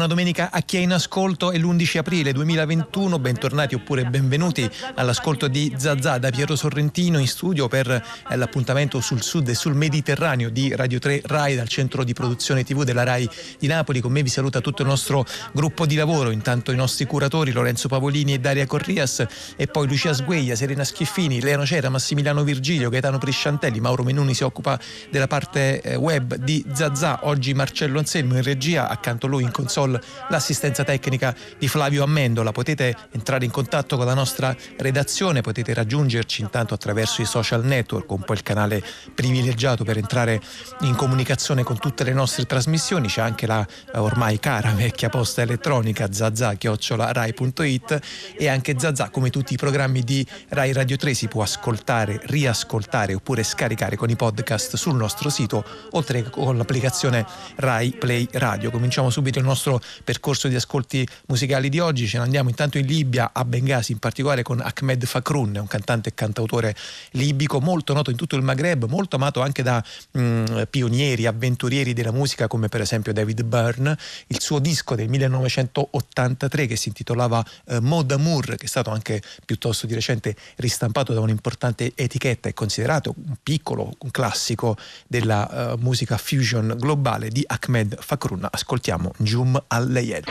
buona 0.00 0.14
domenica 0.14 0.50
a 0.50 0.62
chi 0.62 0.78
è 0.78 0.80
in 0.80 0.92
ascolto. 0.92 1.50
È 1.50 1.58
l'11 1.58 1.98
aprile 1.98 2.32
2021. 2.32 3.18
Bentornati 3.18 3.74
oppure 3.74 4.06
benvenuti 4.06 4.66
all'ascolto 4.94 5.46
di 5.46 5.74
Zazà 5.76 6.16
da 6.16 6.30
Piero 6.30 6.56
Sorrentino 6.56 7.18
in 7.18 7.28
studio 7.28 7.68
per 7.68 7.90
eh, 7.90 8.36
l'appuntamento 8.36 8.98
sul 9.02 9.20
sud 9.20 9.48
e 9.48 9.54
sul 9.54 9.74
Mediterraneo 9.74 10.48
di 10.48 10.74
Radio 10.74 10.98
3 10.98 11.20
Rai 11.26 11.54
dal 11.54 11.68
centro 11.68 12.02
di 12.02 12.14
produzione 12.14 12.64
TV 12.64 12.82
della 12.82 13.02
Rai 13.02 13.28
di 13.58 13.66
Napoli. 13.66 14.00
Con 14.00 14.12
me 14.12 14.22
vi 14.22 14.30
saluta 14.30 14.62
tutto 14.62 14.80
il 14.80 14.88
nostro 14.88 15.26
gruppo 15.52 15.84
di 15.84 15.96
lavoro. 15.96 16.30
Intanto 16.30 16.72
i 16.72 16.76
nostri 16.76 17.04
curatori 17.04 17.52
Lorenzo 17.52 17.88
Pavolini 17.88 18.32
e 18.32 18.38
Daria 18.38 18.66
Corrias 18.66 19.26
e 19.54 19.66
poi 19.66 19.86
Lucia 19.86 20.14
Sgueglia, 20.14 20.54
Serena 20.54 20.84
Schiffini, 20.84 21.42
Leano 21.42 21.66
Cera, 21.66 21.90
Massimiliano 21.90 22.42
Virgilio, 22.42 22.88
Gaetano 22.88 23.18
Prisciantelli, 23.18 23.80
Mauro 23.80 24.02
Menuni 24.02 24.32
si 24.32 24.44
occupa 24.44 24.80
della 25.10 25.26
parte 25.26 25.82
eh, 25.82 25.94
web 25.96 26.36
di 26.36 26.64
Zazà. 26.72 27.20
Oggi 27.24 27.52
Marcello 27.52 27.98
Anselmo 27.98 28.36
in 28.36 28.42
regia, 28.42 28.88
accanto 28.88 29.26
a 29.26 29.28
lui 29.28 29.42
in 29.42 29.50
console 29.50 29.88
l'assistenza 30.28 30.84
tecnica 30.84 31.34
di 31.58 31.68
Flavio 31.68 32.02
Ammendola. 32.02 32.52
Potete 32.52 32.96
entrare 33.12 33.44
in 33.44 33.50
contatto 33.50 33.96
con 33.96 34.06
la 34.06 34.14
nostra 34.14 34.54
redazione, 34.78 35.40
potete 35.40 35.74
raggiungerci 35.74 36.42
intanto 36.42 36.74
attraverso 36.74 37.22
i 37.22 37.26
social 37.26 37.64
network, 37.64 38.10
un 38.10 38.22
po' 38.22 38.32
il 38.32 38.42
canale 38.42 38.82
privilegiato 39.14 39.84
per 39.84 39.96
entrare 39.96 40.40
in 40.80 40.94
comunicazione 40.94 41.62
con 41.62 41.78
tutte 41.78 42.04
le 42.04 42.12
nostre 42.12 42.46
trasmissioni. 42.46 43.08
C'è 43.08 43.20
anche 43.20 43.46
la 43.46 43.66
ormai 43.94 44.38
cara 44.38 44.72
vecchia 44.72 45.08
posta 45.08 45.42
elettronica 45.42 46.12
zazza-rai.it 46.12 48.00
e 48.36 48.48
anche 48.48 48.78
Zazà 48.78 49.10
come 49.10 49.30
tutti 49.30 49.54
i 49.54 49.56
programmi 49.56 50.02
di 50.02 50.26
Rai 50.48 50.72
Radio 50.72 50.96
3 50.96 51.14
si 51.14 51.28
può 51.28 51.42
ascoltare, 51.42 52.20
riascoltare 52.24 53.14
oppure 53.14 53.42
scaricare 53.42 53.96
con 53.96 54.10
i 54.10 54.16
podcast 54.16 54.76
sul 54.76 54.94
nostro 54.94 55.28
sito 55.28 55.64
oltre 55.90 56.22
che 56.22 56.30
con 56.30 56.56
l'applicazione 56.56 57.26
Rai 57.56 57.90
Play 57.92 58.28
Radio. 58.32 58.70
Cominciamo 58.70 59.10
subito 59.10 59.38
il 59.38 59.44
nostro 59.44 59.79
percorso 60.04 60.48
di 60.48 60.54
ascolti 60.54 61.06
musicali 61.26 61.68
di 61.68 61.78
oggi. 61.78 62.06
Ce 62.06 62.18
ne 62.18 62.24
andiamo 62.24 62.48
intanto 62.48 62.78
in 62.78 62.86
Libia, 62.86 63.30
a 63.32 63.44
Benghazi, 63.44 63.92
in 63.92 63.98
particolare 63.98 64.42
con 64.42 64.60
Ahmed 64.60 65.04
Fakroun, 65.04 65.56
un 65.56 65.66
cantante 65.66 66.10
e 66.10 66.14
cantautore 66.14 66.74
libico 67.12 67.60
molto 67.60 67.92
noto 67.92 68.10
in 68.10 68.16
tutto 68.16 68.36
il 68.36 68.42
Maghreb, 68.42 68.86
molto 68.88 69.16
amato 69.16 69.40
anche 69.40 69.62
da 69.62 69.82
mh, 70.12 70.20
mm, 70.20 70.62
pionieri, 70.70 71.26
avventurieri 71.26 71.92
della 71.92 72.12
musica 72.12 72.46
come 72.46 72.68
per 72.68 72.80
esempio 72.80 73.12
David 73.12 73.42
Byrne. 73.42 73.96
Il 74.28 74.40
suo 74.40 74.58
disco 74.58 74.94
del 74.94 75.08
1983 75.08 76.66
che 76.66 76.76
si 76.76 76.88
intitolava 76.88 77.44
eh, 77.66 77.80
Mod 77.80 78.10
Amour, 78.10 78.56
che 78.56 78.64
è 78.64 78.68
stato 78.68 78.90
anche 78.90 79.22
piuttosto 79.44 79.86
di 79.86 79.94
recente 79.94 80.36
ristampato 80.56 81.12
da 81.12 81.20
un'importante 81.20 81.92
etichetta, 81.94 82.48
è 82.48 82.54
considerato 82.54 83.14
un 83.16 83.36
piccolo 83.42 83.94
un 84.00 84.10
classico 84.10 84.76
della 85.06 85.74
uh, 85.74 85.78
musica 85.80 86.16
fusion 86.16 86.76
globale 86.78 87.28
di 87.28 87.44
Ahmed 87.46 87.96
Fakroun. 88.00 88.46
Ascoltiamo 88.50 89.12
Jum 89.18 89.62
al-Layel. 89.70 90.24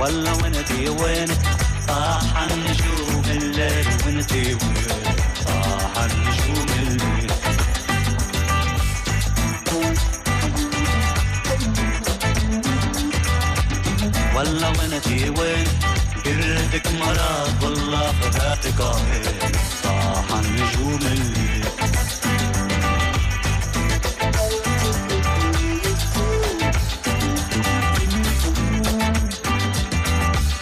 والله 0.00 0.32
وانتي 0.42 0.88
وين 0.88 1.28
صاح 1.88 2.36
النجوم 2.42 3.24
الليل 3.30 3.86
وانتي 4.06 4.54
والله 14.36 14.68
وأنا 14.68 14.98
جي 14.98 15.30
وين؟ 15.30 15.66
قرتك 16.24 16.86
مراد 17.00 17.64
والله 17.64 18.12
فتاتك 18.20 18.80
قاهر 18.80 19.22
صاح 19.82 20.38
النجوم 20.38 21.00
الليل 21.12 21.64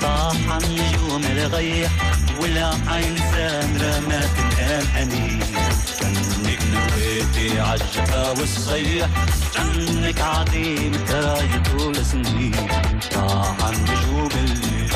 صاح 0.00 0.56
النجوم 0.62 1.24
الغيح 1.24 1.90
ولا 2.40 2.70
عين 2.88 3.14
ما 3.14 3.60
رمات 3.80 4.30
اني 5.02 5.40
انيس 6.02 6.33
حكي 7.44 7.60
عالجفا 7.60 8.30
والصيح 8.30 9.08
عنك 9.56 10.20
عظيم 10.20 10.92
تراي 11.08 11.48
طول 11.58 12.06
سنين 12.06 12.68
طاح 13.14 13.56
عن 13.64 13.74
نجوم 13.74 14.28
الليل. 14.36 14.90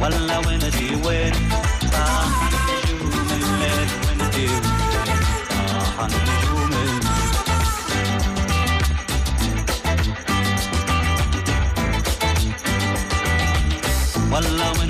ولا 0.00 0.38
وين 0.38 0.53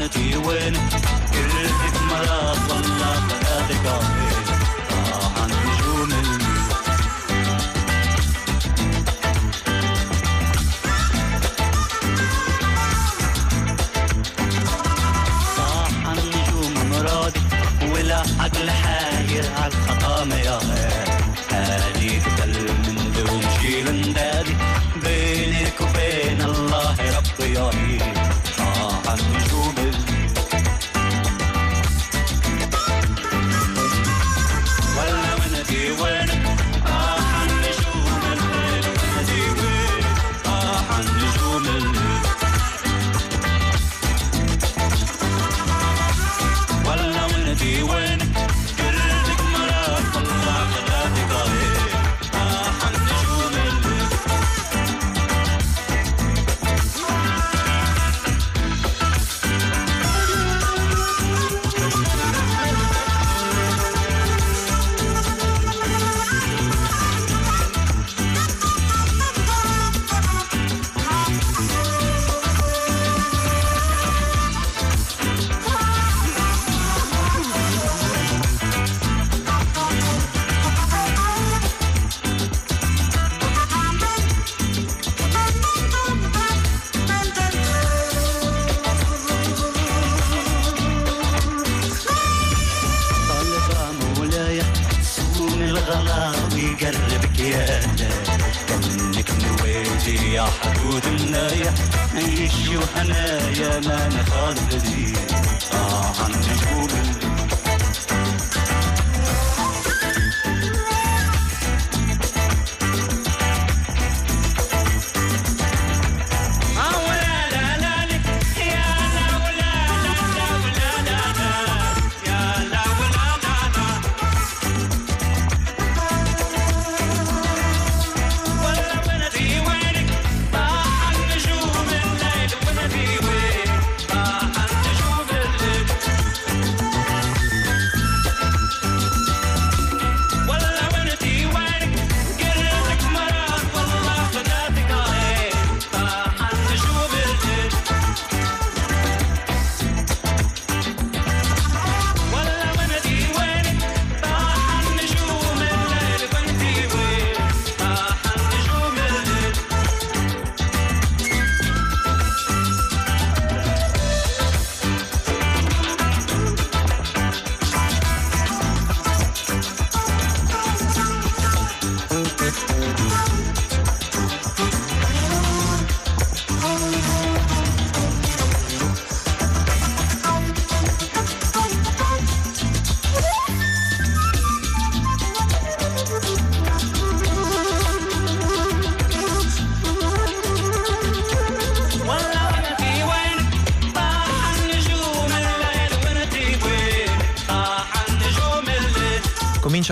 eternity 0.05 0.37
win? 0.37 1.14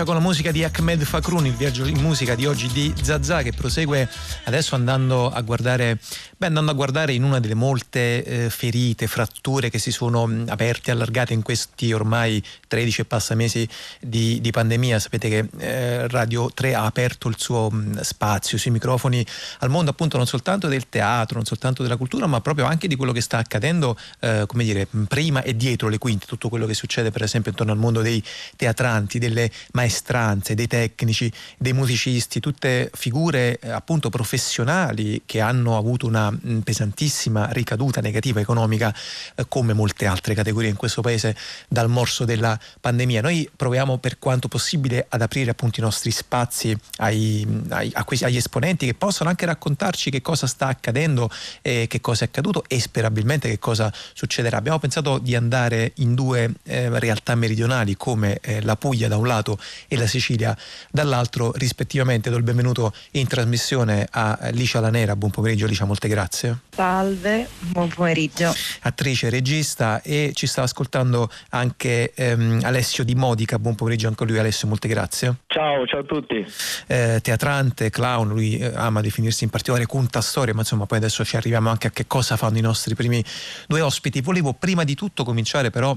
Comincia 0.03 0.05
con 0.05 0.15
la 0.15 0.19
musica 0.19 0.51
di 0.51 0.63
Ahmed 0.63 1.03
Fakroun, 1.03 1.45
il 1.45 1.53
viaggio 1.53 1.85
in 1.85 1.99
musica 1.99 2.35
di 2.35 2.45
oggi 2.45 2.67
di 2.67 2.93
Zazà 3.01 3.41
che 3.41 3.51
prosegue 3.51 4.07
adesso 4.45 4.75
andando 4.75 5.31
a 5.31 5.41
guardare, 5.41 5.97
beh, 6.43 6.47
andando 6.47 6.71
a 6.71 6.73
guardare 6.73 7.13
in 7.13 7.23
una 7.23 7.39
delle 7.39 7.53
molte 7.53 8.23
eh, 8.23 8.49
ferite, 8.49 9.07
fratture 9.07 9.69
che 9.69 9.79
si 9.79 9.91
sono 9.91 10.29
aperte, 10.47 10.91
allargate 10.91 11.33
in 11.33 11.41
questi 11.41 11.93
ormai 11.93 12.43
13 12.67 13.01
e 13.01 13.05
passa 13.05 13.33
mesi 13.33 13.67
di, 14.01 14.41
di 14.41 14.51
pandemia. 14.51 14.99
Sapete 14.99 15.29
che 15.29 15.47
eh, 15.59 16.07
Radio 16.09 16.51
3 16.53 16.75
ha 16.75 16.85
aperto 16.85 17.29
il 17.29 17.35
suo 17.37 17.69
mh, 17.69 18.01
spazio 18.01 18.57
sui 18.57 18.71
microfoni 18.71 19.25
al 19.59 19.69
mondo 19.69 19.91
appunto 19.91 20.17
non 20.17 20.25
soltanto 20.25 20.67
del 20.67 20.89
teatro, 20.89 21.37
non 21.37 21.45
soltanto 21.45 21.81
della 21.81 21.95
cultura, 21.95 22.27
ma 22.27 22.41
proprio 22.41 22.65
anche 22.65 22.87
di 22.87 22.95
quello 22.95 23.13
che 23.13 23.21
sta 23.21 23.37
accadendo, 23.37 23.97
eh, 24.19 24.43
come 24.45 24.65
dire, 24.65 24.87
prima 25.07 25.43
e 25.43 25.55
dietro 25.55 25.87
le 25.87 25.97
quinte, 25.97 26.25
tutto 26.25 26.49
quello 26.49 26.65
che 26.65 26.73
succede 26.73 27.11
per 27.11 27.23
esempio 27.23 27.51
intorno 27.51 27.71
al 27.71 27.77
mondo 27.77 28.01
dei 28.01 28.21
teatranti, 28.57 29.17
delle 29.17 29.49
maestranze, 29.73 30.55
dei 30.55 30.67
tecnici, 30.67 31.31
dei 31.57 31.73
musicisti, 31.73 32.41
tutte 32.41 32.91
figure 32.93 33.59
eh, 33.59 33.69
appunto 33.69 34.09
professionali 34.09 35.21
che 35.25 35.39
hanno 35.39 35.77
avuto 35.77 36.05
una 36.05 36.32
pesantissima 36.63 37.49
ricaduta 37.51 38.01
negativa 38.01 38.39
economica 38.39 38.93
eh, 39.35 39.45
come 39.47 39.73
molte 39.73 40.05
altre 40.05 40.33
categorie 40.33 40.69
in 40.69 40.75
questo 40.75 41.01
paese 41.01 41.35
dal 41.67 41.89
morso 41.89 42.25
della 42.25 42.59
pandemia. 42.79 43.21
Noi 43.21 43.49
proviamo 43.55 43.97
per 43.97 44.19
quanto 44.19 44.47
possibile 44.47 45.05
ad 45.09 45.21
aprire 45.21 45.51
appunto 45.51 45.79
i 45.79 45.83
nostri 45.83 46.11
spazi 46.11 46.75
ai, 46.97 47.45
ai, 47.69 47.91
questi, 48.05 48.25
agli 48.25 48.37
esponenti 48.37 48.85
che 48.85 48.93
possano 48.93 49.29
anche 49.29 49.45
raccontarci 49.45 50.09
che 50.09 50.21
cosa 50.21 50.47
sta 50.47 50.67
accadendo, 50.67 51.29
eh, 51.61 51.87
che 51.87 52.01
cosa 52.01 52.25
è 52.25 52.27
accaduto 52.27 52.63
e 52.67 52.79
sperabilmente 52.79 53.49
che 53.49 53.59
cosa 53.59 53.91
succederà. 54.13 54.57
Abbiamo 54.57 54.79
pensato 54.79 55.17
di 55.17 55.35
andare 55.35 55.91
in 55.95 56.15
due 56.15 56.51
eh, 56.63 56.99
realtà 56.99 57.35
meridionali 57.35 57.95
come 57.95 58.39
eh, 58.41 58.61
la 58.61 58.75
Puglia 58.75 59.07
da 59.07 59.17
un 59.17 59.27
lato 59.27 59.57
e 59.87 59.97
la 59.97 60.07
Sicilia 60.07 60.55
dall'altro 60.91 61.51
rispettivamente. 61.53 62.29
Do 62.29 62.37
il 62.37 62.43
benvenuto 62.43 62.93
in 63.11 63.27
trasmissione 63.27 64.07
a 64.11 64.49
Licia 64.51 64.79
Lanera. 64.79 65.15
Buon 65.15 65.31
pomeriggio 65.31 65.65
Licia, 65.65 65.85
molte 65.85 66.07
grazie. 66.07 66.22
Salve, 66.69 67.47
buon 67.59 67.89
pomeriggio. 67.89 68.53
Attrice, 68.81 69.29
regista 69.29 70.01
e 70.01 70.31
ci 70.33 70.47
sta 70.47 70.63
ascoltando 70.63 71.29
anche 71.49 72.13
ehm, 72.13 72.61
Alessio 72.63 73.03
Di 73.03 73.15
Modica. 73.15 73.59
Buon 73.59 73.75
pomeriggio 73.75 74.07
anche 74.07 74.23
a 74.23 74.25
lui 74.25 74.39
Alessio, 74.39 74.67
molte 74.67 74.87
grazie. 74.87 75.35
Ciao, 75.47 75.85
ciao 75.85 75.99
a 75.99 76.03
tutti. 76.03 76.45
Eh, 76.87 77.19
teatrante, 77.21 77.89
clown, 77.89 78.27
lui 78.29 78.57
eh, 78.57 78.71
ama 78.75 79.01
definirsi 79.01 79.43
in 79.43 79.49
particolare 79.49 79.85
conta 79.85 80.21
storia, 80.21 80.53
ma 80.53 80.61
insomma 80.61 80.85
poi 80.85 80.97
adesso 80.97 81.23
ci 81.23 81.35
arriviamo 81.35 81.69
anche 81.69 81.87
a 81.87 81.91
che 81.91 82.07
cosa 82.07 82.37
fanno 82.37 82.57
i 82.57 82.61
nostri 82.61 82.95
primi 82.95 83.23
due 83.67 83.81
ospiti. 83.81 84.21
Volevo 84.21 84.53
prima 84.53 84.83
di 84.83 84.95
tutto 84.95 85.23
cominciare 85.23 85.69
però 85.69 85.95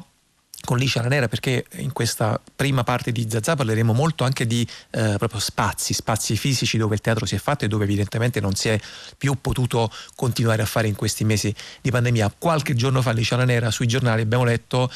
con 0.65 0.79
Licia 0.79 1.01
Nera 1.03 1.29
perché 1.29 1.65
in 1.77 1.93
questa 1.93 2.41
prima 2.55 2.83
parte 2.83 3.13
di 3.13 3.27
Zazà 3.29 3.55
parleremo 3.55 3.93
molto 3.93 4.25
anche 4.25 4.47
di 4.47 4.67
eh, 4.91 5.15
proprio 5.17 5.39
spazi, 5.41 5.95
spazi 5.95 6.37
fisici 6.37 6.77
dove 6.77 6.95
il 6.95 7.01
teatro 7.01 7.25
si 7.25 7.35
è 7.35 7.39
fatto 7.39 7.65
e 7.65 7.69
dove 7.69 7.85
evidentemente 7.85 8.41
non 8.41 8.55
si 8.55 8.69
è 8.69 8.81
più 9.17 9.37
potuto 9.41 9.91
continuare 10.15 10.63
a 10.63 10.67
fare 10.67 10.89
in 10.89 10.95
questi 10.95 11.25
mesi 11.25 11.55
di 11.81 11.91
pandemia. 11.91 12.35
Qualche 12.37 12.75
giorno 12.75 13.03
fa 13.03 13.13
Licia 13.13 13.43
Nera 13.45 13.71
sui 13.71 13.87
giornali 13.87 14.23
abbiamo 14.23 14.45
letto 14.45 14.91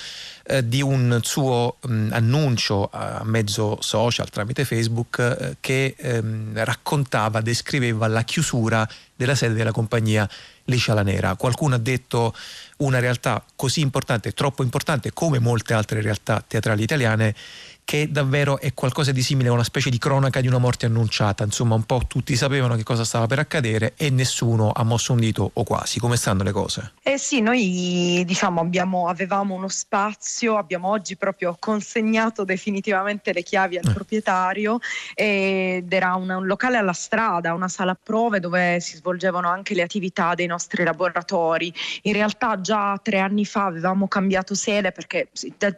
eh, 0.44 0.66
di 0.66 0.82
un 0.82 1.20
suo 1.22 1.76
mh, 1.80 2.08
annuncio 2.12 2.88
a 2.90 3.22
mezzo 3.24 3.78
social 3.80 4.28
tramite 4.28 4.64
Facebook 4.64 5.18
eh, 5.18 5.56
che 5.60 5.94
ehm, 5.96 6.64
raccontava, 6.64 7.40
descriveva 7.40 8.08
la 8.08 8.22
chiusura 8.24 8.88
della 9.14 9.34
sede 9.34 9.54
della 9.54 9.70
compagnia 9.70 10.28
Licia 10.70 10.94
La 10.94 11.02
Nera. 11.02 11.34
Qualcuno 11.34 11.74
ha 11.74 11.78
detto 11.78 12.34
una 12.78 12.98
realtà 12.98 13.44
così 13.54 13.80
importante, 13.80 14.32
troppo 14.32 14.62
importante 14.62 15.12
come 15.12 15.38
molte 15.38 15.74
altre 15.74 16.00
realtà 16.00 16.42
teatrali 16.46 16.82
italiane, 16.82 17.34
che 17.90 18.08
davvero 18.08 18.60
è 18.60 18.72
qualcosa 18.72 19.10
di 19.10 19.20
simile 19.20 19.48
a 19.48 19.52
una 19.52 19.64
specie 19.64 19.90
di 19.90 19.98
cronaca 19.98 20.40
di 20.40 20.46
una 20.46 20.58
morte 20.58 20.86
annunciata. 20.86 21.42
Insomma, 21.42 21.74
un 21.74 21.82
po' 21.82 22.02
tutti 22.06 22.36
sapevano 22.36 22.76
che 22.76 22.84
cosa 22.84 23.02
stava 23.02 23.26
per 23.26 23.40
accadere 23.40 23.94
e 23.96 24.10
nessuno 24.10 24.70
ha 24.70 24.84
mosso 24.84 25.12
un 25.12 25.18
dito 25.18 25.50
o 25.52 25.64
quasi. 25.64 25.98
Come 25.98 26.16
stanno 26.16 26.44
le 26.44 26.52
cose? 26.52 26.92
Eh 27.02 27.18
sì, 27.18 27.40
noi 27.40 28.22
diciamo 28.24 28.60
abbiamo, 28.60 29.08
avevamo 29.08 29.56
uno 29.56 29.66
spazio, 29.66 30.56
abbiamo 30.56 30.86
oggi 30.86 31.16
proprio 31.16 31.56
consegnato 31.58 32.44
definitivamente 32.44 33.32
le 33.32 33.42
chiavi 33.42 33.78
al 33.78 33.88
eh. 33.88 33.92
proprietario 33.92 34.78
ed 35.12 35.92
era 35.92 36.14
un, 36.14 36.30
un 36.30 36.46
locale 36.46 36.76
alla 36.76 36.92
strada, 36.92 37.54
una 37.54 37.66
sala 37.66 37.98
prove 38.00 38.38
dove 38.38 38.78
si 38.78 38.98
svolgevano 38.98 39.48
anche 39.48 39.74
le 39.74 39.82
attività 39.82 40.36
dei 40.36 40.46
nostri 40.46 40.84
laboratori. 40.84 41.74
In 42.02 42.12
realtà 42.12 42.60
già 42.60 42.96
tre 43.02 43.18
anni 43.18 43.44
fa 43.44 43.64
avevamo 43.64 44.06
cambiato 44.06 44.54
sede 44.54 44.92
perché 44.92 45.30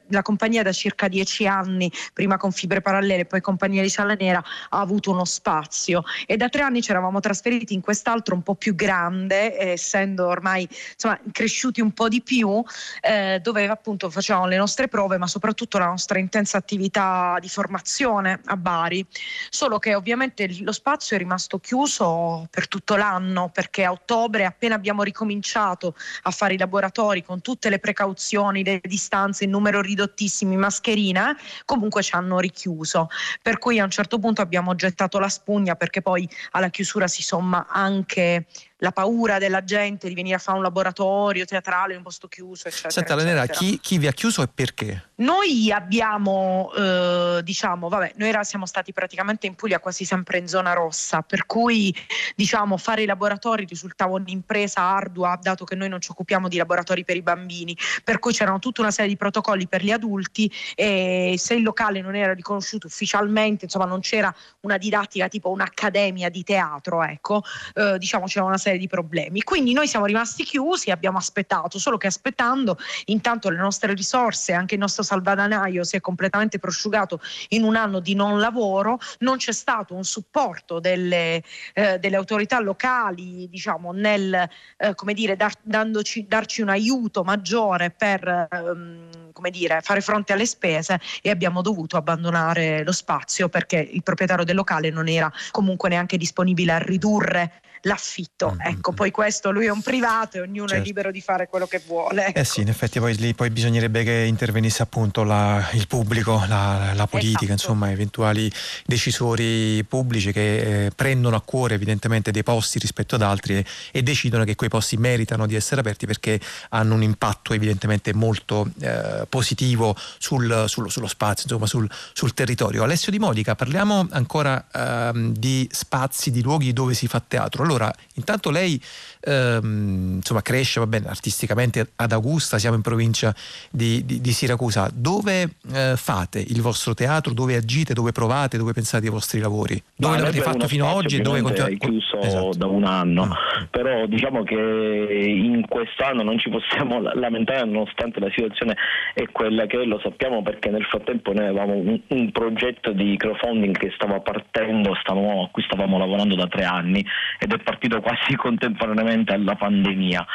la 0.09 0.21
compagnia 0.21 0.63
da 0.63 0.73
circa 0.73 1.09
dieci 1.09 1.47
anni 1.47 1.91
prima 2.13 2.37
con 2.37 2.53
Fibre 2.53 2.81
Parallele, 2.81 3.27
poi 3.27 3.41
Compagnia 3.41 3.83
di 3.83 3.89
Sala 3.89 4.15
Nera, 4.15 4.43
ha 4.71 4.81
avuto 4.81 5.11
uno 5.11 5.25
spazio 5.25 6.03
e 6.27 6.37
da 6.37 6.49
tre 6.49 6.63
anni 6.63 6.83
ci 6.83 6.91
eravamo 6.91 7.21
trasferiti 7.21 7.75
in 7.75 7.81
quest'altro 7.81 8.35
un 8.35 8.43
po' 8.43 8.55
più 8.55 8.75
grande, 8.75 9.57
eh, 9.59 9.69
essendo 9.71 10.27
ormai 10.27 10.69
insomma, 10.93 11.19
cresciuti 11.31 11.81
un 11.81 11.93
po' 11.93 12.09
di 12.09 12.23
più, 12.23 12.63
eh, 13.01 13.41
dove 13.43 13.69
appunto 13.69 14.11
facevamo 14.11 14.47
le 14.47 14.57
nostre 14.57 14.89
prove, 14.89 15.19
ma 15.19 15.27
soprattutto 15.27 15.79
la 15.79 15.87
nostra 15.87 16.19
intensa 16.19 16.59
attività 16.59 17.37
di 17.41 17.49
formazione 17.49 18.41
a 18.47 18.57
Bari. 18.57 19.07
Solo 19.51 19.79
che 19.79 19.95
ovviamente 19.95 20.49
lo 20.61 20.73
spazio 20.73 21.17
è 21.17 21.19
rimasto 21.19 21.59
chiuso 21.59 22.47
per 22.51 22.69
tutto 22.69 22.97
l'anno, 22.97 23.51
perché 23.53 23.85
a 23.85 23.93
ottobre, 23.93 24.45
appena 24.45 24.75
abbiamo 24.75 25.03
ricominciato 25.03 25.95
a 26.23 26.31
fare 26.31 26.55
i 26.55 26.59
laboratori 26.59 27.23
con 27.23 27.41
tutte 27.41 27.69
le 27.69 27.79
precauzioni, 27.79 28.65
le 28.65 28.81
distanze, 28.83 29.45
il 29.45 29.51
numero 29.51 29.81
ridottissimi, 29.81 30.57
mascherina, 30.57 31.37
comunque 31.65 31.82
comunque 31.83 32.03
ci 32.03 32.15
hanno 32.15 32.39
richiuso. 32.39 33.09
Per 33.43 33.59
cui 33.59 33.81
a 33.81 33.85
un 33.85 33.91
certo 33.91 34.19
punto 34.21 34.41
abbiamo 34.41 34.75
gettato 34.77 35.19
la 35.19 35.29
spugna 35.29 35.75
perché 35.75 36.01
poi 36.01 36.29
alla 36.53 36.69
chiusura 36.69 37.09
si 37.09 37.23
somma 37.23 37.67
anche 37.69 38.47
la 38.83 38.91
paura 38.91 39.39
della 39.39 39.63
gente 39.63 40.09
di 40.09 40.15
venire 40.15 40.37
a 40.37 40.39
fare 40.39 40.57
un 40.57 40.65
laboratorio 40.65 41.45
teatrale 41.45 41.93
in 41.93 41.99
un 41.99 42.05
posto 42.05 42.27
chiuso, 42.27 42.67
eccetera. 42.67 42.91
Senta, 42.91 43.15
Lenera, 43.15 43.47
chi, 43.47 43.79
chi, 43.81 43.97
vi 43.97 44.09
ha 44.09 44.13
chiuso 44.13 44.43
e 44.43 44.49
perché? 44.53 45.11
Noi 45.17 45.71
abbiamo, 45.71 46.73
eh, 46.77 47.41
diciamo, 47.45 47.89
vabbè, 47.89 48.15
noi 48.17 48.29
era, 48.29 48.43
siamo 48.43 48.67
stati 48.67 48.93
praticamente 48.93 49.47
in 49.47 49.55
Puglia 49.55 49.79
quasi 49.79 50.05
sempre 50.05 50.39
in 50.39 50.49
zona 50.49 50.73
rossa, 50.73 51.23
per 51.23 51.47
cui 51.47 51.95
diciamo 52.35 52.77
fare 52.77 53.03
i 53.03 53.07
laboratori 53.07 53.65
risultava 53.67 54.15
un'impresa 54.15 54.81
ardua, 54.81 55.39
dato 55.41 55.65
che 55.65 55.77
noi 55.77 55.89
non 55.89 56.01
ci 56.01 56.11
occupiamo 56.11 56.49
di 56.49 56.57
laboratori 56.57 57.05
per 57.05 57.15
i 57.15 57.23
bambini, 57.23 57.77
per 58.03 58.19
cui 58.19 58.33
c'erano 58.33 58.59
tutta 58.59 58.81
una 58.81 58.91
serie 58.91 59.11
di 59.11 59.17
protocolli 59.17 59.69
per 59.69 59.85
gli 59.85 59.93
adulti 59.93 60.53
e 60.75 61.37
se 61.39 61.55
il 61.55 61.63
locale 61.63 62.01
non 62.01 62.17
era 62.17 62.35
riconosciuto 62.35 62.89
ufficialmente, 62.89 63.67
insomma 63.67 63.85
non 63.85 64.01
c'era 64.01 64.35
una 64.63 64.77
didattica 64.77 65.29
tipo 65.29 65.51
un'accademia 65.51 66.29
di 66.31 66.43
teatro, 66.43 67.05
ecco, 67.05 67.45
eh, 67.75 67.97
diciamo 67.99 68.27
c'era 68.27 68.45
una 68.45 68.59
serie 68.59 68.71
serie 68.73 68.79
di 68.79 68.89
problemi. 68.89 69.43
Quindi 69.43 69.73
noi 69.73 69.87
siamo 69.87 70.07
rimasti 70.07 70.45
chiusi 70.45 70.89
e 70.89 70.93
abbiamo 70.93 71.19
aspettato, 71.19 71.79
solo 71.79 71.97
che 71.97 72.07
aspettando 72.07 72.77
intanto 73.07 73.51
le 73.51 73.59
nostre 73.59 73.95
risorse, 73.95 74.53
anche 74.53 74.75
il 74.75 74.81
nostro 74.81 75.03
salvadanaio 75.03 75.85
si 75.85 75.97
è 75.97 76.01
completamente 76.01 76.59
prosciugato 76.59 77.21
in 77.49 77.65
un 77.65 77.77
anno 77.77 78.01
di 78.01 78.15
non 78.15 78.39
lavoro, 78.39 78.99
non 79.21 79.37
c'è 79.37 79.53
stato 79.53 79.95
un 79.95 80.05
supporto 80.05 80.81
delle, 80.81 81.43
eh, 81.75 81.99
delle 81.99 82.17
autorità 82.17 82.61
locali, 82.61 83.49
diciamo, 83.49 83.93
nel 83.93 84.49
eh, 84.77 84.95
come 84.95 85.15
dire, 85.15 85.37
dar, 85.37 85.53
dandoci, 85.63 86.27
darci 86.27 86.63
un 86.63 86.69
aiuto 86.69 87.23
maggiore 87.23 87.91
per 87.91 88.49
ehm, 88.51 89.32
come 89.33 89.51
dire, 89.51 89.81
fare 89.83 90.01
fronte 90.01 90.33
alle 90.33 90.47
spese 90.47 91.01
e 91.21 91.31
abbiamo 91.31 91.63
dovuto 91.63 91.97
abbandonare 91.97 92.85
lo 92.85 92.93
spazio 92.93 93.49
perché 93.49 93.79
il 93.79 94.03
proprietario 94.03 94.45
del 94.45 94.57
locale 94.57 94.91
non 94.91 95.09
era 95.09 95.33
comunque 95.51 95.89
neanche 95.89 96.17
disponibile 96.17 96.73
a 96.73 96.79
ridurre 96.79 97.61
l'affitto. 97.83 98.51
Mm-hmm. 98.51 98.75
Ecco, 98.75 98.93
poi 98.93 99.11
questo 99.11 99.51
lui 99.51 99.67
è 99.67 99.71
un 99.71 99.81
privato 99.81 100.37
e 100.37 100.41
ognuno 100.41 100.69
certo. 100.69 100.83
è 100.83 100.87
libero 100.87 101.11
di 101.11 101.21
fare 101.21 101.49
quello 101.49 101.67
che 101.67 101.81
vuole. 101.87 102.27
Ecco. 102.27 102.39
Eh 102.39 102.45
sì, 102.45 102.61
in 102.61 102.69
effetti 102.69 102.99
poi 102.99 103.17
lì 103.17 103.35
poi 103.35 103.51
bisognerebbe 103.51 104.05
che 104.05 104.25
intervenisse 104.27 104.83
appunto 104.83 105.25
la, 105.25 105.69
il 105.73 105.87
pubblico, 105.87 106.45
la, 106.47 106.93
la 106.95 107.07
politica, 107.07 107.53
esatto. 107.53 107.53
insomma, 107.53 107.91
eventuali 107.91 108.51
decisori 108.85 109.83
pubblici 109.85 110.33
che 110.33 110.87
eh, 110.87 110.91
prendono 110.91 111.37
a 111.37 111.41
cuore 111.41 111.75
evidentemente 111.75 112.31
dei 112.31 112.43
posti 112.43 112.79
rispetto 112.79 113.15
ad 113.17 113.23
altri 113.23 113.57
e, 113.57 113.65
e, 113.91 114.03
decidono 114.03 114.45
che 114.45 114.55
quei 114.55 114.71
posti 114.71 114.97
meritano 114.97 115.47
di 115.47 115.55
essere 115.55 115.81
aperti 115.81 116.07
perché 116.07 116.41
hanno 116.71 116.95
un 116.95 117.03
impatto 117.03 117.53
evidentemente 117.53 118.15
molto 118.15 118.71
eh, 118.81 119.22
positivo 119.29 119.97
sul, 120.19 120.65
sul, 120.67 120.91
sullo 120.91 121.07
spazio, 121.07 121.45
insomma, 121.45 121.67
sul, 121.67 121.89
sul, 122.13 122.35
territorio. 122.35 122.83
Alessio 122.83 123.11
Di 123.13 123.19
Modica, 123.19 123.55
parliamo 123.55 124.09
ancora 124.11 124.67
ehm, 124.73 125.33
di 125.33 125.69
spazi, 125.71 126.31
di 126.31 126.43
luoghi 126.43 126.73
dove 126.73 126.95
si 126.95 127.07
fa 127.07 127.23
teatro. 127.27 127.63
Allora, 127.63 127.93
intanto 128.15 128.51
lei 128.51 128.81
ehm, 129.25 130.17
insomma, 130.17 130.43
cresce 130.43 130.81
va 130.81 130.87
bene, 130.87 131.07
artisticamente 131.09 131.93
ad 131.97 132.13
Augusta, 132.13 132.59
siamo 132.59 132.77
in 132.77 132.83
provincia 132.83 133.35
di, 133.71 134.05
di, 134.05 134.21
di 134.21 134.33
Siracusa. 134.33 134.91
Dove 134.93 135.49
eh, 135.73 135.95
fate 135.97 136.41
il 136.41 136.61
vostro 136.61 136.95
teatro? 136.95 137.33
Dove 137.33 137.57
agite? 137.57 137.95
Dove 137.95 138.13
provate? 138.13 138.57
Dove 138.57 138.73
pensate 138.73 139.07
ai 139.07 139.13
vostri 139.13 139.41
lavori? 139.41 139.81
Dove 139.95 140.19
l'avete 140.19 140.41
fatto 140.41 140.67
fino 140.67 140.89
ad 140.89 140.97
oggi 140.97 141.17
e 141.17 141.21
dove 141.21 141.41
continuate? 141.41 141.75
È 141.75 141.79
chiuso 141.79 142.19
esatto. 142.21 142.57
da 142.57 142.67
un 142.67 142.85
anno, 142.85 143.27
mm. 143.27 143.65
però 143.71 144.07
diciamo 144.07 144.43
che 144.43 144.55
in 144.55 145.67
quest'anno 145.69 146.23
non 146.23 146.39
ci 146.39 146.51
possiamo 146.51 147.01
lamentare 147.01 147.65
nonostante 147.65 148.21
la 148.21 148.31
situazione 148.35 148.77
è 149.15 149.27
quella 149.31 149.67
che 149.67 149.85
lo 149.85 150.01
sappiamo 150.03 150.43
perché 150.43 150.71
nel 150.71 150.85
frattempo 150.85 151.33
noi 151.33 151.47
avevamo 151.47 151.75
un, 151.75 152.01
un 152.09 152.33
progetto 152.33 152.93
di 152.93 153.17
crowdfunding 153.17 153.77
che 153.77 153.93
stava 153.95 154.21
partendo, 154.21 154.95
stavamo, 154.95 155.45
a 155.45 155.49
cui 155.51 155.63
stavamo 155.63 155.99
lavorando 155.99 156.35
da 156.35 156.47
tre 156.47 156.65
anni 156.65 157.05
ed 157.39 157.53
è 157.53 157.59
partito 157.59 158.01
quasi 158.01 158.35
contemporaneamente 158.37 159.12
alla 159.13 159.55
pandemia. 159.55 160.27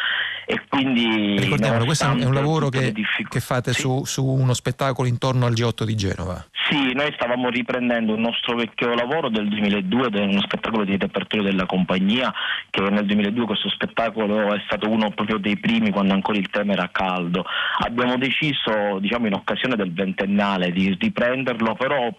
E 0.50 0.62
quindi 0.70 1.38
Ricordiamolo, 1.38 1.84
questo 1.84 2.06
è 2.06 2.24
un 2.24 2.34
lavoro 2.34 2.70
che, 2.70 2.94
che 3.28 3.40
fate 3.42 3.74
sì. 3.74 3.82
su, 3.82 4.06
su 4.06 4.26
uno 4.26 4.54
spettacolo 4.54 5.08
intorno 5.08 5.46
al 5.46 5.52
G8 5.52 5.84
di 5.84 5.96
Genova. 5.96 6.46
Sì, 6.70 6.94
noi 6.94 7.12
stavamo 7.16 7.50
riprendendo 7.50 8.14
un 8.14 8.22
nostro 8.22 8.56
vecchio 8.56 8.94
lavoro 8.94 9.30
del 9.30 9.50
2002, 9.50 10.08
uno 10.22 10.42
spettacolo 10.42 10.86
di 10.86 10.98
repertorio 10.98 11.44
della 11.44 11.66
compagnia, 11.66 12.34
che 12.70 12.82
nel 12.82 13.06
2002 13.06 13.46
questo 13.46 13.70
spettacolo 13.70 14.54
è 14.54 14.62
stato 14.66 14.90
uno 14.90 15.10
proprio 15.12 15.38
dei 15.38 15.58
primi 15.58 15.92
quando 15.92 16.14
ancora 16.14 16.38
il 16.38 16.50
tema 16.50 16.74
era 16.74 16.90
caldo. 16.92 17.44
Abbiamo 17.80 18.18
deciso, 18.18 19.00
diciamo 19.00 19.28
in 19.28 19.34
occasione 19.34 19.76
del 19.76 19.92
ventennale, 19.94 20.72
di 20.72 20.96
riprenderlo, 20.98 21.76
però 21.76 22.10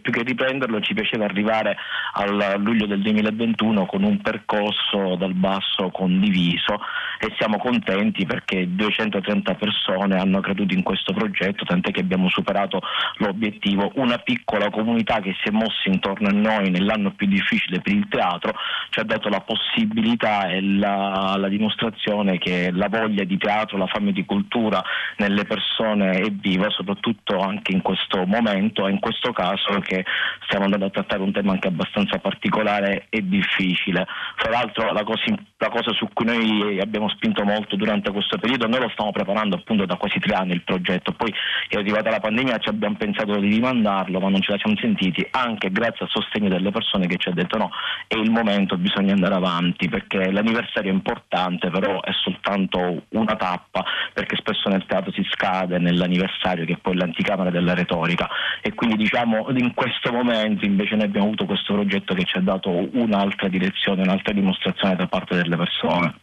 più 0.00 0.12
che 0.12 0.22
riprenderlo 0.22 0.80
ci 0.80 0.94
piaceva 0.94 1.24
arrivare 1.24 1.76
al 2.12 2.56
luglio 2.58 2.86
del 2.86 3.00
2021 3.00 3.86
con 3.86 4.02
un 4.02 4.20
percorso 4.20 5.16
dal 5.16 5.34
basso 5.34 5.90
condiviso 5.90 6.80
e 7.20 7.32
siamo 7.36 7.58
contenti 7.58 8.26
perché 8.26 8.74
230 8.74 9.54
persone 9.54 10.18
hanno 10.18 10.40
creduto 10.40 10.74
in 10.74 10.82
questo 10.82 11.12
progetto, 11.12 11.64
tant'è 11.64 11.90
che 11.90 12.00
abbiamo 12.00 12.28
superato 12.28 12.80
l'obiettivo. 13.16 13.90
Una 13.94 14.18
piccola 14.18 14.70
comunità 14.70 15.20
che 15.20 15.34
si 15.42 15.48
è 15.48 15.50
mossa 15.50 15.88
intorno 15.88 16.28
a 16.28 16.32
noi 16.32 16.70
nell'anno 16.70 17.12
più 17.12 17.26
difficile 17.26 17.80
per 17.80 17.92
il 17.92 18.06
teatro 18.08 18.54
ci 18.90 19.00
ha 19.00 19.04
dato 19.04 19.28
la 19.28 19.40
possibilità 19.40 20.48
e 20.48 20.62
la, 20.62 21.34
la 21.36 21.48
dimostrazione 21.48 22.38
che 22.38 22.70
la 22.72 22.88
voglia 22.88 23.24
di 23.24 23.36
teatro, 23.36 23.76
la 23.76 23.86
fame 23.86 24.12
di 24.12 24.24
cultura 24.24 24.82
nelle 25.16 25.44
persone 25.44 26.20
è 26.20 26.30
viva, 26.30 26.70
soprattutto 26.70 27.38
anche 27.40 27.72
in 27.72 27.82
questo 27.82 28.24
momento 28.26 28.86
e 28.86 28.92
in 28.92 29.00
questo 29.00 29.32
caso 29.32 29.67
solo 29.68 29.80
che 29.80 30.04
stiamo 30.46 30.64
andando 30.64 30.86
a 30.86 30.90
trattare 30.90 31.22
un 31.22 31.32
tema 31.32 31.52
anche 31.52 31.68
abbastanza 31.68 32.18
particolare 32.18 33.06
e 33.10 33.26
difficile. 33.28 34.06
Fra 34.36 34.50
l'altro 34.50 34.92
la 34.92 35.04
cosa, 35.04 35.22
la 35.58 35.68
cosa, 35.68 35.92
su 35.92 36.08
cui 36.12 36.24
noi 36.24 36.80
abbiamo 36.80 37.08
spinto 37.10 37.44
molto 37.44 37.76
durante 37.76 38.10
questo 38.10 38.38
periodo, 38.38 38.66
noi 38.66 38.80
lo 38.80 38.88
stiamo 38.88 39.12
preparando 39.12 39.56
appunto 39.56 39.84
da 39.84 39.96
quasi 39.96 40.18
tre 40.18 40.34
anni 40.34 40.52
il 40.54 40.62
progetto, 40.62 41.12
poi 41.12 41.32
è 41.68 41.76
arrivata 41.76 42.10
la 42.10 42.20
pandemia 42.20 42.58
ci 42.58 42.70
abbiamo 42.70 42.96
pensato 42.96 43.38
di 43.38 43.48
rimandarlo 43.48 44.18
ma 44.18 44.30
non 44.30 44.40
ce 44.40 44.52
la 44.52 44.58
siamo 44.58 44.76
sentiti, 44.78 45.26
anche 45.30 45.70
grazie 45.70 46.06
al 46.06 46.10
sostegno 46.10 46.48
delle 46.48 46.70
persone 46.70 47.06
che 47.06 47.16
ci 47.16 47.28
hanno 47.28 47.42
detto 47.42 47.58
no, 47.58 47.70
è 48.06 48.16
il 48.16 48.30
momento, 48.30 48.76
bisogna 48.78 49.12
andare 49.12 49.34
avanti 49.34 49.88
perché 49.88 50.30
l'anniversario 50.30 50.90
è 50.90 50.94
importante 50.94 51.70
però 51.70 52.00
è 52.00 52.12
soltanto 52.12 53.04
una 53.10 53.36
tappa 53.36 53.84
perché 54.14 54.36
spesso 54.36 54.68
nel 54.68 54.86
teatro 54.86 55.12
si 55.12 55.26
scade 55.30 55.78
nell'anniversario 55.78 56.64
che 56.64 56.74
è 56.74 56.78
poi 56.80 56.96
l'anticamera 56.96 57.50
della 57.50 57.74
retorica 57.74 58.28
e 58.62 58.72
quindi 58.74 58.96
diciamo 58.96 59.46
in 59.58 59.74
questo 59.74 60.12
momento 60.12 60.64
invece 60.64 60.94
noi 60.94 61.06
abbiamo 61.06 61.26
avuto 61.26 61.44
questo 61.44 61.74
progetto 61.74 62.14
che 62.14 62.24
ci 62.24 62.36
ha 62.36 62.40
dato 62.40 62.70
un'altra 62.70 63.48
direzione, 63.48 64.02
un'altra 64.02 64.32
dimostrazione 64.32 64.94
da 64.94 65.06
parte 65.06 65.34
delle 65.34 65.56
persone. 65.56 66.14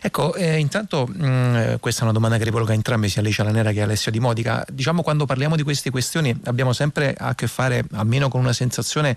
Ecco, 0.00 0.34
eh, 0.34 0.58
intanto 0.58 1.06
mh, 1.06 1.26
mm, 1.26 1.74
questa 1.80 2.02
è 2.02 2.04
una 2.04 2.12
domanda 2.12 2.38
che 2.38 2.44
rivolgo 2.44 2.70
a 2.70 2.74
entrambi, 2.74 3.08
sia 3.08 3.20
Alicia 3.20 3.42
Lanera 3.42 3.72
che 3.72 3.82
Alessio 3.82 4.12
Di 4.12 4.20
Modica. 4.20 4.64
Diciamo 4.70 5.02
quando 5.02 5.26
parliamo 5.26 5.56
di 5.56 5.62
queste 5.62 5.90
questioni 5.90 6.34
abbiamo 6.44 6.72
sempre 6.72 7.14
a 7.18 7.34
che 7.34 7.48
fare 7.48 7.84
almeno 7.92 8.28
con 8.28 8.40
una 8.40 8.52
sensazione 8.52 9.16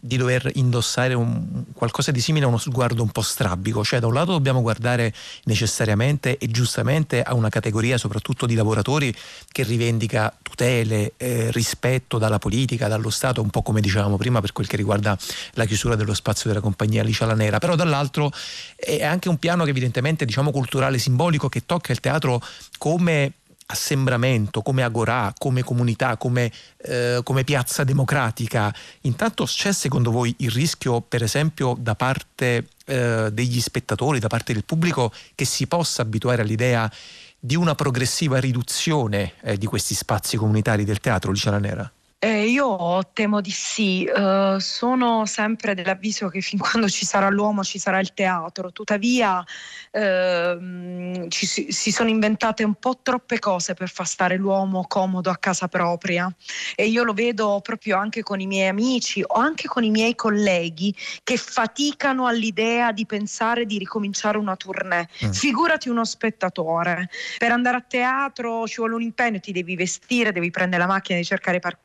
di 0.00 0.16
dover 0.16 0.50
indossare 0.54 1.12
un, 1.12 1.64
qualcosa 1.74 2.12
di 2.12 2.20
simile 2.20 2.46
a 2.46 2.48
uno 2.48 2.58
sguardo 2.58 3.02
un 3.02 3.10
po' 3.10 3.22
strabico, 3.22 3.84
cioè 3.84 4.00
da 4.00 4.06
un 4.06 4.14
lato 4.14 4.32
dobbiamo 4.32 4.62
guardare 4.62 5.12
necessariamente 5.44 6.38
e 6.38 6.46
giustamente 6.48 7.22
a 7.22 7.34
una 7.34 7.50
categoria 7.50 7.98
soprattutto 7.98 8.46
di 8.46 8.54
lavoratori 8.54 9.14
che 9.50 9.64
rivendica 9.64 10.34
tutele, 10.40 11.12
eh, 11.18 11.50
rispetto 11.50 12.16
dalla 12.18 12.38
politica, 12.38 12.88
dal 12.88 13.01
dallo 13.02 13.10
Stato, 13.10 13.42
un 13.42 13.50
po' 13.50 13.62
come 13.62 13.80
dicevamo 13.80 14.16
prima 14.16 14.40
per 14.40 14.52
quel 14.52 14.66
che 14.66 14.76
riguarda 14.76 15.18
la 15.54 15.64
chiusura 15.64 15.96
dello 15.96 16.14
spazio 16.14 16.48
della 16.48 16.62
compagnia 16.62 17.02
Alicia 17.02 17.26
La 17.26 17.34
Nera, 17.34 17.58
però 17.58 17.74
dall'altro 17.74 18.30
è 18.76 19.02
anche 19.02 19.28
un 19.28 19.36
piano 19.38 19.64
che 19.64 19.70
evidentemente 19.70 20.24
diciamo 20.24 20.50
culturale 20.52 20.98
simbolico 20.98 21.48
che 21.48 21.66
tocca 21.66 21.92
il 21.92 22.00
teatro 22.00 22.40
come 22.78 23.32
assembramento, 23.66 24.60
come 24.60 24.82
agorà, 24.82 25.32
come 25.36 25.62
comunità, 25.62 26.16
come, 26.16 26.52
eh, 26.78 27.20
come, 27.22 27.42
piazza 27.44 27.84
democratica. 27.84 28.74
Intanto 29.02 29.44
c'è 29.44 29.72
secondo 29.72 30.10
voi 30.10 30.34
il 30.38 30.50
rischio, 30.50 31.00
per 31.00 31.22
esempio, 31.22 31.74
da 31.78 31.94
parte 31.94 32.68
eh, 32.84 33.30
degli 33.32 33.60
spettatori, 33.60 34.18
da 34.18 34.28
parte 34.28 34.52
del 34.52 34.64
pubblico, 34.64 35.12
che 35.34 35.46
si 35.46 35.66
possa 35.66 36.02
abituare 36.02 36.42
all'idea 36.42 36.90
di 37.38 37.56
una 37.56 37.74
progressiva 37.74 38.38
riduzione 38.38 39.32
eh, 39.42 39.56
di 39.56 39.66
questi 39.66 39.94
spazi 39.94 40.36
comunitari 40.36 40.84
del 40.84 41.00
teatro, 41.00 41.30
Luciana 41.30 41.58
Nera? 41.58 41.90
Eh, 42.24 42.46
io 42.46 43.00
temo 43.12 43.40
di 43.40 43.50
sì, 43.50 44.08
uh, 44.08 44.56
sono 44.58 45.26
sempre 45.26 45.74
dell'avviso 45.74 46.28
che 46.28 46.40
fin 46.40 46.56
quando 46.56 46.88
ci 46.88 47.04
sarà 47.04 47.28
l'uomo 47.28 47.64
ci 47.64 47.80
sarà 47.80 47.98
il 47.98 48.14
teatro, 48.14 48.70
tuttavia 48.70 49.40
uh, 49.40 51.28
ci, 51.28 51.46
si 51.46 51.90
sono 51.90 52.08
inventate 52.08 52.62
un 52.62 52.74
po' 52.74 53.00
troppe 53.02 53.40
cose 53.40 53.74
per 53.74 53.88
far 53.88 54.06
stare 54.06 54.36
l'uomo 54.36 54.84
comodo 54.86 55.30
a 55.30 55.36
casa 55.36 55.66
propria 55.66 56.32
e 56.76 56.86
io 56.86 57.02
lo 57.02 57.12
vedo 57.12 57.58
proprio 57.60 57.96
anche 57.96 58.22
con 58.22 58.38
i 58.38 58.46
miei 58.46 58.68
amici 58.68 59.24
o 59.26 59.34
anche 59.34 59.66
con 59.66 59.82
i 59.82 59.90
miei 59.90 60.14
colleghi 60.14 60.94
che 61.24 61.36
faticano 61.36 62.28
all'idea 62.28 62.92
di 62.92 63.04
pensare 63.04 63.66
di 63.66 63.78
ricominciare 63.78 64.38
una 64.38 64.54
tournée. 64.54 65.08
Mm. 65.24 65.30
Figurati 65.32 65.88
uno 65.88 66.04
spettatore, 66.04 67.08
per 67.38 67.50
andare 67.50 67.78
a 67.78 67.84
teatro 67.84 68.64
ci 68.68 68.76
vuole 68.76 68.94
un 68.94 69.02
impegno, 69.02 69.40
ti 69.40 69.50
devi 69.50 69.74
vestire, 69.74 70.30
devi 70.30 70.50
prendere 70.50 70.82
la 70.82 70.88
macchina, 70.88 71.16
devi 71.16 71.26
cercare 71.26 71.58
parcheggio 71.58 71.81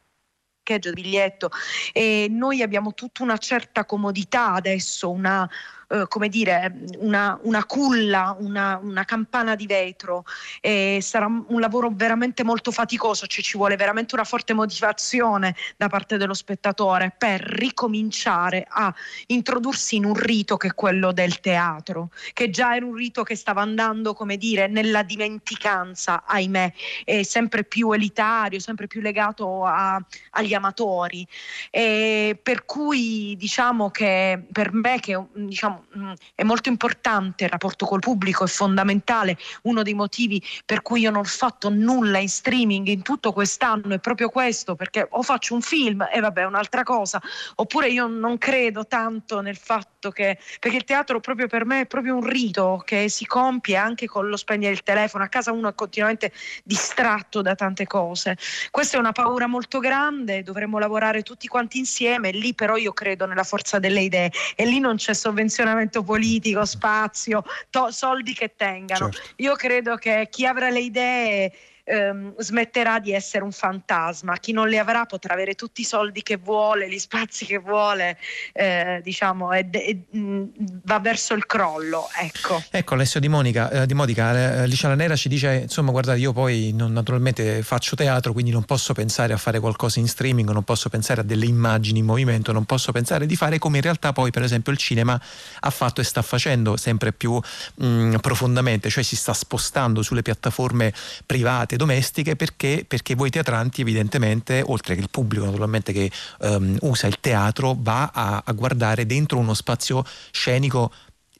parcheggio, 0.68 0.92
biglietto 0.92 1.50
e 1.94 2.28
noi 2.30 2.62
abbiamo 2.62 2.94
tutta 2.94 3.24
una 3.24 3.38
certa 3.38 3.86
comodità 3.86 4.52
adesso, 4.52 5.10
una 5.10 5.50
eh, 5.90 6.06
come 6.10 6.28
dire, 6.28 6.74
una, 6.98 7.40
una 7.44 7.64
culla, 7.64 8.36
una, 8.40 8.78
una, 8.82 9.06
campana 9.06 9.56
di 9.56 9.66
vetro. 9.66 10.26
E 10.60 11.00
sarà 11.02 11.28
un 11.28 11.60
lavoro 11.62 11.90
veramente 11.94 12.44
molto 12.44 12.72
faticoso, 12.72 13.26
cioè 13.26 13.42
ci 13.42 13.56
vuole 13.56 13.78
veramente 13.78 14.14
una 14.14 14.26
forte 14.26 14.54
motivazione 14.54 15.56
da 15.78 15.88
parte 15.88 16.18
dello 16.18 16.34
spettatore 16.34 17.14
per 17.18 17.40
ricominciare 17.42 18.66
a 18.68 18.94
introdursi 19.28 19.96
in 19.96 20.04
un 20.04 20.16
rito 20.16 20.58
che 20.58 20.68
è 20.68 20.74
quello 20.74 21.14
del 21.14 21.40
teatro, 21.40 22.10
che 22.34 22.50
già 22.50 22.76
era 22.76 22.86
un 22.86 22.94
rito 22.94 23.24
che 23.24 23.36
stava 23.36 23.62
andando, 23.62 24.14
come 24.14 24.36
dire, 24.36 24.68
nella 24.68 25.04
dimenticanza, 25.04 26.24
ahimè, 26.26 26.74
sempre 27.22 27.64
più 27.64 27.92
elitario, 27.94 28.60
sempre 28.60 28.88
più 28.88 29.00
legato 29.00 29.64
a, 29.64 30.04
agli 30.32 30.54
amatori. 30.54 31.26
E 31.72 32.38
per 32.42 32.66
cui 32.66 33.36
diciamo 33.38 33.90
che 33.90 34.44
per 34.52 34.74
me 34.74 35.00
che 35.00 35.18
diciamo 35.34 35.77
mh, 35.94 36.00
mm, 36.00 36.14
è 36.36 36.44
molto 36.44 36.70
importante 36.70 37.46
il 37.46 37.50
rapporto 37.50 37.86
col 37.86 38.00
pubblico, 38.00 38.44
è 38.44 38.48
fondamentale. 38.48 39.38
Uno 39.64 39.84
dei 39.84 39.94
motivi 39.94 40.42
per 40.66 40.82
cui 40.82 41.02
io 41.02 41.12
non 41.12 41.22
ho 41.22 41.24
fatto 41.24 41.70
nulla 41.70 42.20
in 42.20 42.30
streaming 42.30 42.88
in 42.88 43.02
tutto 43.02 43.32
quest'anno 43.32 43.94
è 43.94 44.00
proprio 44.00 44.30
questo, 44.30 44.76
perché 44.76 45.08
o 45.10 45.22
faccio 45.24 45.54
un 45.54 45.62
film 45.62 46.08
e 46.12 46.20
vabbè, 46.20 46.46
un'altra 46.46 46.84
cosa, 46.84 47.22
oppure 47.56 47.90
io 47.90 48.08
non 48.08 48.38
credo 48.38 48.86
tanto 48.88 49.42
nel 49.42 49.58
fatto 49.58 50.12
che, 50.12 50.38
perché 50.60 50.78
il 50.78 50.84
teatro 50.84 51.20
proprio 51.20 51.48
per 51.48 51.66
me 51.66 51.82
è 51.82 51.86
proprio 51.86 52.16
un 52.16 52.26
rito 52.26 52.82
che 52.86 53.10
si 53.10 53.26
compie 53.26 53.76
anche 53.76 54.08
con 54.08 54.28
lo 54.28 54.38
spegnere 54.38 54.74
il 54.74 54.84
telefono, 54.84 55.24
a 55.24 55.28
casa 55.28 55.52
uno 55.52 55.70
è 55.70 55.76
continuamente 55.76 56.32
distratto 56.64 57.42
da 57.42 57.56
tante 57.56 57.86
cose. 57.88 58.38
Questa 58.72 58.98
è 58.98 59.00
una 59.00 59.12
paura 59.12 59.48
molto 59.48 59.80
grande, 59.80 60.44
dovremmo 60.44 60.80
lavorare 60.80 61.24
tutti 61.24 61.48
quanti 61.48 61.78
insieme, 61.78 62.32
lì 62.32 62.54
però 62.54 62.76
io 62.78 62.94
credo 62.94 63.26
nella 63.26 63.44
forza 63.44 63.80
delle 63.80 64.02
idee 64.02 64.32
e 64.56 64.66
lì 64.66 64.80
non 64.80 64.96
c'è 64.96 65.14
sovvenzione 65.14 65.67
posizionamento 65.68 66.04
politico, 66.04 66.66
spazio, 66.66 67.44
to- 67.70 67.92
soldi 67.92 68.34
che 68.34 68.54
tengano. 68.56 69.10
Certo. 69.10 69.34
Io 69.38 69.56
credo 69.56 69.96
che 69.96 70.28
chi 70.32 70.46
avrà 70.46 70.70
le 70.70 70.80
idee 70.80 71.54
ehm, 71.88 72.34
smetterà 72.38 73.00
di 73.00 73.14
essere 73.14 73.44
un 73.44 73.52
fantasma. 73.52 74.38
Chi 74.38 74.52
non 74.52 74.68
le 74.68 74.78
avrà 74.78 75.06
potrà 75.06 75.34
avere 75.34 75.56
tutti 75.56 75.82
i 75.82 75.86
soldi 75.86 76.22
che 76.22 76.38
vuole, 76.38 76.90
gli 76.90 77.00
spazi 77.00 77.46
che 77.46 77.58
vuole, 77.58 78.18
eh, 78.54 79.00
diciamo, 79.04 79.54
e, 79.54 79.68
e, 79.72 80.04
mm, 80.16 80.44
va 80.84 81.00
verso 81.00 81.34
il 81.34 81.46
crollo. 81.46 82.08
Ecco, 82.20 82.62
ecco 82.70 82.94
Alessio 82.94 83.20
Di, 83.20 83.30
Monica, 83.30 83.70
eh, 83.70 83.86
Di 83.86 83.94
Modica, 83.94 84.64
eh, 84.64 84.68
Lanera 84.82 85.16
ci 85.16 85.30
dice, 85.30 85.54
insomma, 85.64 85.92
guardate, 85.92 86.20
io 86.20 86.34
poi 86.34 86.72
non, 86.74 86.92
naturalmente 86.92 87.62
faccio 87.64 87.96
teatro, 87.96 88.34
quindi 88.34 88.52
non 88.52 88.64
posso 88.64 88.94
pensare 88.94 89.34
a 89.34 89.38
fare 89.38 89.60
qualcosa 89.60 90.00
in 90.00 90.08
streaming, 90.08 90.50
non 90.52 90.64
posso 90.64 90.90
pensare 90.90 91.22
a 91.22 91.24
delle 91.24 91.46
immagini 91.46 92.00
in 92.00 92.06
movimento, 92.06 92.52
non 92.52 92.66
posso 92.66 92.92
pensare 92.92 93.26
di 93.26 93.36
fare 93.36 93.60
come 93.60 93.78
in 93.78 93.84
realtà 93.84 94.12
poi, 94.12 94.32
per 94.32 94.44
esempio, 94.44 94.72
il 94.72 94.78
cinema 94.78 95.20
ha 95.60 95.70
fatto 95.70 96.02
e 96.02 96.04
sta 96.04 96.22
facendo 96.22 96.76
sempre 96.78 97.14
più 97.14 97.34
mh, 97.34 97.86
mm, 97.86 98.16
profondamente, 98.16 98.90
cioè 98.90 99.04
si 99.04 99.16
sta 99.16 99.34
spostando 99.34 100.02
sulle 100.02 100.22
piattaforme 100.22 100.94
private 101.26 101.77
domestiche 101.78 102.36
perché, 102.36 102.84
perché 102.88 103.16
voi 103.16 103.30
teatranti 103.30 103.82
evidentemente, 103.82 104.64
oltre 104.66 104.96
che 104.96 105.02
il 105.02 105.10
pubblico 105.10 105.46
naturalmente 105.46 105.94
che 105.94 106.12
um, 106.40 106.78
usa 106.82 107.08
il 107.08 107.20
teatro, 107.20 107.76
va 107.80 108.12
a, 108.14 108.42
a 108.46 108.52
guardare 108.52 109.06
dentro 109.06 109.38
uno 109.38 109.54
spazio 109.54 110.04
scenico 110.32 110.92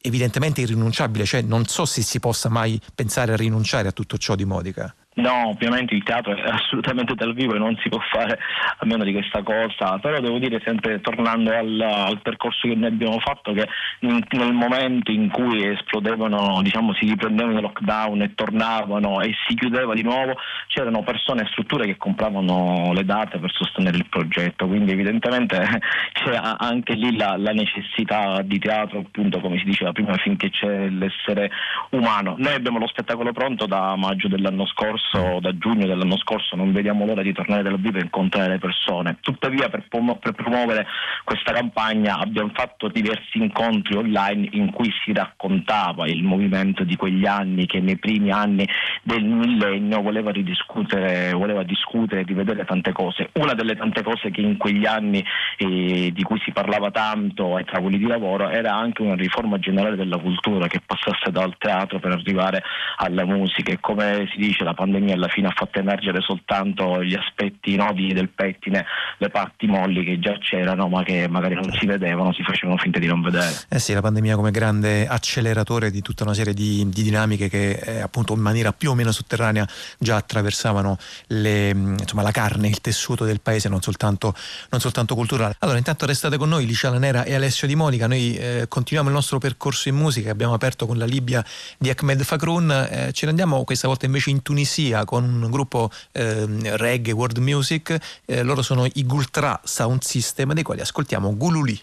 evidentemente 0.02 0.62
irrinunciabile, 0.62 1.26
cioè 1.26 1.42
non 1.42 1.66
so 1.66 1.86
se 1.86 2.02
si 2.02 2.20
possa 2.20 2.50
mai 2.50 2.80
pensare 2.96 3.34
a 3.34 3.36
rinunciare 3.36 3.88
a 3.88 3.92
tutto 3.92 4.18
ciò 4.18 4.36
di 4.36 4.46
Modica. 4.46 4.94
No, 5.18 5.48
ovviamente 5.48 5.96
il 5.96 6.04
teatro 6.04 6.36
è 6.36 6.42
assolutamente 6.48 7.16
dal 7.16 7.34
vivo 7.34 7.56
e 7.56 7.58
non 7.58 7.76
si 7.82 7.90
può 7.90 8.00
fare 8.12 8.38
a 8.78 8.86
meno 8.86 9.04
di 9.04 9.12
questa 9.14 9.42
cosa, 9.42 9.98
però 9.98 10.20
devo 10.20 10.38
dire 10.38 10.62
sempre 10.64 11.02
tornando 11.02 11.52
al, 11.52 11.82
al 11.82 12.22
percorso 12.22 12.68
che 12.68 12.76
noi 12.76 12.90
abbiamo 12.90 13.18
fatto 13.20 13.52
che 13.52 13.68
in, 14.02 14.22
nel 14.30 14.54
momento 14.54 15.10
in 15.10 15.32
cui 15.32 15.66
esplodevano, 15.66 16.62
diciamo 16.62 16.94
si 16.94 17.08
riprendevano 17.08 17.58
i 17.58 17.62
lockdown 17.62 18.22
e 18.22 18.36
tornavano 18.36 19.22
e 19.22 19.34
si 19.48 19.56
chiudeva 19.56 19.96
di 19.96 20.04
nuovo, 20.04 20.36
c'erano 20.68 21.02
persone 21.02 21.42
e 21.42 21.48
strutture 21.48 21.88
che 21.88 21.98
compravano 21.98 22.94
le 22.94 23.04
date 23.04 23.40
per 23.40 23.52
sostenere 23.52 23.98
il 23.98 24.06
progetto, 24.08 24.68
quindi 24.68 24.92
evidentemente 24.92 25.58
c'è 26.14 26.40
anche 26.60 26.94
lì 26.94 27.18
la, 27.18 27.38
la 27.38 27.54
necessità 27.54 28.44
di 28.44 28.60
teatro, 28.60 29.00
appunto 29.00 29.40
come 29.40 29.58
si 29.58 29.66
diceva 29.66 29.92
prima, 29.94 30.16
finché 30.18 30.52
c'è 30.52 30.90
l'essere 30.90 31.50
umano. 31.90 32.36
Noi 32.38 32.54
abbiamo 32.54 32.78
lo 32.78 32.88
spettacolo 32.88 33.32
pronto 33.32 33.66
da 33.66 33.96
maggio 33.96 34.28
dell'anno 34.28 34.68
scorso 34.68 35.06
scorso, 35.08 35.40
da 35.40 35.58
giugno 35.58 35.86
dell'anno 35.86 36.18
scorso, 36.18 36.56
non 36.56 36.72
vediamo 36.72 37.06
l'ora 37.06 37.22
di 37.22 37.34
tornare 37.34 37.64
dal 37.64 37.80
vivo 37.80 37.98
e 37.98 38.02
incontrare 38.02 38.50
le 38.50 38.60
persone. 38.60 39.18
Tuttavia 39.22 39.70
per, 39.70 39.86
per 39.88 40.34
promuovere 40.34 40.86
questa 41.24 41.54
campagna 41.54 42.18
abbiamo 42.18 42.52
fatto 42.54 42.90
diversi 42.90 43.38
incontri 43.38 43.96
online 43.96 44.50
in 44.52 44.72
cui 44.72 44.92
si 45.04 45.14
raccontava 45.14 46.08
il 46.08 46.24
movimento 46.24 46.84
di 46.84 46.96
quegli 46.96 47.26
anni 47.26 47.66
che 47.66 47.80
nei 47.80 47.98
primi 47.98 48.32
anni 48.32 48.68
del 49.04 49.24
millennio 49.24 50.02
voleva 50.02 50.32
ridiscutere, 50.32 51.32
voleva 51.34 51.64
discutere, 51.64 52.24
rivedere 52.24 52.66
tante 52.66 52.92
cose. 52.92 53.30
Una 53.34 53.54
delle 53.54 53.76
tante 53.76 54.04
cose 54.04 54.30
che 54.32 54.42
in 54.42 54.58
quegli 54.58 54.86
anni 54.86 55.24
eh, 55.58 56.12
di 56.14 56.24
cui 56.24 56.40
si 56.44 56.52
parlava 56.52 56.92
tanto 56.92 57.56
ai 57.56 57.66
tavoli 57.66 57.98
di 57.98 58.08
lavoro 58.08 58.50
era 58.50 58.74
anche 58.74 59.02
una 59.02 59.16
riforma 59.16 59.58
generale 59.60 59.96
della 59.96 60.18
cultura 60.18 60.68
che 60.68 60.82
passasse 60.86 61.32
dal 61.32 61.56
teatro 61.58 62.00
per 62.00 62.12
arrivare 62.12 62.64
alla 62.98 63.26
musica 63.26 63.72
e 63.72 63.80
come 63.80 64.28
si 64.32 64.38
dice 64.38 64.64
la 64.64 64.74
pandemia 64.74 64.97
pandemia 64.98 65.14
alla 65.14 65.28
fine 65.28 65.48
ha 65.48 65.54
fatto 65.56 65.80
emergere 65.80 66.22
soltanto 66.22 67.04
gli 67.04 67.14
aspetti 67.14 67.76
nodi 67.76 68.14
del 68.14 68.30
pettine, 68.30 68.86
le 69.18 69.30
parti 69.30 69.68
molli 69.68 70.04
che 70.04 70.20
già 70.20 70.38
c'erano 70.40 70.88
ma 70.88 71.04
che 71.04 71.28
magari 71.28 71.56
non 71.56 71.72
si 71.72 71.86
vedevano, 71.86 72.34
si 72.34 72.44
facevano 72.44 72.78
finta 72.78 73.00
di 73.00 73.08
non 73.08 73.22
vedere. 73.22 73.54
Eh 73.70 73.80
sì, 73.80 73.94
la 73.94 74.02
pandemia 74.02 74.36
come 74.36 74.52
grande 74.52 75.08
acceleratore 75.08 75.92
di 75.92 76.02
tutta 76.02 76.24
una 76.24 76.34
serie 76.34 76.54
di, 76.54 76.88
di 76.90 77.04
dinamiche 77.04 77.50
che 77.50 77.72
eh, 77.72 78.02
appunto 78.02 78.34
in 78.34 78.40
maniera 78.40 78.74
più 78.74 78.92
o 78.92 78.96
meno 78.96 79.12
sotterranea 79.12 79.68
già 79.98 80.16
attraversavano 80.16 80.98
le, 81.28 81.70
insomma, 81.70 82.24
la 82.24 82.32
carne, 82.32 82.68
il 82.68 82.82
tessuto 82.82 83.26
del 83.26 83.42
paese, 83.42 83.70
non 83.70 83.82
soltanto, 83.82 84.34
non 84.70 84.80
soltanto 84.80 85.16
culturale. 85.16 85.56
Allora 85.60 85.78
intanto 85.78 86.06
restate 86.06 86.38
con 86.38 86.50
noi 86.50 86.66
Licia 86.66 86.90
Lanera 86.90 87.24
e 87.24 87.36
Alessio 87.36 87.68
Di 87.68 87.76
Monica, 87.76 88.08
noi 88.08 88.36
eh, 88.36 88.66
continuiamo 88.68 89.10
il 89.10 89.16
nostro 89.16 89.38
percorso 89.38 89.90
in 89.90 89.96
musica, 89.96 90.32
abbiamo 90.32 90.54
aperto 90.54 90.86
con 90.86 90.98
la 90.98 91.06
Libia 91.06 91.44
di 91.78 91.94
Ahmed 91.96 92.24
Fakroun, 92.24 92.72
eh, 92.72 93.12
ci 93.14 93.26
rendiamo 93.26 93.64
questa 93.64 93.88
volta 93.88 94.06
invece 94.06 94.30
in 94.30 94.42
Tunisia 94.42 94.77
Tunisia 94.78 95.06
con 95.06 95.24
un 95.24 95.50
gruppo 95.50 95.90
eh, 96.12 96.46
reggae 96.78 97.12
world 97.12 97.40
music, 97.40 97.98
eh, 98.26 98.44
loro 98.44 98.62
sono 98.62 98.86
i 98.86 99.06
Gultra 99.06 99.60
Sound 99.64 100.04
System 100.04 100.54
dei 100.54 100.64
quali 100.64 100.82
ascoltiamo 100.82 101.36
Gululi. 101.36 101.82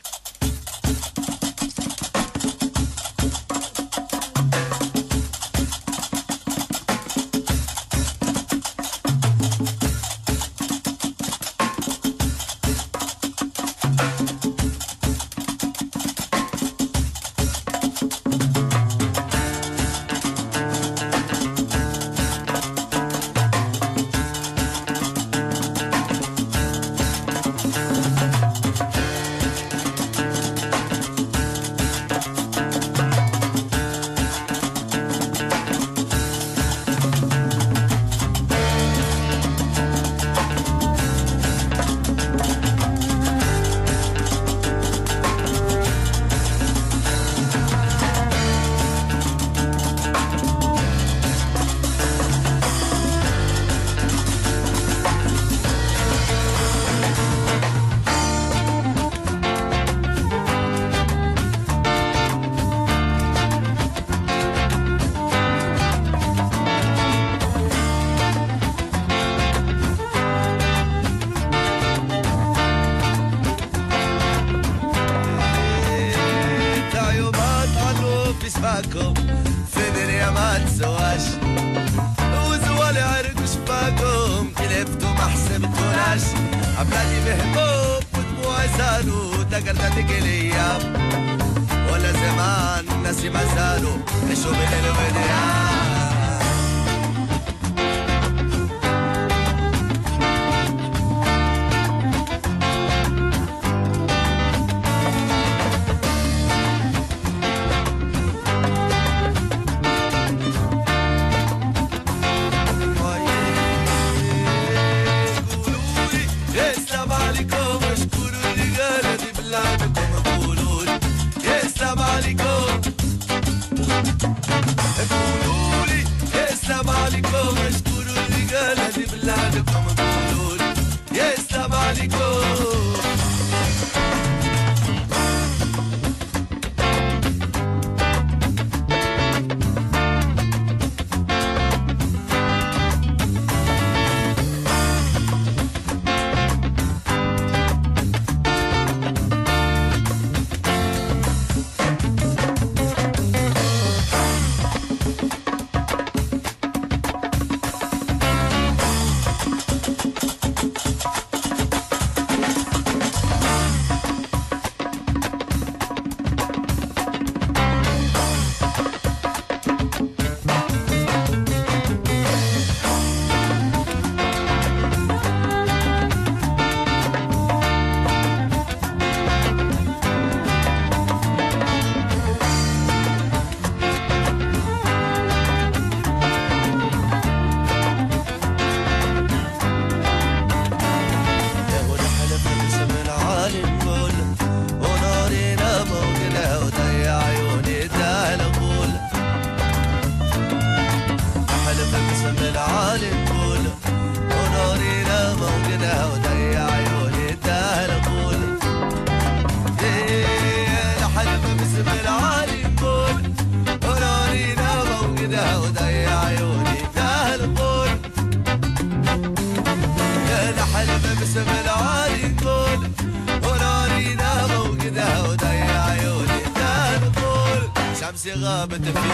But 228.74 228.82
the. 228.82 229.13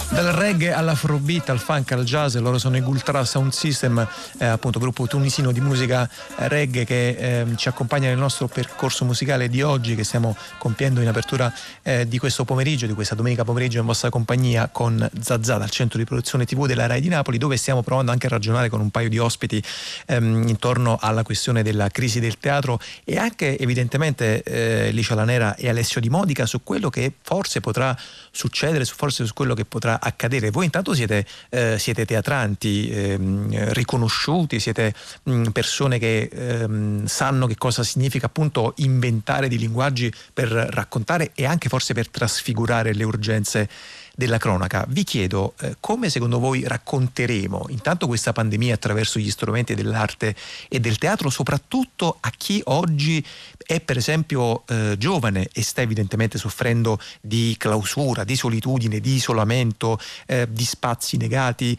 Dal 0.13 0.25
reggae 0.25 0.73
all'afrobeat, 0.73 1.47
al 1.51 1.59
funk, 1.59 1.93
al 1.93 2.03
jazz, 2.03 2.35
loro 2.35 2.57
sono 2.57 2.75
i 2.75 2.81
Gultra 2.81 3.23
Sound 3.23 3.53
System, 3.53 4.05
eh, 4.39 4.45
appunto 4.45 4.77
gruppo 4.77 5.07
tunisino 5.07 5.53
di 5.53 5.61
musica 5.61 6.07
reggae 6.35 6.83
che 6.83 7.09
eh, 7.09 7.45
ci 7.55 7.69
accompagna 7.69 8.09
nel 8.09 8.17
nostro 8.17 8.47
percorso 8.49 9.05
musicale 9.05 9.47
di 9.47 9.61
oggi 9.61 9.95
che 9.95 10.03
stiamo 10.03 10.35
compiendo 10.57 10.99
in 10.99 11.07
apertura 11.07 11.51
eh, 11.81 12.05
di 12.09 12.17
questo 12.17 12.43
pomeriggio, 12.43 12.87
di 12.87 12.93
questa 12.93 13.15
domenica 13.15 13.45
pomeriggio 13.45 13.79
in 13.79 13.85
vostra 13.85 14.09
compagnia 14.09 14.67
con 14.67 15.09
Zazza 15.21 15.57
dal 15.57 15.69
centro 15.69 15.97
di 15.97 16.03
produzione 16.03 16.43
TV 16.43 16.65
della 16.65 16.87
RAI 16.87 16.99
di 16.99 17.07
Napoli 17.07 17.37
dove 17.37 17.55
stiamo 17.55 17.81
provando 17.81 18.11
anche 18.11 18.25
a 18.25 18.29
ragionare 18.29 18.67
con 18.67 18.81
un 18.81 18.89
paio 18.89 19.07
di 19.07 19.17
ospiti 19.17 19.63
ehm, 20.07 20.45
intorno 20.45 20.97
alla 20.99 21.23
questione 21.23 21.63
della 21.63 21.87
crisi 21.87 22.19
del 22.19 22.37
teatro 22.37 22.81
e 23.05 23.17
anche 23.17 23.57
evidentemente 23.57 24.43
eh, 24.43 24.91
Licia 24.91 25.15
Lanera 25.15 25.55
e 25.55 25.69
Alessio 25.69 26.01
Di 26.01 26.09
Modica 26.09 26.45
su 26.45 26.63
quello 26.63 26.89
che 26.89 27.13
forse 27.21 27.61
potrà 27.61 27.97
succedere, 28.29 28.83
su- 28.83 28.95
forse 28.95 29.25
su 29.25 29.33
quello 29.33 29.53
che 29.53 29.63
potrà 29.63 29.99
accadere. 30.01 30.51
Voi 30.51 30.65
intanto 30.65 30.93
siete, 30.93 31.25
eh, 31.49 31.77
siete 31.77 32.05
teatranti 32.05 32.89
ehm, 32.89 33.73
riconosciuti, 33.73 34.59
siete 34.59 34.93
mh, 35.23 35.49
persone 35.49 35.99
che 35.99 36.29
ehm, 36.31 37.05
sanno 37.05 37.47
che 37.47 37.55
cosa 37.57 37.83
significa 37.83 38.25
appunto 38.25 38.73
inventare 38.77 39.47
di 39.47 39.57
linguaggi 39.57 40.11
per 40.33 40.49
raccontare 40.49 41.31
e 41.35 41.45
anche 41.45 41.69
forse 41.69 41.93
per 41.93 42.09
trasfigurare 42.09 42.93
le 42.93 43.03
urgenze 43.03 43.69
della 44.15 44.37
cronaca. 44.37 44.85
Vi 44.87 45.03
chiedo 45.03 45.53
eh, 45.59 45.77
come 45.79 46.09
secondo 46.09 46.39
voi 46.39 46.63
racconteremo 46.65 47.67
intanto 47.69 48.07
questa 48.07 48.33
pandemia 48.33 48.73
attraverso 48.73 49.19
gli 49.19 49.29
strumenti 49.29 49.75
dell'arte 49.75 50.35
e 50.67 50.79
del 50.79 50.97
teatro, 50.97 51.29
soprattutto 51.29 52.17
a 52.19 52.29
chi 52.35 52.61
oggi 52.65 53.25
è 53.65 53.79
per 53.79 53.97
esempio 53.97 54.65
eh, 54.67 54.95
giovane 54.97 55.47
e 55.53 55.63
sta 55.63 55.81
evidentemente 55.81 56.37
soffrendo 56.37 56.99
di 57.21 57.55
clausura, 57.57 58.23
di 58.23 58.35
solitudine, 58.35 58.99
di 58.99 59.13
isolamento, 59.13 59.99
eh, 60.25 60.47
di 60.49 60.65
spazi 60.65 61.17
negati 61.17 61.77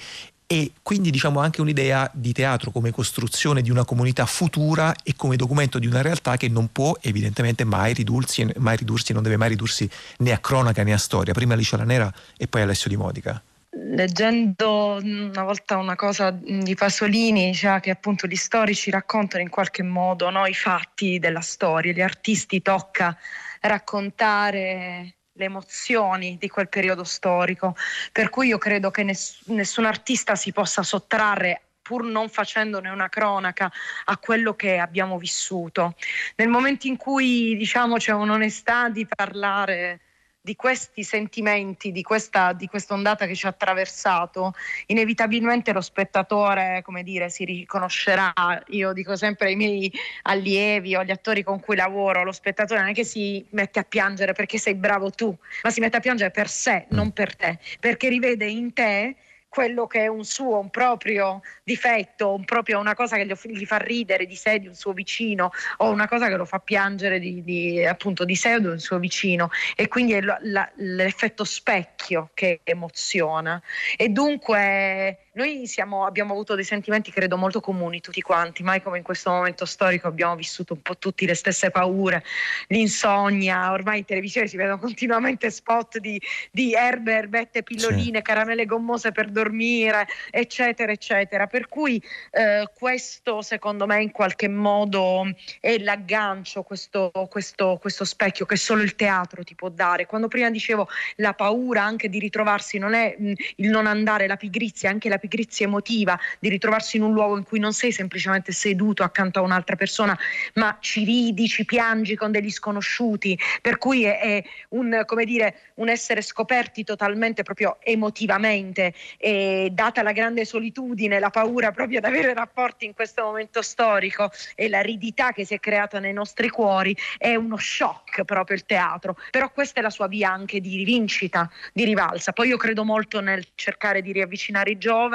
e 0.52 0.72
quindi 0.82 1.10
diciamo 1.10 1.40
anche 1.40 1.62
un'idea 1.62 2.10
di 2.12 2.34
teatro 2.34 2.70
come 2.72 2.90
costruzione 2.90 3.62
di 3.62 3.70
una 3.70 3.86
comunità 3.86 4.26
futura 4.26 4.94
e 5.02 5.14
come 5.16 5.36
documento 5.36 5.78
di 5.78 5.86
una 5.86 6.02
realtà 6.02 6.36
che 6.36 6.50
non 6.50 6.70
può 6.70 6.94
evidentemente 7.00 7.64
mai 7.64 7.94
ridursi, 7.94 8.46
mai 8.58 8.76
ridursi 8.76 9.14
non 9.14 9.22
deve 9.22 9.38
mai 9.38 9.48
ridursi 9.48 9.88
né 10.18 10.30
a 10.30 10.36
cronaca 10.36 10.82
né 10.82 10.92
a 10.92 10.98
storia. 10.98 11.32
Prima 11.32 11.54
Alicia 11.54 11.78
Lanera 11.78 12.12
e 12.36 12.48
poi 12.48 12.60
Alessio 12.60 12.90
Di 12.90 12.98
Modica. 12.98 13.42
Leggendo 13.70 15.00
una 15.02 15.42
volta 15.42 15.78
una 15.78 15.96
cosa 15.96 16.30
di 16.30 16.74
Pasolini, 16.74 17.46
diceva 17.46 17.80
che 17.80 17.88
appunto 17.88 18.26
gli 18.26 18.36
storici 18.36 18.90
raccontano 18.90 19.42
in 19.42 19.48
qualche 19.48 19.82
modo 19.82 20.28
no, 20.28 20.44
i 20.44 20.52
fatti 20.52 21.18
della 21.18 21.40
storia, 21.40 21.94
gli 21.94 22.02
artisti 22.02 22.60
tocca 22.60 23.16
raccontare 23.62 25.14
le 25.42 25.44
emozioni 25.46 26.36
di 26.38 26.48
quel 26.48 26.68
periodo 26.68 27.04
storico, 27.04 27.74
per 28.12 28.30
cui 28.30 28.48
io 28.48 28.58
credo 28.58 28.90
che 28.90 29.02
ness- 29.02 29.42
nessun 29.46 29.84
artista 29.84 30.34
si 30.36 30.52
possa 30.52 30.82
sottrarre 30.82 31.62
pur 31.82 32.04
non 32.04 32.28
facendone 32.28 32.88
una 32.88 33.08
cronaca 33.08 33.70
a 34.04 34.16
quello 34.16 34.54
che 34.54 34.78
abbiamo 34.78 35.18
vissuto. 35.18 35.96
Nel 36.36 36.48
momento 36.48 36.86
in 36.86 36.96
cui 36.96 37.56
diciamo 37.56 37.96
c'è 37.96 38.12
un'onestà 38.12 38.88
di 38.88 39.04
parlare 39.04 40.00
di 40.44 40.56
questi 40.56 41.04
sentimenti, 41.04 41.92
di 41.92 42.02
questa, 42.02 42.52
di 42.52 42.68
ondata 42.88 43.26
che 43.26 43.34
ci 43.36 43.46
ha 43.46 43.50
attraversato, 43.50 44.54
inevitabilmente 44.86 45.72
lo 45.72 45.80
spettatore, 45.80 46.82
come 46.82 47.04
dire, 47.04 47.30
si 47.30 47.44
riconoscerà. 47.44 48.32
Io 48.70 48.92
dico 48.92 49.14
sempre 49.14 49.48
ai 49.48 49.56
miei 49.56 49.92
allievi 50.22 50.96
o 50.96 51.00
agli 51.00 51.12
attori 51.12 51.44
con 51.44 51.60
cui 51.60 51.76
lavoro, 51.76 52.24
lo 52.24 52.32
spettatore 52.32 52.80
non 52.80 52.88
è 52.88 52.92
che 52.92 53.04
si 53.04 53.46
mette 53.50 53.78
a 53.78 53.84
piangere 53.84 54.32
perché 54.32 54.58
sei 54.58 54.74
bravo 54.74 55.10
tu, 55.10 55.32
ma 55.62 55.70
si 55.70 55.78
mette 55.78 55.98
a 55.98 56.00
piangere 56.00 56.32
per 56.32 56.48
sé, 56.48 56.86
non 56.88 57.12
per 57.12 57.36
te, 57.36 57.60
perché 57.78 58.08
rivede 58.08 58.46
in 58.46 58.72
te 58.72 59.14
quello 59.52 59.86
che 59.86 60.04
è 60.04 60.06
un 60.06 60.24
suo, 60.24 60.58
un 60.58 60.70
proprio 60.70 61.42
difetto, 61.62 62.32
un 62.32 62.46
proprio, 62.46 62.78
una 62.78 62.94
cosa 62.94 63.16
che 63.16 63.26
gli, 63.26 63.66
fa 63.66 63.76
ridere 63.76 64.24
di 64.24 64.34
sé, 64.34 64.58
di 64.58 64.66
un 64.66 64.74
suo 64.74 64.94
vicino, 64.94 65.50
o 65.76 65.90
una 65.90 66.08
cosa 66.08 66.28
che 66.28 66.36
lo 66.36 66.46
fa 66.46 66.58
piangere 66.58 67.18
di, 67.18 67.42
di, 67.42 67.84
appunto 67.84 68.24
di 68.24 68.34
sé 68.34 68.54
o 68.54 68.60
di 68.60 68.68
un 68.68 68.78
suo 68.78 68.98
vicino. 68.98 69.50
E 69.76 69.88
quindi 69.88 70.14
è 70.14 70.22
lo- 70.22 70.38
la- 70.40 70.70
l'effetto 70.76 71.44
specchio 71.44 72.30
che 72.32 72.60
emoziona. 72.64 73.60
E 73.98 74.08
dunque 74.08 75.21
noi 75.34 75.66
siamo- 75.66 76.04
abbiamo 76.04 76.32
avuto 76.32 76.54
dei 76.54 76.64
sentimenti, 76.64 77.10
credo, 77.10 77.36
molto 77.36 77.60
comuni 77.60 78.00
tutti 78.00 78.20
quanti, 78.20 78.62
mai 78.62 78.82
come 78.82 78.98
in 78.98 79.04
questo 79.04 79.30
momento 79.30 79.64
storico 79.64 80.06
abbiamo 80.06 80.36
vissuto 80.36 80.74
un 80.74 80.82
po' 80.82 80.98
tutti 80.98 81.24
le 81.24 81.34
stesse 81.34 81.70
paure, 81.70 82.22
l'insonnia, 82.68 83.72
ormai 83.72 83.98
in 83.98 84.04
televisione 84.04 84.46
si 84.46 84.56
vedono 84.56 84.78
continuamente 84.78 85.50
spot 85.50 85.98
di, 85.98 86.20
di 86.50 86.74
erbe, 86.74 87.14
erbette, 87.14 87.62
pilloline, 87.62 88.20
caramelle 88.20 88.66
gommose 88.66 89.12
per 89.12 89.30
dormire, 89.30 90.06
eccetera, 90.30 90.92
eccetera. 90.92 91.46
Per 91.46 91.68
cui 91.68 92.02
eh, 92.30 92.68
questo 92.74 93.40
secondo 93.42 93.86
me 93.86 94.02
in 94.02 94.10
qualche 94.10 94.48
modo 94.48 95.24
è 95.60 95.78
l'aggancio, 95.78 96.62
questo, 96.62 97.10
questo, 97.30 97.78
questo 97.80 98.04
specchio 98.04 98.44
che 98.44 98.56
solo 98.56 98.82
il 98.82 98.96
teatro 98.96 99.42
ti 99.44 99.54
può 99.54 99.70
dare. 99.70 100.06
Quando 100.06 100.28
prima 100.28 100.50
dicevo 100.50 100.88
la 101.16 101.32
paura 101.32 101.82
anche 101.82 102.08
di 102.08 102.18
ritrovarsi 102.18 102.78
non 102.78 102.92
è 102.92 103.14
mh, 103.16 103.32
il 103.56 103.70
non 103.70 103.86
andare, 103.86 104.26
la 104.26 104.36
pigrizia, 104.36 104.90
anche 104.90 105.08
la 105.08 105.18
pigrizia 105.22 105.66
emotiva 105.66 106.18
di 106.40 106.48
ritrovarsi 106.48 106.96
in 106.96 107.04
un 107.04 107.12
luogo 107.12 107.36
in 107.36 107.44
cui 107.44 107.60
non 107.60 107.72
sei 107.72 107.92
semplicemente 107.92 108.50
seduto 108.50 109.04
accanto 109.04 109.38
a 109.38 109.42
un'altra 109.42 109.76
persona, 109.76 110.18
ma 110.54 110.78
ci 110.80 111.04
ridi, 111.04 111.46
ci 111.46 111.64
piangi 111.64 112.16
con 112.16 112.32
degli 112.32 112.50
sconosciuti, 112.50 113.38
per 113.60 113.78
cui 113.78 114.02
è, 114.02 114.18
è 114.18 114.44
un, 114.70 115.04
dire, 115.24 115.72
un 115.74 115.88
essere 115.88 116.22
scoperti 116.22 116.82
totalmente 116.82 117.44
proprio 117.44 117.76
emotivamente 117.80 118.94
e 119.16 119.68
data 119.70 120.02
la 120.02 120.12
grande 120.12 120.44
solitudine, 120.44 121.20
la 121.20 121.30
paura 121.30 121.70
proprio 121.70 122.00
di 122.00 122.06
avere 122.06 122.34
rapporti 122.34 122.84
in 122.84 122.94
questo 122.94 123.22
momento 123.22 123.62
storico 123.62 124.30
e 124.56 124.68
l'aridità 124.68 125.30
che 125.30 125.44
si 125.44 125.54
è 125.54 125.60
creata 125.60 126.00
nei 126.00 126.12
nostri 126.12 126.48
cuori, 126.48 126.96
è 127.16 127.36
uno 127.36 127.56
shock 127.56 128.24
proprio 128.24 128.56
il 128.56 128.64
teatro, 128.64 129.16
però 129.30 129.50
questa 129.52 129.78
è 129.78 129.82
la 129.82 129.90
sua 129.90 130.08
via 130.08 130.32
anche 130.32 130.60
di 130.60 130.76
rivincita, 130.76 131.48
di 131.72 131.84
rivalsa. 131.84 132.32
Poi 132.32 132.48
io 132.48 132.56
credo 132.56 132.84
molto 132.84 133.20
nel 133.20 133.46
cercare 133.54 134.02
di 134.02 134.10
riavvicinare 134.10 134.70
i 134.72 134.78
giovani 134.78 135.10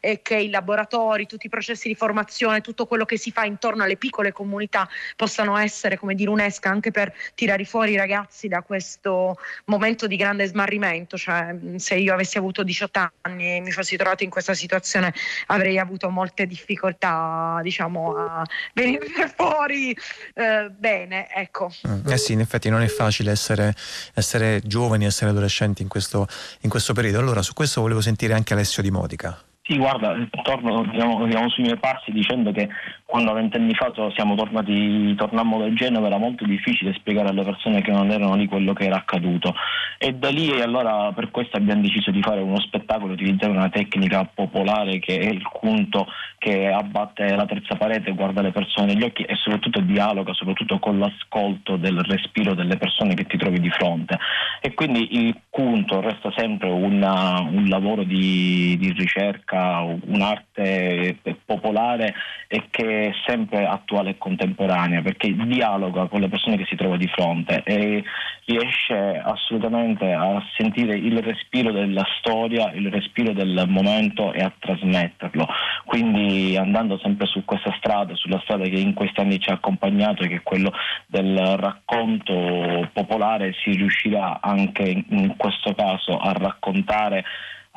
e 0.00 0.22
che 0.22 0.36
i 0.36 0.50
laboratori, 0.50 1.26
tutti 1.26 1.46
i 1.46 1.48
processi 1.50 1.88
di 1.88 1.94
formazione, 1.94 2.60
tutto 2.60 2.86
quello 2.86 3.04
che 3.04 3.18
si 3.18 3.30
fa 3.30 3.44
intorno 3.44 3.84
alle 3.84 3.96
piccole 3.96 4.32
comunità 4.32 4.88
possano 5.16 5.56
essere 5.56 5.98
come 5.98 6.14
dire 6.14 6.30
un'esca 6.30 6.70
anche 6.70 6.90
per 6.90 7.12
tirare 7.34 7.64
fuori 7.64 7.92
i 7.92 7.96
ragazzi 7.96 8.48
da 8.48 8.62
questo 8.62 9.36
momento 9.66 10.06
di 10.06 10.16
grande 10.16 10.46
smarrimento, 10.46 11.16
cioè 11.16 11.54
se 11.76 11.96
io 11.96 12.12
avessi 12.12 12.38
avuto 12.38 12.62
18 12.62 13.12
anni 13.22 13.56
e 13.56 13.60
mi 13.60 13.70
fossi 13.70 13.96
trovato 13.96 14.24
in 14.24 14.30
questa 14.30 14.54
situazione 14.54 15.12
avrei 15.46 15.78
avuto 15.78 16.08
molte 16.10 16.46
difficoltà 16.46 17.60
diciamo 17.62 18.16
a 18.16 18.44
venire 18.72 19.06
fuori 19.34 19.96
eh, 20.34 20.70
bene, 20.70 21.28
ecco. 21.34 21.72
Eh 22.06 22.18
sì, 22.18 22.32
in 22.32 22.40
effetti 22.40 22.68
non 22.68 22.82
è 22.82 22.88
facile 22.88 23.30
essere, 23.30 23.74
essere 24.14 24.60
giovani, 24.64 25.04
essere 25.04 25.30
adolescenti 25.30 25.82
in 25.82 25.88
questo, 25.88 26.26
in 26.60 26.70
questo 26.70 26.92
periodo. 26.92 27.18
Allora 27.18 27.42
su 27.42 27.52
questo 27.52 27.80
volevo 27.80 28.00
sentire 28.00 28.34
anche 28.34 28.52
Alessio 28.52 28.82
Di 28.82 28.90
Modica. 28.90 29.33
Sì, 29.66 29.78
guarda, 29.78 30.14
torno 30.42 30.82
diciamo, 30.84 31.24
diciamo 31.24 31.48
sui 31.48 31.62
miei 31.62 31.78
passi 31.78 32.12
dicendo 32.12 32.52
che 32.52 32.68
quando 33.06 33.32
vent'anni 33.32 33.72
fa 33.72 33.90
siamo 34.14 34.34
tornati, 34.34 35.14
tornammo 35.14 35.58
da 35.58 35.72
Genova 35.72 36.08
era 36.08 36.18
molto 36.18 36.44
difficile 36.44 36.92
spiegare 36.92 37.30
alle 37.30 37.44
persone 37.44 37.80
che 37.80 37.90
non 37.90 38.10
erano 38.10 38.34
lì 38.34 38.46
quello 38.46 38.74
che 38.74 38.84
era 38.84 38.96
accaduto. 38.96 39.54
E 39.96 40.12
da 40.12 40.28
lì 40.28 40.50
e 40.50 40.60
allora 40.60 41.12
per 41.12 41.30
questo 41.30 41.56
abbiamo 41.56 41.80
deciso 41.80 42.10
di 42.10 42.20
fare 42.20 42.42
uno 42.42 42.60
spettacolo, 42.60 43.14
utilizzare 43.14 43.52
una 43.52 43.70
tecnica 43.70 44.28
popolare 44.34 44.98
che 44.98 45.16
è 45.16 45.28
il 45.28 45.40
punto 45.58 46.08
che 46.36 46.70
abbatte 46.70 47.34
la 47.34 47.46
terza 47.46 47.76
parete, 47.76 48.12
guarda 48.12 48.42
le 48.42 48.52
persone 48.52 48.92
negli 48.92 49.04
occhi 49.04 49.22
e 49.22 49.34
soprattutto 49.36 49.80
dialoga, 49.80 50.34
soprattutto 50.34 50.78
con 50.78 50.98
l'ascolto 50.98 51.76
del 51.76 52.00
respiro 52.00 52.52
delle 52.52 52.76
persone 52.76 53.14
che 53.14 53.24
ti 53.24 53.38
trovi 53.38 53.60
di 53.60 53.70
fronte. 53.70 54.18
E 54.60 54.74
quindi 54.74 55.24
il 55.24 55.40
punto 55.48 56.02
resta 56.02 56.30
sempre 56.36 56.68
una, 56.68 57.40
un 57.40 57.64
lavoro 57.66 58.02
di, 58.02 58.76
di 58.78 58.92
ricerca 58.92 59.53
ricerca 59.54 59.80
un'arte 60.06 61.16
popolare 61.44 62.14
e 62.48 62.64
che 62.70 63.08
è 63.08 63.12
sempre 63.26 63.66
attuale 63.66 64.10
e 64.10 64.18
contemporanea 64.18 65.02
perché 65.02 65.34
dialoga 65.34 66.06
con 66.06 66.20
le 66.20 66.28
persone 66.28 66.56
che 66.56 66.66
si 66.66 66.76
trova 66.76 66.96
di 66.96 67.08
fronte 67.08 67.62
e 67.64 68.02
riesce 68.46 69.20
assolutamente 69.24 70.12
a 70.12 70.42
sentire 70.56 70.96
il 70.96 71.22
respiro 71.22 71.72
della 71.72 72.04
storia, 72.18 72.72
il 72.72 72.90
respiro 72.90 73.32
del 73.32 73.64
momento 73.68 74.32
e 74.32 74.42
a 74.42 74.52
trasmetterlo. 74.58 75.46
Quindi 75.84 76.56
andando 76.56 76.98
sempre 76.98 77.26
su 77.26 77.44
questa 77.44 77.74
strada, 77.78 78.14
sulla 78.14 78.40
strada 78.40 78.64
che 78.64 78.78
in 78.78 78.92
questi 78.92 79.20
anni 79.20 79.38
ci 79.38 79.50
ha 79.50 79.54
accompagnato, 79.54 80.26
che 80.26 80.36
è 80.36 80.42
quello 80.42 80.72
del 81.06 81.56
racconto 81.56 82.88
popolare, 82.92 83.54
si 83.62 83.70
riuscirà 83.70 84.40
anche 84.42 85.04
in 85.08 85.34
questo 85.36 85.74
caso 85.74 86.18
a 86.18 86.32
raccontare 86.32 87.24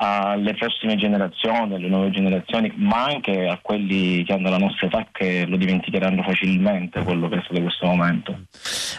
alle 0.00 0.54
prossime 0.54 0.96
generazioni, 0.96 1.74
alle 1.74 1.88
nuove 1.88 2.10
generazioni, 2.10 2.72
ma 2.76 3.06
anche 3.06 3.48
a 3.48 3.58
quelli 3.60 4.22
che 4.24 4.32
hanno 4.32 4.48
la 4.48 4.58
nostra 4.58 4.86
età 4.86 5.08
che 5.10 5.44
lo 5.46 5.56
dimenticheranno 5.56 6.22
facilmente 6.22 7.02
quello 7.02 7.28
che 7.28 7.38
è 7.38 7.42
stato 7.44 7.60
questo 7.60 7.86
momento. 7.86 8.38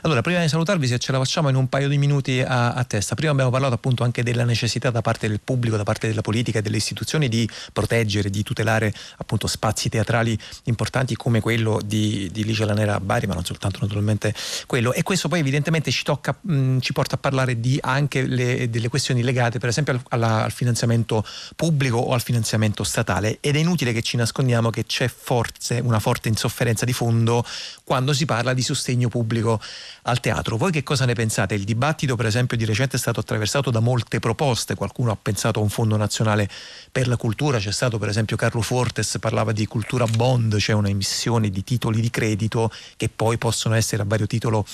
Allora, 0.02 0.20
prima 0.22 0.42
di 0.42 0.50
salutarvi, 0.50 0.88
se 0.88 1.00
ce 1.00 1.14
la 1.14 1.20
facciamo 1.20 1.48
in 1.48 1.56
un 1.56 1.70
paio 1.70 1.88
di 1.88 1.98
minuti 1.98 2.42
a, 2.42 2.74
a, 2.74 2.84
testa, 2.84 3.16
prima 3.16 3.32
abbiamo 3.32 3.50
parlato 3.50 3.76
appunto 3.76 4.04
anche 4.04 4.24
della 4.24 4.44
necessità 4.44 4.90
da 4.90 5.02
parte 5.02 5.30
del 5.30 5.40
pubblico, 5.42 5.78
da 5.78 5.84
parte 5.84 6.10
della 6.10 6.22
politica 6.22 6.60
e 6.60 6.62
delle 6.62 6.78
istituzioni 6.78 7.30
di 7.30 7.50
proteggere, 7.72 8.30
di 8.30 8.44
tutelare 8.44 8.92
appunto 9.18 9.48
spazi 9.48 9.88
teatrali 9.88 10.38
importanti 10.66 11.16
come 11.16 11.40
quello 11.40 11.80
di, 11.86 12.28
di 12.30 12.44
Licia 12.44 12.66
Lanera 12.66 12.96
a 12.96 13.00
Bari, 13.00 13.26
ma 13.26 13.36
non 13.36 13.46
soltanto 13.46 13.80
naturalmente 13.82 14.34
quello. 14.68 14.92
E 14.92 15.04
questo 15.04 15.30
poi 15.30 15.40
evidentemente 15.40 15.92
ci, 15.92 16.04
tocca, 16.04 16.38
mh, 16.42 16.80
ci 16.80 16.92
porta 16.92 17.16
a 17.16 17.20
parlare 17.20 17.62
di 17.62 17.78
anche 17.82 18.28
le, 18.28 18.70
delle 18.70 18.90
questioni 18.90 19.24
legate 19.24 19.60
per 19.60 19.70
esempio 19.70 19.94
al, 19.94 20.02
alla, 20.10 20.44
al 20.44 20.52
finanziamento 20.52 20.88
finanziamento 20.90 21.24
pubblico 21.56 21.98
o 21.98 22.14
al 22.14 22.22
finanziamento 22.22 22.84
statale 22.84 23.38
ed 23.42 23.56
è 23.56 23.60
inutile 23.60 23.94
che 23.94 24.02
ci 24.02 24.18
nascondiamo 24.18 24.70
che 24.70 24.86
c'è 24.86 25.08
forse 25.08 25.80
una 25.84 26.00
forte 26.00 26.30
insofferenza 26.30 26.86
di 26.86 26.94
fondo 26.94 27.46
quando 27.84 28.14
si 28.14 28.26
parla 28.26 28.54
di 28.54 28.62
sostegno 28.62 29.10
pubblico 29.10 29.60
al 30.04 30.20
teatro. 30.20 30.58
Voi 30.58 30.72
che 30.72 30.84
cosa 30.84 31.06
ne 31.06 31.14
pensate? 31.14 31.54
Il 31.56 31.64
dibattito 31.64 32.16
per 32.16 32.26
esempio 32.26 32.58
di 32.58 32.66
recente 32.66 32.96
è 32.96 33.00
stato 33.00 33.20
attraversato 33.20 33.70
da 33.70 33.80
molte 33.80 34.20
proposte, 34.20 34.76
qualcuno 34.76 35.12
ha 35.12 35.18
pensato 35.22 35.60
a 35.60 35.64
un 35.64 35.70
fondo 35.70 35.96
nazionale 35.98 36.50
per 36.92 37.08
la 37.08 37.18
cultura, 37.18 37.60
c'è 37.60 37.72
stato 37.72 37.98
per 37.98 38.10
esempio 38.10 38.36
Carlo 38.36 38.62
Fortes, 38.62 39.18
parlava 39.20 39.52
di 39.52 39.66
cultura 39.68 40.06
bond, 40.06 40.58
cioè 40.58 40.76
una 40.76 40.90
emissione 40.90 41.50
di 41.50 41.64
titoli 41.64 42.02
di 42.02 42.10
credito 42.10 42.72
che 42.98 43.10
poi 43.10 43.38
possono 43.38 43.76
essere 43.76 44.02
a 44.02 44.06
vario 44.08 44.28
titolo 44.28 44.66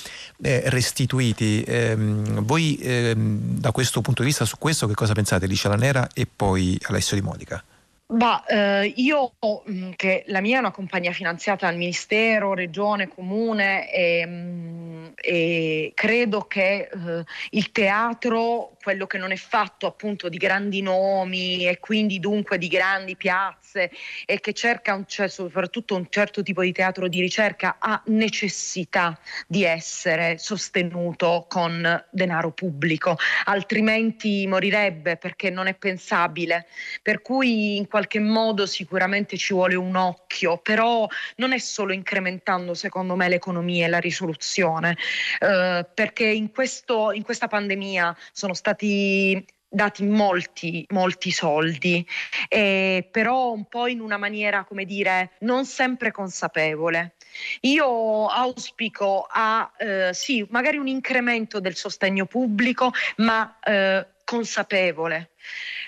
eh, 0.41 0.63
restituiti. 0.67 1.62
Eh, 1.63 1.95
voi 1.95 2.78
eh, 2.78 3.13
da 3.15 3.71
questo 3.71 4.01
punto 4.01 4.21
di 4.21 4.28
vista 4.28 4.45
su 4.45 4.58
questo 4.58 4.88
che 4.88 4.93
cosa 4.93 5.13
pensate? 5.13 5.47
Licia 5.47 5.69
Lanera 5.69 6.05
e 6.13 6.28
poi 6.28 6.78
Alessio 6.84 7.15
Di 7.15 7.22
Modica. 7.22 7.63
Bah, 8.08 8.44
eh, 8.48 8.94
io 8.98 9.34
mm, 9.68 9.94
che 9.96 10.26
la 10.28 10.39
mia 10.39 10.58
è 10.58 10.60
una 10.60 10.70
compagnia 10.70 11.12
finanziata 11.12 11.65
dal 11.65 11.76
Ministero, 11.76 12.54
Regione, 12.54 13.08
Comune 13.08 13.91
e, 13.91 14.24
mm, 14.28 15.06
e 15.15 15.91
credo 15.96 16.41
che 16.41 16.88
eh, 16.94 17.24
il 17.50 17.72
teatro, 17.72 18.78
quello 18.80 19.08
che 19.08 19.18
non 19.18 19.32
è 19.32 19.36
fatto 19.36 19.88
appunto 19.88 20.30
di 20.30 20.38
grandi 20.38 20.84
nomi 20.84 21.68
e 21.68 21.80
quindi 21.80 22.20
dunque 22.20 22.60
di 22.60 22.68
grandi 22.68 23.15
piazze 23.15 23.89
e 24.26 24.39
che 24.39 24.54
cerca 24.54 24.94
un, 24.94 25.06
cioè, 25.08 25.28
soprattutto 25.28 25.96
un 25.96 26.06
certo 26.08 26.44
tipo 26.44 26.62
di 26.62 26.72
teatro 26.72 27.08
di 27.08 27.22
ricerca 27.22 27.78
ha 27.80 28.00
necessità 28.06 29.20
di 29.48 29.63
essere 29.63 30.38
sostenuto 30.38 31.48
con 31.50 32.06
denaro 32.12 32.52
pubblico, 32.52 33.18
altrimenti 33.46 34.46
morirebbe 34.46 35.18
perché 35.18 35.50
non 35.50 35.65
è 35.65 35.74
pensabile. 35.74 36.68
Per 37.02 37.24
cui 37.24 37.78
in 37.78 37.88
qualche 37.95 38.19
modo 38.19 38.65
sicuramente 38.65 39.38
ci 39.38 39.53
vuole 39.53 39.75
un 39.75 39.95
occhio, 39.95 40.58
però 40.58 41.08
non 41.38 41.53
è 41.53 41.58
solo 41.60 41.93
incrementando 41.93 42.73
secondo 42.73 43.15
me 43.15 43.29
l'economia 43.29 43.86
e 43.86 43.88
la 43.88 43.99
risoluzione, 43.99 44.97
eh, 45.39 45.88
perché 45.93 46.25
in, 46.25 46.51
questo, 46.51 47.13
in 47.13 47.23
questa 47.23 47.47
pandemia 47.47 48.13
sono 48.34 48.53
stati 48.53 49.45
dati 49.65 50.03
molti, 50.03 50.86
molti 50.89 51.31
soldi, 51.31 52.05
eh, 52.49 53.08
però 53.10 53.51
un 53.51 53.63
po' 53.69 53.88
in 53.88 54.01
una 54.01 54.17
maniera, 54.17 54.65
come 54.65 54.84
dire, 54.84 55.31
non 55.39 55.63
sempre 55.63 56.12
consapevole. 56.12 57.15
Io 57.62 58.27
auspico 58.27 59.25
a, 59.29 59.71
eh, 59.77 60.10
sì, 60.13 60.45
magari 60.49 60.75
un 60.75 60.88
incremento 60.88 61.62
del 61.62 61.77
sostegno 61.77 62.25
pubblico, 62.25 62.91
ma 63.17 63.58
eh, 63.63 64.05
consapevole. 64.25 65.29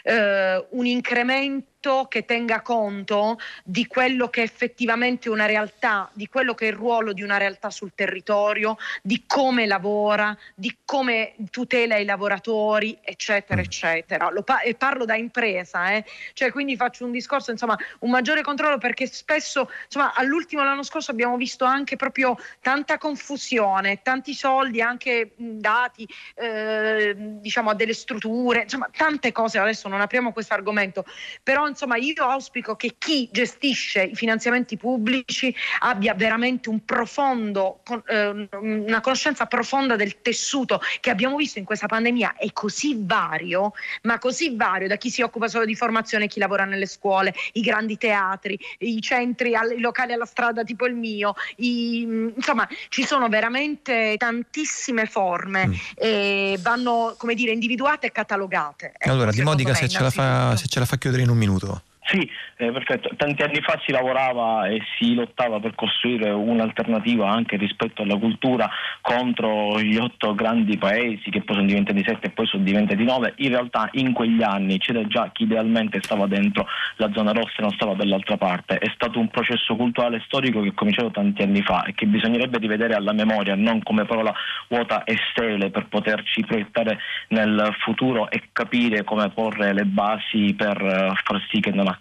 Uh, 0.04 0.66
un 0.78 0.86
incremento 0.86 2.08
che 2.10 2.26
tenga 2.26 2.62
conto 2.62 3.38
di 3.64 3.88
quello 3.88 4.30
che 4.30 4.42
è 4.42 4.44
effettivamente 4.44 5.30
una 5.30 5.46
realtà, 5.46 6.10
di 6.14 6.28
quello 6.28 6.54
che 6.54 6.66
è 6.66 6.70
il 6.70 6.76
ruolo 6.76 7.14
di 7.14 7.24
una 7.24 7.38
realtà 7.38 7.70
sul 7.70 7.92
territorio, 7.94 8.78
di 9.02 9.24
come 9.26 9.66
lavora, 9.66 10.38
di 10.56 10.76
come 10.84 11.36
tutela 11.50 11.98
i 11.98 12.06
lavoratori, 12.06 12.98
eccetera, 13.02 13.62
mm. 13.62 13.64
eccetera. 13.64 14.32
Pa- 14.44 14.62
e 14.62 14.76
parlo 14.76 15.06
da 15.06 15.16
impresa, 15.16 15.94
eh? 15.94 16.04
cioè 16.34 16.52
quindi 16.52 16.76
faccio 16.76 17.06
un 17.06 17.12
discorso, 17.12 17.52
insomma, 17.52 17.78
un 18.00 18.10
maggiore 18.10 18.42
controllo 18.42 18.78
perché 18.78 19.08
spesso, 19.08 19.70
insomma, 19.86 20.14
all'ultimo 20.14 20.64
l'anno 20.64 20.84
scorso 20.84 21.12
abbiamo 21.12 21.38
visto 21.38 21.64
anche 21.64 21.96
proprio 21.96 22.38
tanta 22.62 22.98
confusione, 22.98 24.02
tanti 24.02 24.34
soldi 24.34 24.82
anche 24.82 25.32
dati, 25.36 26.08
eh, 26.36 27.14
diciamo, 27.16 27.70
a 27.70 27.76
delle 27.76 27.94
strutture, 27.94 28.64
insomma, 28.64 28.90
tante 28.96 29.32
cose. 29.32 29.47
Adesso 29.56 29.88
non 29.88 30.02
apriamo 30.02 30.32
questo 30.34 30.54
argomento, 30.54 31.06
però 31.44 31.68
insomma 31.68 31.98
io 31.98 32.24
auspico 32.24 32.76
che 32.76 32.96
chi 32.98 33.30
gestisce 33.32 34.04
i 34.04 34.16
finanziamenti 34.16 34.78
pubblici 34.78 35.54
abbia 35.80 36.14
veramente 36.14 36.70
un 36.70 36.84
profondo, 36.86 37.82
eh, 38.08 38.48
una 38.52 39.02
conoscenza 39.02 39.46
profonda 39.46 39.96
del 39.96 40.22
tessuto 40.22 40.82
che 41.00 41.10
abbiamo 41.10 41.36
visto 41.36 41.60
in 41.60 41.66
questa 41.66 41.88
pandemia 41.88 42.36
è 42.38 42.52
così 42.54 42.98
vario, 43.00 43.74
ma 44.04 44.20
così 44.20 44.56
vario 44.56 44.88
da 44.88 44.98
chi 44.98 45.10
si 45.10 45.22
occupa 45.22 45.48
solo 45.48 45.66
di 45.66 45.76
formazione, 45.76 46.28
chi 46.28 46.40
lavora 46.40 46.66
nelle 46.66 46.86
scuole, 46.86 47.34
i 47.54 47.62
grandi 47.62 47.98
teatri, 47.98 48.60
i 48.80 49.02
centri, 49.02 49.52
i 49.52 49.80
locali 49.80 50.14
alla 50.14 50.26
strada 50.26 50.64
tipo 50.64 50.86
il 50.86 50.96
mio, 50.96 51.34
i, 51.58 52.02
insomma 52.02 52.68
ci 52.90 53.06
sono 53.06 53.30
veramente 53.30 54.16
tantissime 54.18 55.06
forme 55.06 55.68
mm. 55.68 55.74
e 55.96 56.60
vanno 56.62 57.16
come 57.18 57.34
dire 57.34 57.52
individuate 57.52 58.08
e 58.08 58.12
catalogate. 58.12 58.94
Ecco, 58.98 59.12
allora 59.12 59.32
Modica 59.44 59.74
se 59.74 59.88
ce, 59.88 60.10
fa, 60.10 60.56
se 60.56 60.68
ce 60.68 60.80
la 60.80 60.86
fa 60.86 60.98
chiudere 60.98 61.24
in 61.24 61.30
un 61.30 61.38
minuto. 61.38 61.82
Sì, 62.10 62.30
eh, 62.56 62.72
perfetto. 62.72 63.10
Tanti 63.18 63.44
anni 63.44 63.60
fa 63.60 63.78
si 63.86 63.92
lavorava 63.92 64.66
e 64.68 64.82
si 64.98 65.14
lottava 65.14 65.60
per 65.60 65.76
costruire 65.76 66.30
un'alternativa 66.30 67.30
anche 67.30 67.58
rispetto 67.58 68.04
alla 68.04 68.16
cultura 68.16 68.70
contro 69.02 69.78
gli 69.82 69.98
otto 69.98 70.34
grandi 70.34 70.78
paesi 70.78 71.30
che 71.30 71.42
poi 71.42 71.56
sono 71.58 71.68
diventati 71.68 72.02
sette 72.06 72.28
e 72.28 72.30
poi 72.30 72.48
sono 72.48 72.64
diventati 72.64 73.04
nove. 73.04 73.34
In 73.38 73.50
realtà 73.50 73.90
in 73.94 74.14
quegli 74.14 74.42
anni 74.42 74.78
c'era 74.78 75.06
già 75.06 75.32
chi 75.34 75.44
idealmente 75.44 76.02
stava 76.02 76.28
dentro 76.28 76.66
la 76.96 77.12
zona 77.14 77.34
rossa 77.34 77.58
e 77.58 77.62
non 77.64 77.72
stava 77.72 77.94
dall'altra 77.94 78.38
parte. 78.38 78.78
È 78.78 78.90
stato 78.96 79.20
un 79.20 79.28
processo 79.28 79.76
culturale 79.76 80.22
storico 80.26 80.62
che 80.62 80.70
è 80.70 80.74
cominciato 80.74 81.12
tanti 81.12 81.42
anni 81.42 81.62
fa 81.62 81.84
e 81.84 81.94
che 81.94 82.06
bisognerebbe 82.06 82.58
rivedere 82.58 82.94
alla 82.94 83.12
memoria, 83.12 83.56
non 83.56 83.84
come 83.84 84.06
parola 84.06 84.34
vuota 84.70 85.04
e 85.04 85.18
sterile 85.32 85.72
per 85.72 85.88
poterci 85.88 86.46
proiettare 86.46 87.00
nel 87.30 87.76
futuro 87.80 88.32
e 88.32 88.44
capire 88.54 89.04
come 89.04 89.30
porre 89.30 89.74
le 89.74 89.84
basi 89.84 90.54
per 90.56 90.82
eh, 90.82 91.12
far 91.22 91.46
sì 91.52 91.60
che 91.60 91.72
non 91.72 91.88
accada 91.88 91.96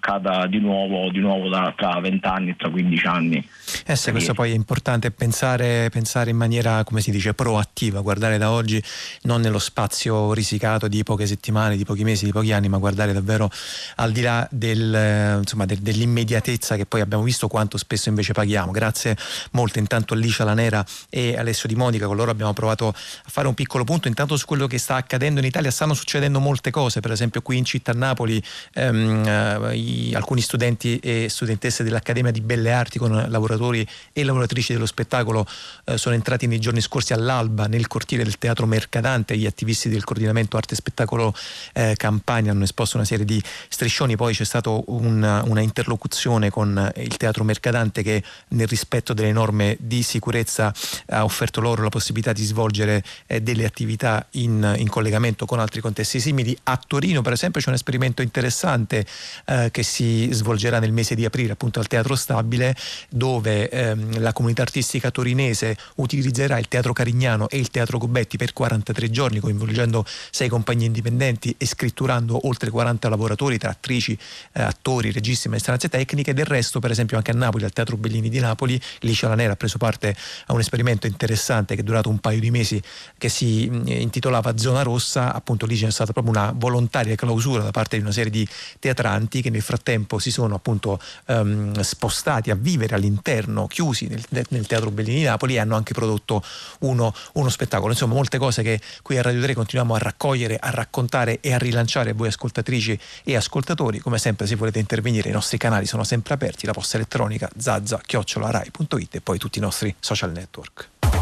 di 0.49 0.59
nuovo, 0.61 1.11
di 1.11 1.19
nuovo 1.19 1.49
da, 1.49 1.73
tra 1.77 1.99
vent'anni, 2.01 2.57
tra 2.57 2.71
15 2.71 3.07
anni. 3.07 3.49
Eh 3.87 3.97
sì, 3.97 4.11
questo 4.11 4.35
poi 4.35 4.53
è 4.53 4.55
importante 4.55 5.11
pensare, 5.11 5.89
pensare, 5.91 6.31
in 6.31 6.37
maniera, 6.37 6.85
come 6.85 7.01
si 7.01 7.11
dice, 7.11 7.35
proattiva, 7.35 8.01
guardare 8.01 8.39
da 8.39 8.51
oggi 8.51 8.83
non 9.23 9.41
nello 9.41 9.59
spazio 9.59 10.33
risicato 10.33 10.89
di 10.89 11.03
poche 11.03 11.27
settimane, 11.27 11.77
di 11.77 11.85
pochi 11.85 12.05
mesi, 12.05 12.25
di 12.25 12.33
pochi 12.33 12.53
anni, 12.53 12.69
ma 12.69 12.79
guardare 12.79 13.13
davvero 13.13 13.51
al 13.97 14.13
di 14.13 14.21
là 14.21 14.47
del, 14.51 15.39
insomma, 15.39 15.65
del, 15.65 15.79
dell'immediatezza 15.79 16.77
che 16.77 16.87
poi 16.87 17.01
abbiamo 17.01 17.23
visto 17.23 17.49
quanto 17.49 17.77
spesso 17.77 18.09
invece 18.09 18.33
paghiamo. 18.33 18.71
Grazie 18.71 19.17
molto 19.53 19.79
intanto 19.79 20.15
a 20.15 20.17
Licia 20.17 20.45
Lanera 20.45 20.85
e 21.11 21.37
Alessio 21.37 21.69
Di 21.69 21.75
Monica, 21.75 22.07
con 22.07 22.17
loro 22.17 22.31
abbiamo 22.31 22.53
provato 22.53 22.89
a 22.89 22.95
fare 22.95 23.49
un 23.49 23.55
piccolo 23.55 23.85
punto 23.85 24.09
intanto 24.09 24.37
su 24.37 24.47
quello 24.47 24.67
che 24.67 24.79
sta 24.79 24.97
accadendo 24.97 25.41
in 25.41 25.47
Italia, 25.47 25.71
stanno 25.71 25.95
succedendo 25.95 26.41
molte 26.41 26.71
cose, 26.71 27.01
per 27.01 27.11
esempio 27.11 27.43
qui 27.43 27.57
in 27.57 27.65
città 27.65 27.93
Napoli 27.93 28.43
ehm, 28.75 29.73
alcuni 30.15 30.41
studenti 30.41 30.99
e 30.99 31.29
studentesse 31.29 31.83
dell'Accademia 31.83 32.31
di 32.31 32.41
Belle 32.41 32.73
Arti 32.73 32.99
con 32.99 33.27
lavoratori 33.29 33.87
e 34.13 34.25
lavoratrici 34.25 34.73
dello 34.73 34.87
spettacolo 34.87 35.47
eh, 35.85 35.99
sono 35.99 36.15
entrati 36.15 36.47
nei 36.47 36.59
giorni 36.59 36.81
scorsi 36.81 37.13
all'alba 37.13 37.67
nel 37.67 37.87
cortile 37.87 38.23
del 38.23 38.39
Teatro 38.39 38.67
Mercadante, 38.67 39.37
gli 39.37 39.47
attivisti 39.47 39.89
del 39.89 40.05
coordinamento 40.05 40.57
Arte 40.57 40.75
e 40.75 40.77
Spettacolo 40.77 41.35
eh, 41.73 41.95
Campania 41.97 42.53
hanno 42.53 42.65
esposto 42.65 42.97
una 42.97 43.07
serie 43.07 43.25
di 43.25 43.43
striscioni, 43.69 44.17
poi 44.17 44.35
c'è 44.35 44.45
stata 44.45 44.71
una, 44.87 45.43
una 45.45 45.61
interlocuzione 45.61 46.51
con 46.51 46.93
il 46.97 47.17
Teatro 47.17 47.45
Mercadante 47.45 48.03
che 48.03 48.23
nel 48.49 48.67
rispetto 48.67 49.13
delle 49.13 49.33
norme 49.33 49.77
di 49.81 50.03
sicurezza 50.03 50.73
ha 51.09 51.25
offerto 51.25 51.61
loro 51.61 51.83
la 51.83 51.89
possibilità 51.89 52.33
di 52.33 52.45
svolgere 52.45 53.03
eh, 53.27 53.41
delle 53.41 53.65
attività 53.65 54.27
in, 54.33 54.75
in, 54.79 54.89
collegamento 54.89 55.47
con 55.47 55.59
altri 55.59 55.81
contesti 55.81 56.21
simili. 56.21 56.57
A 56.65 56.81
Torino 56.85 57.23
per 57.23 57.33
esempio 57.33 57.61
c'è 57.61 57.69
un 57.69 57.75
esperimento 57.75 58.23
interessante 58.23 59.07
eh, 59.47 59.71
che 59.77 59.83
si 59.83 60.31
svolgerà 60.33 60.79
nel 60.79 60.91
mese 60.91 61.15
di 61.15 61.27
aprile 61.27 61.53
appunto 61.53 61.81
al 61.81 61.87
Teatro 61.87 62.17
Stabile 62.17 62.75
dove 63.11 63.69
ehm, 63.69 64.21
la 64.21 64.33
comunità 64.33 64.63
artistica 64.63 65.11
torinese 65.11 65.77
utilizzerà 65.97 66.57
il 66.57 66.67
Teatro 66.67 66.95
Carignano 66.95 67.47
e 67.51 67.59
il 67.59 67.69
Teatro 67.69 67.99
Gobetti 67.99 68.39
per 68.39 68.55
43 68.55 69.11
giorni 69.11 69.39
coinvolgendo 69.39 70.07
sei 70.31 70.49
compagnie 70.49 70.87
indipendenti 70.87 71.55
e 71.59 71.67
scritturando 71.67 72.47
oltre 72.47 72.71
40 72.71 73.11
lavoratori 73.11 73.59
tra 73.59 73.69
attrici, 73.69 74.19
eh, 74.53 74.63
attori, 74.63 75.13
registi, 75.13 75.51
maestranze 75.51 75.91
tecniche. 75.91 76.33
Del 76.33 76.47
resto 76.47 76.81
per 76.81 76.91
esempio 76.91 77.19
anche 77.19 77.33
a 77.33 77.35
Napoli, 77.35 77.65
al 77.65 77.73
Teatro 77.73 77.99
Bellini 77.99 78.31
di 78.31 78.39
Napoli, 78.39 78.81
Licia 79.01 79.29
Lanera 79.29 79.53
ha 79.53 79.57
preso 79.57 79.77
parte 79.77 80.17
a 80.47 80.55
un 80.55 80.61
esperimento 80.61 81.07
interessante 81.07 81.75
che 81.75 81.83
è 81.83 81.85
durato 81.85 82.09
un 82.09 82.19
paio 82.19 82.41
di 82.41 82.51
mesi 82.51 82.81
che 83.19 83.29
si 83.29 83.69
mh, 83.69 83.89
intitolava 83.89 84.57
Zona 84.57 84.81
Rossa, 84.81 85.35
appunto 85.35 85.67
lì 85.67 85.77
c'è 85.77 85.91
stata 85.91 86.15
proprio 86.15 86.33
una 86.33 86.55
volontaria 86.57 87.15
clausura 87.15 87.63
da 87.63 87.73
parte 87.73 87.99
di 87.99 88.03
una 88.03 88.13
serie 88.13 88.31
di 88.31 88.49
teatranti 88.79 89.43
che 89.43 89.51
nel 89.51 89.65
frattempo 89.67 90.21
si 90.21 90.31
sono 90.31 90.55
appunto 90.55 91.01
um, 91.27 91.79
spostati 91.81 92.51
a 92.51 92.55
vivere 92.55 92.95
all'interno, 92.95 93.67
chiusi 93.67 94.07
nel, 94.07 94.25
nel, 94.49 94.67
Teatro 94.67 94.91
Bellini 94.91 95.19
di 95.19 95.25
Napoli 95.25 95.57
e 95.57 95.59
hanno 95.59 95.75
anche 95.75 95.93
prodotto 95.93 96.43
uno, 96.81 97.13
uno, 97.33 97.49
spettacolo. 97.49 97.93
Insomma, 97.93 98.15
molte 98.15 98.39
cose 98.39 98.63
che 98.63 98.81
qui 99.03 99.19
a 99.19 99.23
Radio 99.23 99.43
3 99.43 99.55
continuiamo 99.55 99.95
a 99.95 99.99
raccogliere, 99.99 100.57
a 100.57 100.71
raccontare 100.71 101.41
e 101.41 101.53
a 101.53 101.59
rilanciare 101.59 102.13
voi 102.13 102.29
ascoltatrici 102.29 102.99
e 103.25 103.35
ascoltatori. 103.35 103.99
Come 103.99 104.19
sempre, 104.19 104.47
se 104.47 104.55
volete 104.55 104.79
intervenire, 104.79 105.29
i 105.29 105.33
nostri 105.33 105.59
canali 105.59 105.87
sono 105.87 106.05
sempre 106.05 106.35
aperti, 106.35 106.65
la 106.67 106.73
posta 106.73 106.97
elettronica 106.97 107.51
zazza-rai.it 107.59 109.15
e 109.17 109.21
poi 109.21 109.39
tutti 109.39 109.59
i 109.59 109.63
nostri 109.63 109.95
social 109.99 110.31
network. 110.31 111.16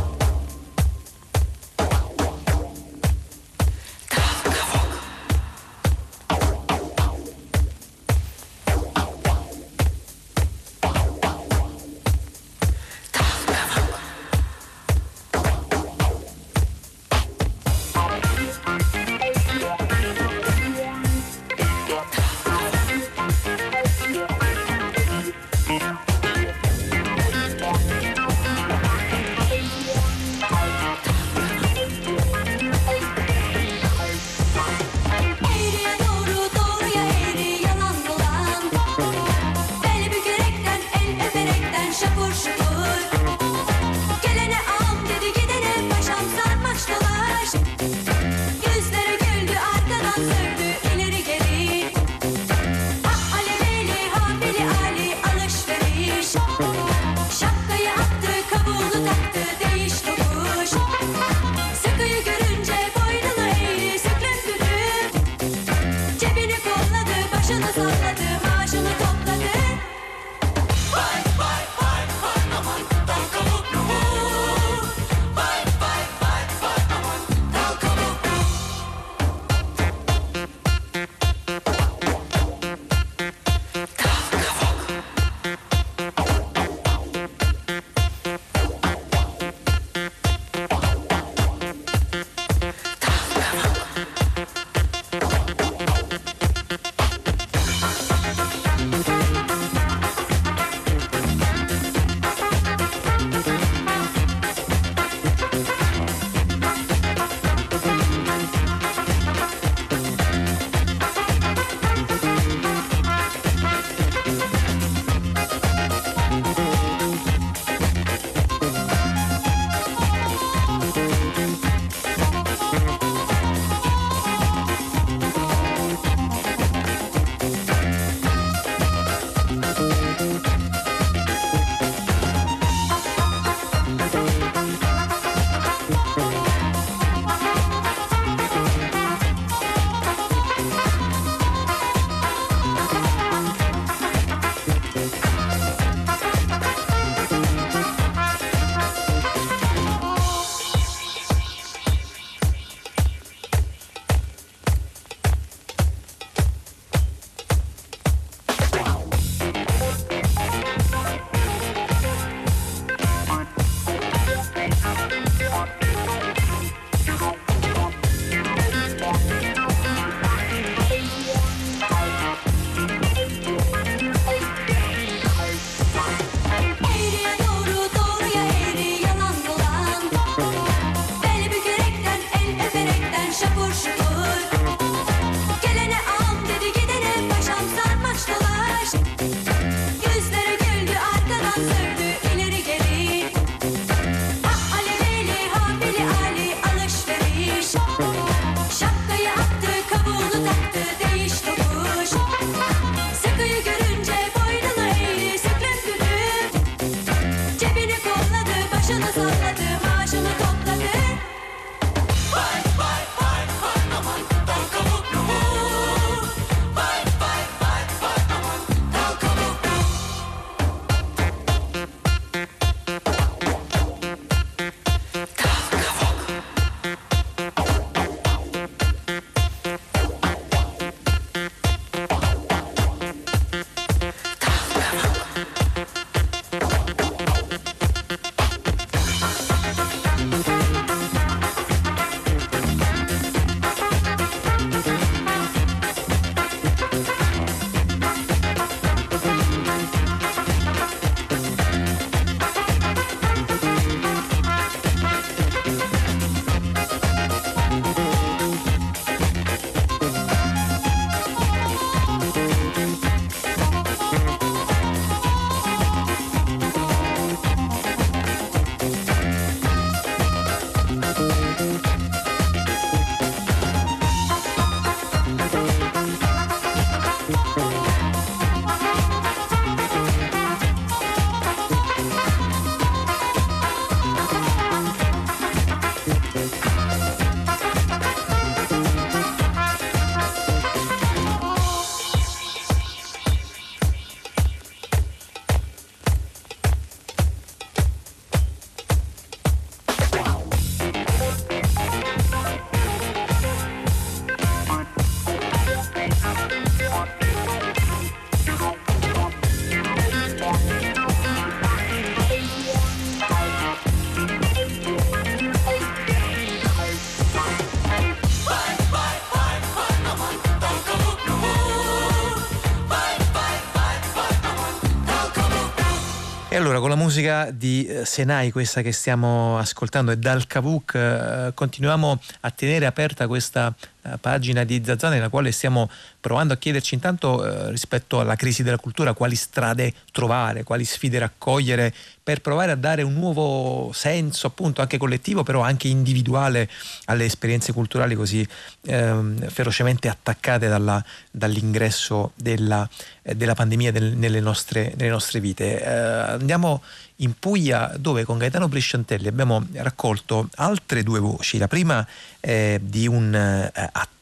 Allora 326.65 326.81
con 326.81 326.89
la 326.89 326.97
musica 326.97 327.51
di 327.51 327.85
eh, 327.85 328.07
Senai, 328.07 328.51
questa 328.51 328.81
che 328.81 328.91
stiamo 328.91 329.59
ascoltando, 329.59 330.13
e 330.13 330.17
dal 330.17 330.47
Kavuk, 330.47 330.95
eh, 330.95 331.51
continuiamo 331.53 332.19
a 332.41 332.51
tenere 332.51 332.87
aperta 332.87 333.27
questa 333.27 333.75
eh, 334.01 334.17
pagina 334.19 334.65
di 334.65 334.83
Zazà 334.83 335.11
nella 335.11 335.29
quale 335.29 335.53
stiamo 335.53 335.91
provando 336.21 336.55
a 336.55 336.57
chiederci 336.57 336.95
intanto 336.95 337.45
eh, 337.45 337.71
rispetto 337.71 338.19
alla 338.19 338.35
crisi 338.35 338.63
della 338.63 338.79
cultura 338.79 339.13
quali 339.13 339.35
strade 339.35 339.93
trovare, 340.15 340.63
quali 340.63 340.85
sfide 340.85 341.19
raccogliere 341.19 341.93
per 342.23 342.41
provare 342.41 342.71
a 342.71 342.77
dare 342.77 343.03
un 343.03 343.15
nuovo 343.15 343.91
senso 343.93 344.47
appunto 344.47 344.81
anche 344.81 344.97
collettivo 344.97 345.43
però 345.43 345.61
anche 345.61 345.89
individuale 345.89 346.71
alle 347.07 347.25
esperienze 347.25 347.73
culturali 347.73 348.15
così 348.15 348.47
ehm, 348.87 349.49
ferocemente 349.49 350.09
attaccate 350.09 350.69
dalla- 350.69 351.05
dall'ingresso 351.31 352.31
della, 352.37 352.89
eh, 353.23 353.35
della 353.35 353.55
pandemia 353.55 353.91
del- 353.91 354.17
nelle, 354.17 354.41
nostre, 354.41 354.95
nelle 354.97 355.11
nostre 355.11 355.41
vite. 355.41 355.83
Eh, 355.83 355.89
andiamo 355.89 356.83
in 357.17 357.35
Puglia 357.39 357.93
dove 357.99 358.25
con 358.25 358.39
Gaetano 358.39 358.69
Brisciantelli 358.69 359.27
abbiamo 359.27 359.67
raccolto 359.73 360.49
altre 360.55 361.03
due 361.03 361.19
voci. 361.19 361.59
La 361.59 361.69
prima 361.69 362.07
è 362.39 362.79
di 362.81 363.09
un 363.09 363.35
eh, 363.35 363.71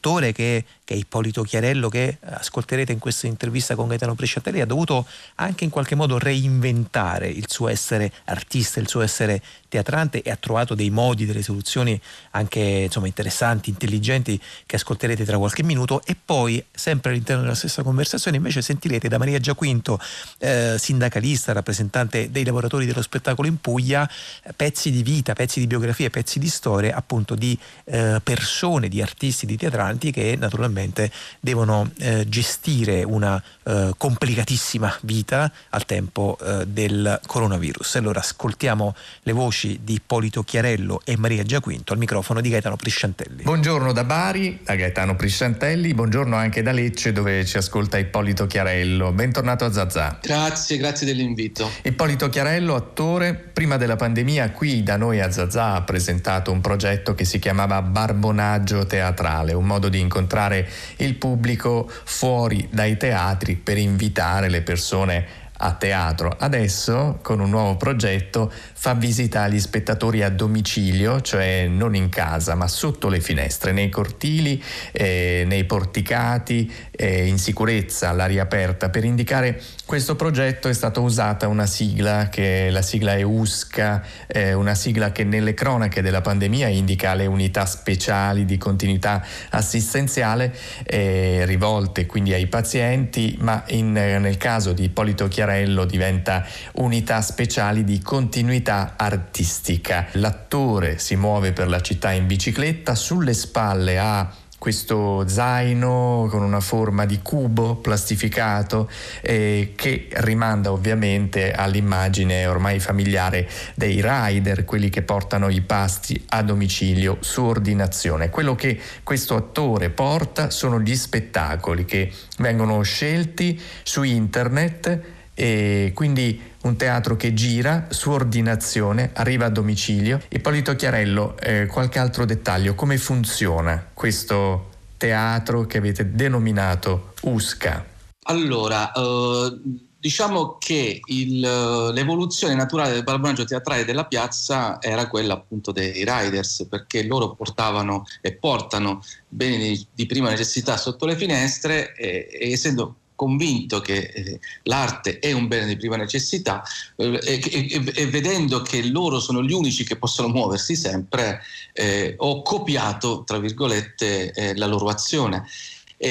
attore 0.03 0.33
che, 0.33 0.65
che 0.83 0.93
è 0.93 0.97
Ippolito 0.97 1.43
Chiarello 1.43 1.87
che 1.87 2.17
ascolterete 2.19 2.91
in 2.91 2.99
questa 2.99 3.27
intervista 3.27 3.73
con 3.75 3.87
Gaetano 3.87 4.15
Brisciantelli 4.15 4.59
ha 4.59 4.65
dovuto 4.65 5.07
anche 5.35 5.63
in 5.63 5.69
qualche 5.69 5.95
modo 5.95 6.17
reinventare 6.17 7.29
il 7.29 7.45
suo 7.47 7.69
essere 7.69 8.11
artista, 8.25 8.81
il 8.81 8.89
suo 8.89 9.01
essere 9.01 9.41
teatrante 9.69 10.21
e 10.21 10.29
ha 10.29 10.35
trovato 10.35 10.75
dei 10.75 10.89
modi, 10.89 11.25
delle 11.25 11.41
soluzioni 11.41 11.99
anche 12.31 12.59
insomma, 12.59 13.07
interessanti, 13.07 13.69
intelligenti 13.69 14.39
che 14.65 14.75
ascolterete 14.75 15.23
tra 15.23 15.37
qualche 15.37 15.63
minuto. 15.63 16.01
E 16.05 16.15
poi 16.23 16.63
sempre 16.71 17.11
all'interno 17.11 17.43
della 17.43 17.55
stessa 17.55 17.81
conversazione 17.81 18.37
invece 18.37 18.61
sentirete 18.61 19.07
da 19.07 19.17
Maria 19.17 19.39
Giaquinto, 19.39 19.99
eh, 20.39 20.75
sindacalista, 20.77 21.53
rappresentante 21.53 22.29
dei 22.29 22.43
lavoratori 22.43 22.85
dello 22.85 23.01
spettacolo 23.01 23.47
in 23.47 23.59
Puglia, 23.61 24.07
pezzi 24.55 24.91
di 24.91 25.01
vita, 25.01 25.33
pezzi 25.33 25.59
di 25.61 25.67
biografie, 25.67 26.09
pezzi 26.09 26.39
di 26.39 26.49
storie 26.49 26.91
appunto 26.91 27.33
di 27.33 27.57
eh, 27.85 28.19
persone, 28.21 28.89
di 28.89 29.01
artisti, 29.01 29.45
di 29.45 29.55
teatranti 29.93 30.11
che 30.11 30.35
naturalmente 30.37 31.11
devono 31.39 31.89
eh, 31.99 32.25
gestire 32.27 33.03
una 33.03 33.41
eh, 33.63 33.91
complicatissima 33.97 34.93
vita 35.01 35.51
al 35.69 35.85
tempo 35.85 36.37
eh, 36.41 36.65
del 36.67 37.19
coronavirus. 37.25 37.95
Allora 37.95 38.19
ascoltiamo 38.19 38.95
le 39.23 39.31
voci 39.31 39.79
di 39.83 39.93
Ippolito 39.93 40.43
Chiarello 40.43 41.01
e 41.05 41.17
Maria 41.17 41.43
Giaquinto 41.43 41.93
al 41.93 41.99
microfono 41.99 42.41
di 42.41 42.49
Gaetano 42.49 42.75
Prisciantelli. 42.75 43.43
Buongiorno 43.43 43.91
da 43.91 44.03
Bari, 44.03 44.61
da 44.63 44.75
Gaetano 44.75 45.15
Prisciantelli, 45.15 45.93
buongiorno 45.93 46.35
anche 46.35 46.61
da 46.61 46.71
Lecce 46.71 47.11
dove 47.11 47.45
ci 47.45 47.57
ascolta 47.57 47.97
Ippolito 47.97 48.47
Chiarello. 48.47 49.11
Bentornato 49.11 49.65
a 49.65 49.71
Zazà. 49.71 50.17
Grazie, 50.21 50.77
grazie 50.77 51.05
dell'invito. 51.05 51.69
Ippolito 51.83 52.29
Chiarello, 52.29 52.75
attore, 52.75 53.33
prima 53.35 53.77
della 53.77 53.95
pandemia 53.95 54.51
qui 54.51 54.83
da 54.83 54.97
noi 54.97 55.21
a 55.21 55.31
Zazà 55.31 55.73
ha 55.73 55.81
presentato 55.83 56.51
un 56.51 56.61
progetto 56.61 57.13
che 57.13 57.25
si 57.25 57.39
chiamava 57.39 57.81
Barbonaggio 57.81 58.85
Teatrale, 58.85 59.53
un 59.53 59.65
modo 59.65 59.82
di 59.89 59.99
incontrare 59.99 60.67
il 60.97 61.15
pubblico 61.15 61.89
fuori 62.03 62.67
dai 62.71 62.97
teatri 62.97 63.55
per 63.55 63.77
invitare 63.77 64.49
le 64.49 64.61
persone 64.61 65.42
a 65.65 65.71
teatro. 65.73 66.35
Adesso, 66.37 67.19
con 67.21 67.39
un 67.39 67.49
nuovo 67.49 67.77
progetto, 67.77 68.51
fa 68.51 68.93
visita 68.93 69.43
agli 69.43 69.59
spettatori 69.59 70.21
a 70.21 70.29
domicilio, 70.29 71.21
cioè 71.21 71.67
non 71.67 71.95
in 71.95 72.09
casa, 72.09 72.53
ma 72.55 72.67
sotto 72.67 73.07
le 73.07 73.21
finestre, 73.21 73.71
nei 73.71 73.89
cortili, 73.89 74.61
eh, 74.91 75.45
nei 75.47 75.63
porticati, 75.63 76.71
eh, 76.91 77.27
in 77.27 77.37
sicurezza, 77.37 78.09
all'aria 78.09 78.43
aperta. 78.43 78.89
Per 78.89 79.05
indicare 79.05 79.61
questo 79.85 80.17
progetto 80.17 80.67
è 80.67 80.73
stata 80.73 80.99
usata 80.99 81.47
una 81.47 81.65
sigla, 81.65 82.27
che 82.27 82.69
la 82.69 82.81
sigla 82.81 83.15
è 83.15 83.21
USCA, 83.21 84.03
eh, 84.27 84.53
una 84.53 84.75
sigla 84.75 85.13
che 85.13 85.23
nelle 85.23 85.53
cronache 85.53 86.01
della 86.01 86.21
pandemia 86.21 86.67
indica 86.67 87.13
le 87.13 87.25
unità 87.25 87.65
speciali 87.65 88.43
di 88.43 88.57
continuità 88.57 89.23
assistenziale 89.51 90.53
eh, 90.83 91.45
rivolte 91.45 92.05
quindi 92.05 92.33
ai 92.33 92.47
pazienti, 92.47 93.37
ma 93.39 93.63
in- 93.67 93.93
nel 93.93 94.37
caso 94.37 94.73
di 94.73 94.83
Ippolito 94.83 95.29
Chiarello 95.53 95.85
diventa 95.85 96.43
unità 96.73 97.21
speciali 97.21 97.83
di 97.83 98.01
continuità 98.01 98.93
artistica. 98.97 100.07
L'attore 100.13 100.97
si 100.97 101.15
muove 101.15 101.53
per 101.53 101.67
la 101.67 101.79
città 101.79 102.11
in 102.11 102.25
bicicletta, 102.25 102.95
sulle 102.95 103.33
spalle 103.33 103.99
ha 103.99 104.33
questo 104.57 105.27
zaino 105.27 106.25
con 106.29 106.41
una 106.41 106.61
forma 106.61 107.05
di 107.05 107.19
cubo 107.21 107.75
plastificato 107.75 108.89
eh, 109.21 109.73
che 109.75 110.07
rimanda 110.09 110.71
ovviamente 110.71 111.51
all'immagine 111.51 112.45
ormai 112.47 112.79
familiare 112.79 113.47
dei 113.75 114.01
rider, 114.01 114.63
quelli 114.63 114.89
che 114.89 115.01
portano 115.01 115.49
i 115.49 115.59
pasti 115.59 116.23
a 116.29 116.41
domicilio 116.41 117.17
su 117.19 117.43
ordinazione. 117.43 118.29
Quello 118.29 118.55
che 118.55 118.79
questo 119.03 119.35
attore 119.35 119.89
porta 119.89 120.49
sono 120.49 120.79
gli 120.79 120.95
spettacoli 120.95 121.83
che 121.83 122.09
vengono 122.37 122.81
scelti 122.83 123.61
su 123.83 124.01
internet 124.03 125.21
e 125.33 125.91
quindi 125.93 126.51
un 126.63 126.75
teatro 126.77 127.15
che 127.15 127.33
gira 127.33 127.87
su 127.89 128.11
ordinazione, 128.11 129.11
arriva 129.13 129.45
a 129.45 129.49
domicilio. 129.49 130.21
Ippolito 130.29 130.75
Chiarello, 130.75 131.37
eh, 131.39 131.65
qualche 131.65 131.99
altro 131.99 132.25
dettaglio, 132.25 132.75
come 132.75 132.97
funziona 132.97 133.89
questo 133.93 134.69
teatro 134.97 135.65
che 135.65 135.77
avete 135.77 136.11
denominato 136.11 137.13
USCA? 137.21 137.85
Allora, 138.25 138.91
eh, 138.93 139.59
diciamo 139.99 140.57
che 140.57 141.01
il, 141.03 141.39
l'evoluzione 141.39 142.55
naturale 142.55 142.93
del 142.93 143.03
barbonaggio 143.03 143.43
teatrale 143.43 143.83
della 143.83 144.05
piazza 144.05 144.81
era 144.81 145.07
quella 145.07 145.33
appunto 145.33 145.73
dei 145.73 146.05
riders, 146.05 146.65
perché 146.69 147.03
loro 147.03 147.35
portavano 147.35 148.05
e 148.21 148.33
portano 148.33 149.01
beni 149.27 149.85
di 149.93 150.05
prima 150.05 150.29
necessità 150.29 150.77
sotto 150.77 151.05
le 151.05 151.17
finestre 151.17 151.93
e, 151.95 152.29
e 152.31 152.51
essendo 152.51 152.95
convinto 153.23 153.79
che 153.79 154.11
eh, 154.13 154.39
l'arte 154.63 155.19
è 155.19 155.31
un 155.31 155.47
bene 155.47 155.65
di 155.65 155.77
prima 155.77 155.95
necessità 155.95 156.61
eh, 156.97 157.19
e, 157.23 157.83
e, 157.95 158.07
vedendo 158.07 158.61
che 158.61 158.83
loro 158.83 159.21
sono 159.21 159.41
gli 159.41 159.53
unici 159.53 159.85
che 159.85 159.95
possono 159.95 160.27
muoversi 160.27 160.75
sempre, 160.75 161.41
eh, 161.71 162.15
ho 162.17 162.41
copiato, 162.41 163.23
tra 163.23 163.39
virgolette, 163.39 164.31
eh, 164.31 164.55
la 164.55 164.65
loro 164.65 164.87
azione. 164.87 165.45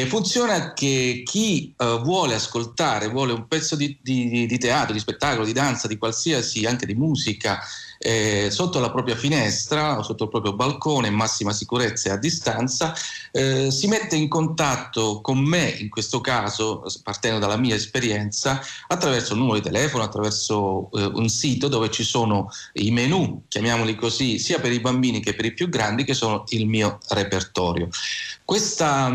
Funziona 0.07 0.73
che 0.73 1.21
chi 1.23 1.75
uh, 1.77 2.01
vuole 2.01 2.35
ascoltare, 2.35 3.09
vuole 3.09 3.35
un 3.35 3.47
pezzo 3.47 3.77
di, 3.77 3.95
di, 4.01 4.47
di, 4.47 4.59
teatro, 4.59 4.95
di 4.95 4.99
spettacolo, 4.99 5.45
di 5.45 5.53
danza, 5.53 5.87
di 5.87 5.99
qualsiasi, 5.99 6.65
anche 6.65 6.87
di 6.87 6.95
musica, 6.95 7.61
eh, 8.03 8.49
sotto 8.51 8.81
la 8.81 8.91
propria 8.91 9.17
finestra 9.17 9.99
o 9.99 10.03
sotto 10.03 10.25
il 10.25 10.31
proprio 10.31 10.55
balcone 10.55 11.09
in 11.09 11.15
massima 11.15 11.53
sicurezza 11.53 12.09
e 12.09 12.13
a 12.13 12.17
distanza, 12.17 12.95
eh, 13.31 13.71
si 13.71 13.87
mette 13.87 14.17
in 14.17 14.29
contatto 14.29 15.21
con 15.21 15.39
me, 15.39 15.69
in 15.79 15.89
questo 15.89 16.21
caso 16.21 16.85
partendo 17.03 17.39
dalla 17.39 17.57
mia 17.57 17.75
esperienza, 17.75 18.61
attraverso 18.89 19.35
un 19.35 19.41
numero 19.41 19.59
di 19.59 19.65
telefono, 19.65 20.03
attraverso 20.03 20.91
eh, 20.93 21.05
un 21.05 21.29
sito 21.29 21.69
dove 21.69 21.91
ci 21.91 22.03
sono 22.03 22.51
i 22.75 22.91
menu, 22.91 23.45
chiamiamoli 23.49 23.95
così, 23.95 24.39
sia 24.39 24.59
per 24.59 24.73
i 24.73 24.81
bambini 24.81 25.21
che 25.21 25.35
per 25.35 25.45
i 25.45 25.55
più 25.55 25.69
grandi, 25.69 26.05
che 26.05 26.15
sono 26.15 26.45
il 26.49 26.67
mio 26.67 26.99
repertorio. 27.11 27.89
Questa, 28.45 29.11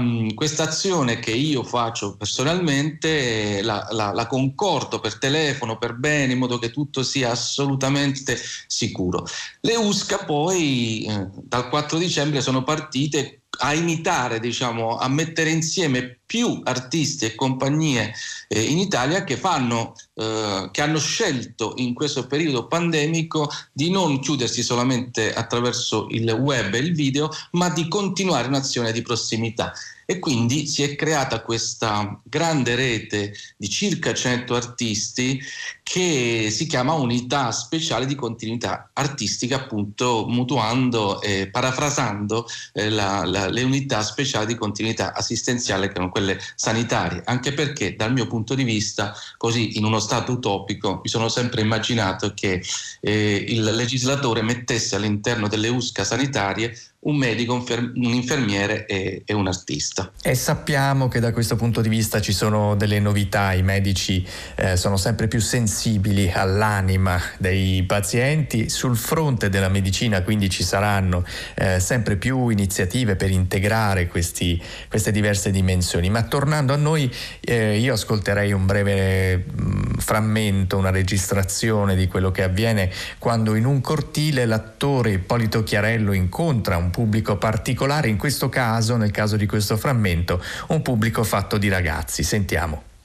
azione 0.63 1.19
che 1.19 1.31
io 1.31 1.63
faccio 1.63 2.15
personalmente 2.15 3.61
la, 3.61 3.87
la, 3.91 4.11
la 4.11 4.25
concordo 4.25 4.99
per 4.99 5.17
telefono, 5.17 5.77
per 5.77 5.93
bene, 5.93 6.33
in 6.33 6.39
modo 6.39 6.57
che 6.57 6.71
tutto 6.71 7.03
sia 7.03 7.31
assolutamente 7.31 8.39
sicuro. 8.77 9.25
Le 9.61 9.75
USCA 9.75 10.19
poi 10.19 11.05
eh, 11.07 11.27
dal 11.43 11.69
4 11.69 11.97
dicembre 11.97 12.41
sono 12.41 12.63
partite 12.63 13.41
a 13.59 13.73
imitare, 13.73 14.39
diciamo, 14.39 14.97
a 14.97 15.07
mettere 15.07 15.49
insieme 15.49 16.19
più 16.27 16.59
artisti 16.65 17.25
e 17.25 17.35
compagnie 17.35 18.13
eh, 18.49 18.61
in 18.61 18.77
Italia 18.77 19.23
che, 19.23 19.37
fanno, 19.37 19.95
eh, 20.13 20.69
che 20.71 20.81
hanno 20.81 20.99
scelto 20.99 21.73
in 21.77 21.93
questo 21.93 22.27
periodo 22.27 22.67
pandemico 22.67 23.49
di 23.71 23.89
non 23.89 24.19
chiudersi 24.19 24.61
solamente 24.61 25.33
attraverso 25.33 26.07
il 26.11 26.29
web 26.29 26.73
e 26.73 26.79
il 26.79 26.93
video, 26.93 27.29
ma 27.51 27.69
di 27.69 27.87
continuare 27.87 28.49
un'azione 28.49 28.91
di 28.91 29.01
prossimità. 29.01 29.73
E 30.09 30.19
quindi 30.19 30.67
si 30.67 30.83
è 30.83 30.95
creata 30.95 31.41
questa 31.41 32.17
grande 32.23 32.75
rete 32.75 33.33
di 33.57 33.67
circa 33.67 34.13
100 34.13 34.55
artisti 34.55 35.37
che 35.83 36.47
si 36.49 36.65
chiama 36.65 36.93
Unità 36.93 37.51
Speciale 37.51 38.05
di 38.05 38.15
Continuità 38.15 38.89
Artistica, 38.93 39.57
appunto 39.57 40.25
mutuando 40.29 41.21
e 41.21 41.49
parafrasando 41.49 42.47
eh, 42.71 42.89
la, 42.89 43.25
la, 43.25 43.49
le 43.49 43.63
unità 43.63 44.01
speciali 44.01 44.45
di 44.45 44.55
continuità 44.55 45.13
assistenziale 45.13 45.87
che 45.87 45.95
erano 45.95 46.11
quelle 46.17 46.39
sanitarie, 46.55 47.21
anche 47.25 47.53
perché 47.53 47.95
dal 47.95 48.11
mio 48.11 48.25
punto 48.25 48.55
di 48.55 48.63
vista, 48.63 49.13
così 49.37 49.77
in 49.77 49.85
uno 49.85 49.99
stato 49.99 50.31
utopico, 50.31 51.01
mi 51.03 51.09
sono 51.09 51.29
sempre 51.29 51.61
immaginato 51.61 52.33
che 52.33 52.63
eh, 53.01 53.45
il 53.47 53.63
legislatore 53.63 54.41
mettesse 54.41 54.95
all'interno 54.95 55.47
delle 55.47 55.67
USCA 55.67 56.03
sanitarie 56.03 56.75
un 57.07 57.15
medico, 57.15 57.53
un, 57.53 57.93
infermiere 57.95 58.85
e, 58.85 59.23
e, 59.25 59.33
un 59.33 59.47
artista. 59.47 60.11
E 60.21 60.35
sappiamo 60.35 61.07
che 61.07 61.19
da 61.19 61.31
questo 61.31 61.55
punto 61.55 61.81
di 61.81 61.89
vista 61.89 62.21
ci 62.21 62.33
sono 62.33 62.75
delle 62.75 62.99
novità, 62.99 63.53
i 63.53 63.63
medici 63.63 64.25
eh, 64.55 64.75
sono 64.75 64.97
sempre 64.97 65.27
più 65.27 65.39
sensibili 65.39 66.29
all'anima 66.31 67.19
dei 67.37 67.83
pazienti, 67.83 68.69
sul 68.69 68.97
fronte 68.97 69.49
della 69.49 69.69
medicina 69.69 70.21
quindi 70.21 70.49
ci 70.49 70.63
saranno 70.63 71.23
eh, 71.55 71.79
sempre 71.79 72.17
più 72.17 72.49
iniziative 72.49 73.15
per 73.15 73.31
integrare 73.31 74.07
questi, 74.07 74.61
queste 74.89 75.11
diverse 75.11 75.49
dimensioni, 75.49 76.09
ma 76.09 76.23
tornando 76.23 76.73
a 76.73 76.77
noi 76.77 77.11
eh, 77.39 77.77
io 77.77 77.93
ascolterei 77.93 78.51
un 78.51 78.65
breve 78.65 79.37
mh, 79.37 79.61
mm, 79.61 79.93
frammento, 79.97 80.77
una 80.77 80.91
registrazione 80.91 81.95
di 81.95 82.07
quello 82.07 82.31
che 82.31 82.43
avviene 82.43 82.91
quando 83.17 83.55
in 83.55 83.65
un 83.65 83.79
cortile 83.79 84.45
l'attore 84.45 85.11
Ippolito 85.11 85.63
Chiarello 85.63 86.11
incontra 86.11 86.75
un 86.75 86.91
pubblico 86.97 87.37
particolare, 87.37 88.07
in 88.07 88.17
questo 88.17 88.49
caso, 88.49 88.97
nel 88.97 89.11
caso 89.11 89.37
di 89.37 89.45
questo 89.45 89.77
frammento, 89.77 90.41
un 90.69 90.81
pubblico 90.81 91.23
fatto 91.23 91.59
di 91.59 91.69
ragazzi. 91.69 92.23
Sentiamo. 92.23 92.96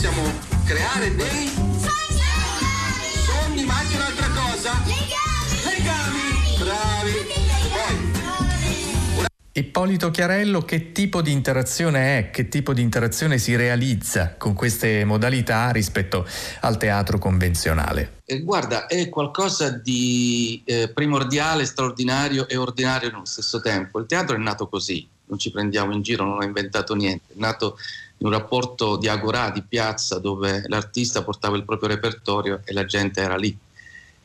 Possiamo 0.00 0.32
creare 0.64 1.14
dei 1.14 1.50
sogni, 3.26 3.64
ma 3.66 3.76
anche 3.76 3.96
un'altra 3.96 4.28
cosa. 4.28 4.82
Legami. 5.62 6.56
Bravi. 6.58 7.12
Poi, 7.70 9.26
Ippolito 9.52 10.10
Chiarello, 10.10 10.62
che 10.62 10.92
tipo 10.92 11.20
di 11.20 11.32
interazione 11.32 12.16
è, 12.16 12.30
che 12.30 12.48
tipo 12.48 12.72
di 12.72 12.80
interazione 12.80 13.36
si 13.36 13.54
realizza 13.56 14.36
con 14.38 14.54
queste 14.54 15.04
modalità 15.04 15.68
rispetto 15.70 16.26
al 16.60 16.78
teatro 16.78 17.18
convenzionale? 17.18 18.20
Eh, 18.24 18.40
guarda, 18.40 18.86
è 18.86 19.06
qualcosa 19.10 19.68
di 19.68 20.62
eh, 20.64 20.88
primordiale, 20.88 21.66
straordinario 21.66 22.48
e 22.48 22.56
ordinario 22.56 23.10
nello 23.10 23.26
stesso 23.26 23.60
tempo. 23.60 23.98
Il 23.98 24.06
teatro 24.06 24.34
è 24.34 24.38
nato 24.38 24.66
così, 24.66 25.06
non 25.26 25.38
ci 25.38 25.50
prendiamo 25.50 25.92
in 25.92 26.00
giro, 26.00 26.24
non 26.24 26.38
ho 26.38 26.44
inventato 26.44 26.94
niente, 26.94 27.34
è 27.34 27.38
nato 27.38 27.76
in 28.20 28.26
un 28.26 28.32
rapporto 28.32 28.96
di 28.96 29.08
agorà, 29.08 29.50
di 29.50 29.62
piazza, 29.62 30.18
dove 30.18 30.64
l'artista 30.66 31.22
portava 31.22 31.56
il 31.56 31.64
proprio 31.64 31.88
repertorio 31.88 32.60
e 32.64 32.72
la 32.72 32.84
gente 32.84 33.20
era 33.20 33.36
lì. 33.36 33.56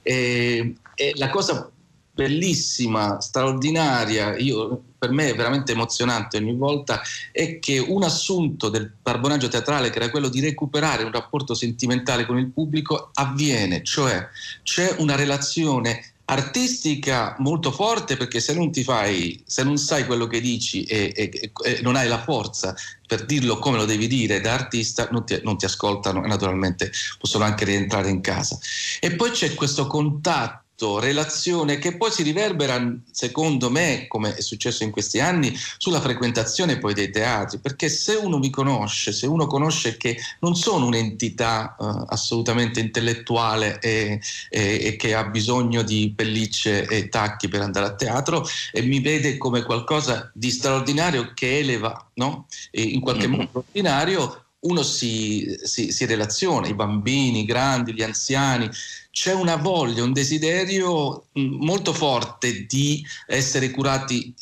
E, 0.02 0.76
e 0.94 1.14
la 1.16 1.30
cosa 1.30 1.70
bellissima, 2.16 3.20
straordinaria, 3.20 4.38
io, 4.38 4.82
per 4.98 5.12
me 5.12 5.30
è 5.30 5.36
veramente 5.36 5.74
emozionante 5.74 6.38
ogni 6.38 6.56
volta, 6.56 7.02
è 7.32 7.60
che 7.60 7.78
un 7.80 8.04
assunto 8.04 8.70
del 8.70 8.92
barbonaggio 9.02 9.50
teatrale, 9.50 9.90
che 9.90 9.98
era 9.98 10.10
quello 10.10 10.30
di 10.30 10.40
recuperare 10.40 11.04
un 11.04 11.12
rapporto 11.12 11.54
sentimentale 11.54 12.26
con 12.26 12.38
il 12.38 12.52
pubblico, 12.52 13.12
avviene, 13.14 13.84
cioè 13.84 14.28
c'è 14.64 14.96
una 15.00 15.16
relazione 15.16 16.15
artistica 16.26 17.36
molto 17.40 17.72
forte 17.72 18.18
perché 18.18 18.40
se 18.40 18.54
non 18.54 18.72
ti 18.72 18.84
fai, 18.84 19.44
se 19.46 19.64
non 19.64 19.78
sai 19.78 20.06
quello 20.06 20.28
che 20.28 20.42
dici 20.42 20.84
e, 20.84 21.14
e, 21.16 21.52
e 21.64 21.80
non 21.82 21.96
hai 21.96 22.08
la 22.08 22.22
forza 22.22 22.76
per 23.06 23.26
dirlo 23.26 23.60
come 23.60 23.78
lo 23.78 23.86
devi 23.86 24.08
dire 24.08 24.42
da 24.42 24.54
artista, 24.54 25.08
non 25.12 25.26
ti, 25.26 25.40
non 25.44 25.58
ti 25.58 25.66
ascoltano 25.66 26.24
e 26.24 26.28
naturalmente 26.28 26.92
possono 27.20 27.44
anche 27.44 27.66
rientrare 27.66 28.10
in 28.10 28.22
casa. 28.22 28.58
E 29.00 29.16
poi 29.16 29.32
c'è 29.32 29.54
questo 29.54 29.86
contatto 29.86 30.65
relazione 30.78 31.78
che 31.78 31.96
poi 31.96 32.12
si 32.12 32.22
riverbera, 32.24 32.94
secondo 33.12 33.70
me, 33.70 34.08
come 34.08 34.36
è 34.36 34.42
successo 34.42 34.84
in 34.84 34.92
questi 34.92 35.20
anni, 35.20 35.58
sulla 35.78 36.02
frequentazione 36.02 36.78
poi 36.78 36.94
dei 36.94 37.10
teatri, 37.10 37.60
perché 37.60 37.88
se 37.88 38.16
uno 38.16 38.38
mi 38.38 38.50
conosce, 38.50 39.14
se 39.14 39.26
uno 39.26 39.48
conosce 39.48 39.98
che 39.98 40.18
non 40.42 40.56
sono 40.56 40.86
un'entità 40.88 41.76
uh, 41.80 42.06
assolutamente 42.08 42.80
intellettuale 42.80 43.80
e, 43.80 44.20
e, 44.50 44.80
e, 44.82 44.96
che 44.98 45.14
ha 45.14 45.24
bisogno 45.26 45.82
di 45.82 46.14
pellicce 46.16 46.86
e 46.88 47.10
tacchi 47.10 47.48
per 47.48 47.62
andare 47.62 47.86
a 47.86 47.96
teatro 47.96 48.46
e 48.72 48.82
mi 48.82 49.00
vede 49.00 49.38
come 49.38 49.64
qualcosa 49.64 50.30
di 50.34 50.52
straordinario 50.52 51.32
che 51.34 51.60
eleva, 51.60 52.10
no? 52.16 52.48
in 52.72 53.00
qualche 53.00 53.28
mm-hmm. 53.28 53.40
modo 53.40 53.64
ordinario, 53.66 54.46
uno 54.66 54.84
si, 54.84 55.58
si, 55.64 55.92
si, 55.92 56.06
relaziona, 56.06 56.68
i 56.68 56.74
bambini, 56.74 57.42
i 57.42 57.46
grandi, 57.46 57.94
gli 57.94 58.02
anziani, 58.02 58.70
c'è 59.16 59.34
una 59.34 59.56
voglia, 59.56 60.04
un 60.04 60.12
desiderio 60.12 61.28
mh, 61.32 61.42
molto 61.42 61.94
forte 61.94 62.66
di 62.66 63.02
essere 63.28 63.72
curati 63.72 64.36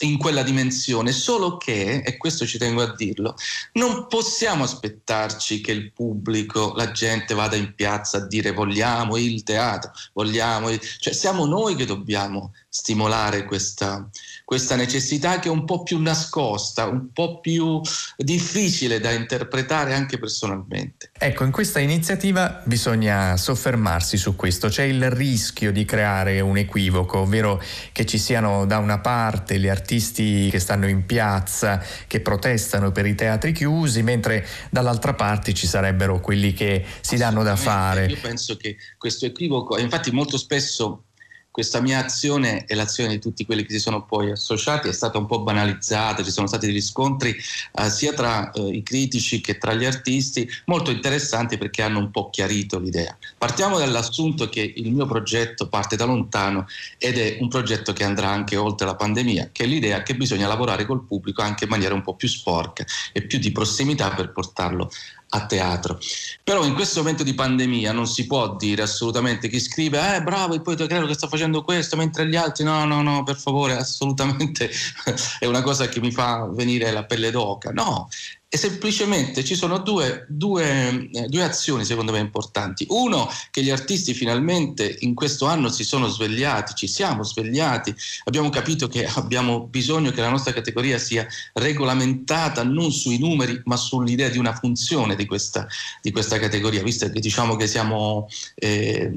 in 0.00 0.18
quella 0.18 0.42
dimensione, 0.42 1.12
solo 1.12 1.56
che, 1.56 2.02
e 2.04 2.16
questo 2.16 2.44
ci 2.44 2.58
tengo 2.58 2.82
a 2.82 2.92
dirlo, 2.96 3.36
non 3.74 4.08
possiamo 4.08 4.64
aspettarci 4.64 5.60
che 5.60 5.70
il 5.70 5.92
pubblico, 5.92 6.72
la 6.74 6.90
gente 6.90 7.32
vada 7.34 7.54
in 7.54 7.76
piazza 7.76 8.16
a 8.16 8.26
dire 8.26 8.50
vogliamo 8.50 9.16
il 9.16 9.44
teatro, 9.44 9.92
vogliamo 10.14 10.70
il... 10.70 10.80
cioè 10.98 11.12
siamo 11.12 11.46
noi 11.46 11.76
che 11.76 11.86
dobbiamo 11.86 12.52
stimolare 12.68 13.44
questa, 13.44 14.04
questa 14.52 14.76
necessità 14.76 15.38
che 15.38 15.48
è 15.48 15.50
un 15.50 15.64
po' 15.64 15.82
più 15.82 15.98
nascosta, 15.98 16.84
un 16.84 17.10
po' 17.10 17.40
più 17.40 17.80
difficile 18.18 19.00
da 19.00 19.10
interpretare 19.10 19.94
anche 19.94 20.18
personalmente. 20.18 21.10
Ecco, 21.18 21.44
in 21.44 21.50
questa 21.50 21.78
iniziativa 21.78 22.60
bisogna 22.66 23.38
soffermarsi 23.38 24.18
su 24.18 24.36
questo. 24.36 24.68
C'è 24.68 24.82
il 24.82 25.08
rischio 25.10 25.72
di 25.72 25.86
creare 25.86 26.40
un 26.40 26.58
equivoco, 26.58 27.20
ovvero 27.20 27.62
che 27.92 28.04
ci 28.04 28.18
siano 28.18 28.66
da 28.66 28.76
una 28.76 28.98
parte 28.98 29.58
gli 29.58 29.68
artisti 29.68 30.50
che 30.50 30.58
stanno 30.58 30.86
in 30.86 31.06
piazza, 31.06 31.82
che 32.06 32.20
protestano 32.20 32.92
per 32.92 33.06
i 33.06 33.14
teatri 33.14 33.52
chiusi, 33.52 34.02
mentre 34.02 34.46
dall'altra 34.68 35.14
parte 35.14 35.54
ci 35.54 35.66
sarebbero 35.66 36.20
quelli 36.20 36.52
che 36.52 36.84
si 37.00 37.16
danno 37.16 37.42
da 37.42 37.56
fare. 37.56 38.04
Io 38.04 38.18
penso 38.20 38.58
che 38.58 38.76
questo 38.98 39.24
equivoco, 39.24 39.78
infatti 39.78 40.10
molto 40.10 40.36
spesso 40.36 41.04
questa 41.52 41.82
mia 41.82 41.98
azione 41.98 42.64
e 42.64 42.74
l'azione 42.74 43.10
di 43.10 43.18
tutti 43.18 43.44
quelli 43.44 43.64
che 43.64 43.74
si 43.74 43.78
sono 43.78 44.04
poi 44.04 44.30
associati 44.30 44.88
è 44.88 44.92
stata 44.92 45.18
un 45.18 45.26
po' 45.26 45.42
banalizzata, 45.42 46.24
ci 46.24 46.30
sono 46.30 46.46
stati 46.46 46.66
degli 46.66 46.80
scontri 46.80 47.36
eh, 47.74 47.90
sia 47.90 48.14
tra 48.14 48.50
eh, 48.50 48.68
i 48.68 48.82
critici 48.82 49.42
che 49.42 49.58
tra 49.58 49.74
gli 49.74 49.84
artisti, 49.84 50.48
molto 50.64 50.90
interessanti 50.90 51.58
perché 51.58 51.82
hanno 51.82 51.98
un 51.98 52.10
po' 52.10 52.30
chiarito 52.30 52.78
l'idea. 52.78 53.16
Partiamo 53.36 53.78
dall'assunto 53.78 54.48
che 54.48 54.72
il 54.74 54.92
mio 54.92 55.06
progetto 55.06 55.68
parte 55.68 55.94
da 55.94 56.06
lontano 56.06 56.66
ed 56.96 57.18
è 57.18 57.36
un 57.40 57.48
progetto 57.48 57.92
che 57.92 58.04
andrà 58.04 58.30
anche 58.30 58.56
oltre 58.56 58.86
la 58.86 58.96
pandemia, 58.96 59.50
che 59.52 59.64
è 59.64 59.66
l'idea 59.66 60.02
che 60.02 60.14
bisogna 60.14 60.48
lavorare 60.48 60.86
col 60.86 61.04
pubblico 61.04 61.42
anche 61.42 61.64
in 61.64 61.70
maniera 61.70 61.94
un 61.94 62.02
po' 62.02 62.14
più 62.14 62.28
sporca 62.28 62.84
e 63.12 63.22
più 63.22 63.38
di 63.38 63.52
prossimità 63.52 64.10
per 64.10 64.32
portarlo 64.32 64.90
a 65.34 65.46
teatro. 65.46 65.98
Però 66.44 66.64
in 66.64 66.74
questo 66.74 67.00
momento 67.00 67.22
di 67.22 67.34
pandemia 67.34 67.92
non 67.92 68.06
si 68.06 68.26
può 68.26 68.56
dire 68.56 68.82
assolutamente. 68.82 69.48
Chi 69.48 69.60
scrive 69.60 70.16
eh 70.16 70.22
bravo 70.22 70.54
il 70.54 70.62
poeta 70.62 70.86
credo 70.86 71.06
che 71.06 71.14
sta 71.14 71.28
facendo 71.28 71.62
questo 71.62 71.96
mentre 71.96 72.26
gli 72.28 72.36
altri 72.36 72.64
no 72.64 72.84
no 72.84 73.02
no 73.02 73.22
per 73.22 73.36
favore 73.36 73.74
assolutamente 73.76 74.70
è 75.38 75.46
una 75.46 75.62
cosa 75.62 75.88
che 75.88 76.00
mi 76.00 76.10
fa 76.10 76.48
venire 76.50 76.90
la 76.90 77.04
pelle 77.04 77.30
d'oca. 77.30 77.70
No 77.70 78.08
e 78.54 78.58
semplicemente 78.58 79.44
ci 79.44 79.54
sono 79.54 79.78
due, 79.78 80.26
due, 80.28 81.08
eh, 81.10 81.26
due, 81.26 81.42
azioni 81.42 81.86
secondo 81.86 82.12
me 82.12 82.18
importanti. 82.18 82.84
Uno, 82.90 83.26
che 83.50 83.62
gli 83.62 83.70
artisti 83.70 84.12
finalmente 84.12 84.98
in 85.00 85.14
questo 85.14 85.46
anno 85.46 85.70
si 85.70 85.84
sono 85.84 86.06
svegliati, 86.06 86.74
ci 86.74 86.86
siamo 86.86 87.22
svegliati, 87.22 87.94
abbiamo 88.24 88.50
capito 88.50 88.88
che 88.88 89.06
abbiamo 89.16 89.60
bisogno 89.68 90.10
che 90.10 90.20
la 90.20 90.28
nostra 90.28 90.52
categoria 90.52 90.98
sia 90.98 91.26
regolamentata 91.54 92.62
non 92.62 92.92
sui 92.92 93.18
numeri 93.18 93.58
ma 93.64 93.76
sull'idea 93.76 94.28
di 94.28 94.36
una 94.36 94.54
funzione 94.54 95.16
di 95.16 95.24
questa, 95.24 95.66
di 96.02 96.10
questa 96.10 96.38
categoria, 96.38 96.82
visto 96.82 97.08
che 97.08 97.20
diciamo 97.20 97.56
che 97.56 97.66
siamo 97.66 98.28
eh, 98.56 99.10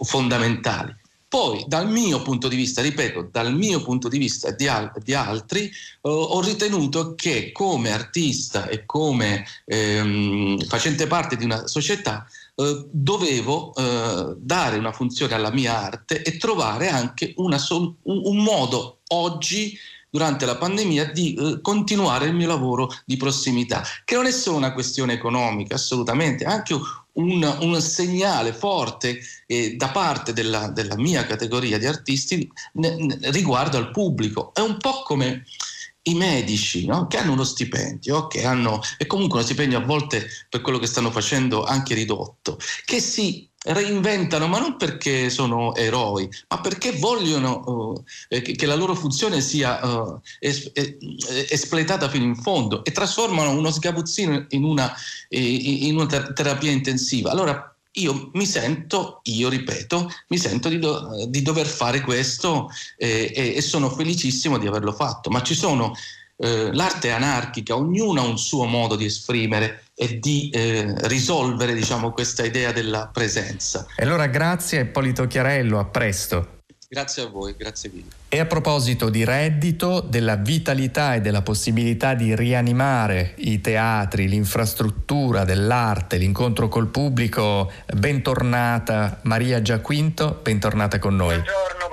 fondamentali. 0.00 0.96
Poi, 1.28 1.62
dal 1.66 1.90
mio 1.90 2.22
punto 2.22 2.48
di 2.48 2.56
vista, 2.56 2.80
ripeto, 2.80 3.28
dal 3.30 3.54
mio 3.54 3.82
punto 3.82 4.08
di 4.08 4.16
vista 4.16 4.50
di, 4.50 4.66
al- 4.66 4.90
di 5.02 5.12
altri, 5.12 5.66
eh, 5.66 5.70
ho 6.00 6.40
ritenuto 6.40 7.14
che 7.14 7.52
come 7.52 7.92
artista 7.92 8.66
e 8.66 8.86
come 8.86 9.44
ehm, 9.66 10.58
facente 10.64 11.06
parte 11.06 11.36
di 11.36 11.44
una 11.44 11.66
società 11.66 12.26
eh, 12.54 12.86
dovevo 12.90 13.74
eh, 13.74 14.36
dare 14.38 14.78
una 14.78 14.92
funzione 14.92 15.34
alla 15.34 15.52
mia 15.52 15.78
arte 15.78 16.22
e 16.22 16.38
trovare 16.38 16.88
anche 16.88 17.34
sol- 17.58 17.94
un-, 18.04 18.22
un 18.24 18.42
modo 18.42 19.00
oggi 19.08 19.78
durante 20.10 20.46
la 20.46 20.56
pandemia 20.56 21.12
di 21.12 21.34
eh, 21.34 21.60
continuare 21.60 22.26
il 22.26 22.34
mio 22.34 22.48
lavoro 22.48 22.90
di 23.04 23.16
prossimità, 23.16 23.82
che 24.04 24.14
non 24.14 24.26
è 24.26 24.30
solo 24.30 24.56
una 24.56 24.72
questione 24.72 25.12
economica, 25.12 25.74
assolutamente, 25.74 26.44
è 26.44 26.48
anche 26.48 26.74
un, 27.18 27.56
un, 27.60 27.80
segnale 27.80 28.52
forte 28.52 29.20
eh, 29.46 29.74
da 29.76 29.88
parte 29.88 30.32
della, 30.32 30.68
della, 30.68 30.96
mia 30.96 31.26
categoria 31.26 31.78
di 31.78 31.86
artisti 31.86 32.50
ne, 32.74 32.96
ne, 32.96 33.18
riguardo 33.30 33.76
al 33.76 33.90
pubblico. 33.90 34.52
È 34.54 34.60
un 34.60 34.78
po' 34.78 35.02
come 35.02 35.44
i 36.02 36.14
medici 36.14 36.86
no? 36.86 37.06
che 37.06 37.18
hanno 37.18 37.32
uno 37.32 37.44
stipendio, 37.44 38.26
che 38.26 38.44
hanno, 38.44 38.80
e 38.96 39.06
comunque 39.06 39.38
uno 39.38 39.46
stipendio 39.46 39.78
a 39.78 39.84
volte 39.84 40.28
per 40.48 40.60
quello 40.60 40.78
che 40.78 40.86
stanno 40.86 41.10
facendo 41.10 41.64
anche 41.64 41.94
ridotto, 41.94 42.58
che 42.84 43.00
si 43.00 43.48
reinventano, 43.72 44.46
ma 44.46 44.58
non 44.58 44.76
perché 44.76 45.30
sono 45.30 45.74
eroi, 45.74 46.28
ma 46.48 46.60
perché 46.60 46.92
vogliono 46.92 47.62
uh, 47.66 48.04
che, 48.28 48.66
la 48.66 48.74
loro 48.74 48.94
funzione 48.94 49.40
sia 49.40 49.84
uh, 49.84 50.20
es- 50.38 50.70
espletata 51.48 52.08
fino 52.08 52.24
in 52.24 52.36
fondo 52.36 52.84
e 52.84 52.92
trasformano 52.92 53.50
uno 53.50 53.70
sgabuzzino 53.70 54.46
in 54.50 54.64
una, 54.64 54.94
in 55.30 55.94
una 55.96 56.06
ter- 56.06 56.32
terapia 56.32 56.70
intensiva. 56.70 57.30
Allora 57.30 57.72
io 57.92 58.30
mi 58.34 58.46
sento, 58.46 59.20
io 59.24 59.48
ripeto, 59.48 60.10
mi 60.28 60.38
sento 60.38 60.68
di, 60.68 60.78
do- 60.78 61.26
di 61.28 61.42
dover 61.42 61.66
fare 61.66 62.00
questo 62.00 62.70
eh, 62.96 63.32
e-, 63.34 63.54
e 63.56 63.60
sono 63.60 63.90
felicissimo 63.90 64.58
di 64.58 64.66
averlo 64.66 64.92
fatto, 64.92 65.30
ma 65.30 65.42
ci 65.42 65.54
sono 65.54 65.94
eh, 66.38 66.72
l'arte 66.72 67.10
anarchica, 67.10 67.76
ognuno 67.76 68.20
ha 68.20 68.24
un 68.24 68.38
suo 68.38 68.64
modo 68.64 68.96
di 68.96 69.04
esprimere 69.04 69.87
e 70.00 70.20
di 70.20 70.48
eh, 70.50 70.94
risolvere 71.08 71.74
diciamo, 71.74 72.12
questa 72.12 72.44
idea 72.44 72.70
della 72.70 73.10
presenza. 73.12 73.84
E 73.96 74.04
allora 74.04 74.28
grazie 74.28 74.82
Ippolito 74.82 75.26
Chiarello, 75.26 75.80
a 75.80 75.86
presto. 75.86 76.56
Grazie 76.88 77.24
a 77.24 77.26
voi, 77.26 77.54
grazie 77.58 77.90
mille. 77.92 78.08
E 78.28 78.38
a 78.38 78.46
proposito 78.46 79.10
di 79.10 79.24
reddito, 79.24 80.00
della 80.00 80.36
vitalità 80.36 81.16
e 81.16 81.20
della 81.20 81.42
possibilità 81.42 82.14
di 82.14 82.34
rianimare 82.34 83.34
i 83.38 83.60
teatri, 83.60 84.28
l'infrastruttura 84.28 85.44
dell'arte, 85.44 86.16
l'incontro 86.16 86.68
col 86.68 86.86
pubblico, 86.86 87.70
bentornata 87.92 89.18
Maria 89.22 89.60
Giaquinto, 89.60 90.38
bentornata 90.42 90.98
con 90.98 91.16
noi. 91.16 91.34
Buongiorno. 91.34 91.87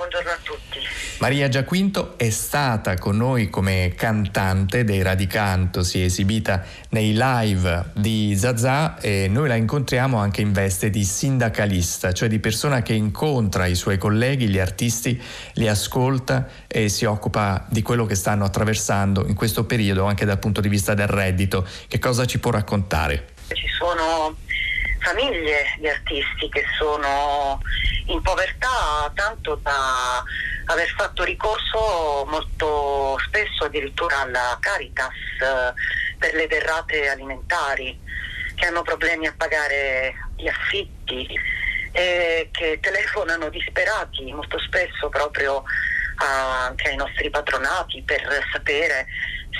Maria 1.18 1.48
Giaquinto 1.48 2.18
è 2.18 2.28
stata 2.28 2.98
con 2.98 3.16
noi 3.16 3.48
come 3.48 3.94
cantante 3.96 4.84
dei 4.84 5.00
Radicanto, 5.00 5.82
si 5.82 6.02
è 6.02 6.04
esibita 6.04 6.62
nei 6.90 7.12
live 7.16 7.86
di 7.94 8.36
Zazà 8.36 9.00
e 9.00 9.26
noi 9.26 9.48
la 9.48 9.54
incontriamo 9.54 10.18
anche 10.18 10.42
in 10.42 10.52
veste 10.52 10.90
di 10.90 11.04
sindacalista, 11.04 12.12
cioè 12.12 12.28
di 12.28 12.38
persona 12.38 12.82
che 12.82 12.92
incontra 12.92 13.64
i 13.64 13.74
suoi 13.74 13.96
colleghi, 13.96 14.46
gli 14.48 14.58
artisti, 14.58 15.20
li 15.54 15.66
ascolta 15.66 16.48
e 16.66 16.90
si 16.90 17.06
occupa 17.06 17.64
di 17.70 17.80
quello 17.80 18.04
che 18.04 18.14
stanno 18.14 18.44
attraversando 18.44 19.26
in 19.26 19.34
questo 19.34 19.64
periodo 19.64 20.04
anche 20.04 20.26
dal 20.26 20.38
punto 20.38 20.60
di 20.60 20.68
vista 20.68 20.92
del 20.92 21.08
reddito. 21.08 21.66
Che 21.88 21.98
cosa 21.98 22.26
ci 22.26 22.38
può 22.38 22.50
raccontare? 22.50 23.28
Ci 23.48 23.68
sono 23.78 24.36
famiglie 25.06 25.76
di 25.78 25.88
artisti 25.88 26.48
che 26.48 26.64
sono 26.76 27.60
in 28.06 28.20
povertà 28.22 29.08
tanto 29.14 29.54
da 29.62 30.20
aver 30.64 30.88
fatto 30.96 31.22
ricorso 31.22 32.24
molto 32.26 33.16
spesso 33.24 33.66
addirittura 33.66 34.22
alla 34.22 34.58
Caritas 34.60 35.14
eh, 35.40 35.72
per 36.18 36.34
le 36.34 36.48
derrate 36.48 37.08
alimentari, 37.08 37.96
che 38.56 38.66
hanno 38.66 38.82
problemi 38.82 39.28
a 39.28 39.34
pagare 39.36 40.12
gli 40.34 40.48
affitti 40.48 41.28
e 41.92 42.48
che 42.50 42.80
telefonano 42.80 43.48
disperati 43.48 44.32
molto 44.32 44.58
spesso 44.58 45.08
proprio 45.08 45.62
anche 46.16 46.88
ai 46.88 46.96
nostri 46.96 47.30
patronati 47.30 48.02
per 48.02 48.22
sapere 48.50 49.06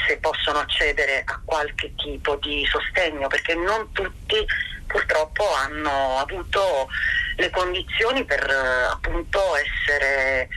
se 0.07 0.19
possono 0.19 0.59
accedere 0.59 1.23
a 1.25 1.41
qualche 1.45 1.95
tipo 1.95 2.37
di 2.37 2.67
sostegno, 2.69 3.29
perché 3.29 3.55
non 3.55 3.93
tutti 3.93 4.45
purtroppo 4.87 5.53
hanno 5.55 6.19
avuto 6.19 6.89
le 7.37 7.51
condizioni 7.51 8.25
per 8.25 8.49
eh, 8.49 8.85
appunto 8.91 9.41
essere 9.57 10.49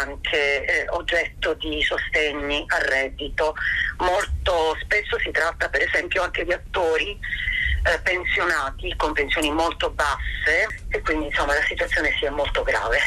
anche 0.00 0.64
eh, 0.64 0.88
oggetto 0.90 1.54
di 1.54 1.82
sostegni 1.82 2.64
al 2.68 2.82
reddito. 2.82 3.54
Molto 3.98 4.76
spesso 4.80 5.18
si 5.18 5.30
tratta 5.30 5.68
per 5.68 5.82
esempio 5.82 6.22
anche 6.22 6.44
di 6.44 6.52
attori 6.52 7.18
eh, 7.84 7.98
pensionati 8.00 8.94
con 8.96 9.12
pensioni 9.12 9.50
molto 9.50 9.90
basse 9.90 10.84
e 10.88 11.00
quindi 11.02 11.26
insomma 11.26 11.54
la 11.54 11.64
situazione 11.64 12.14
sia 12.18 12.30
molto 12.30 12.62
grave. 12.62 12.98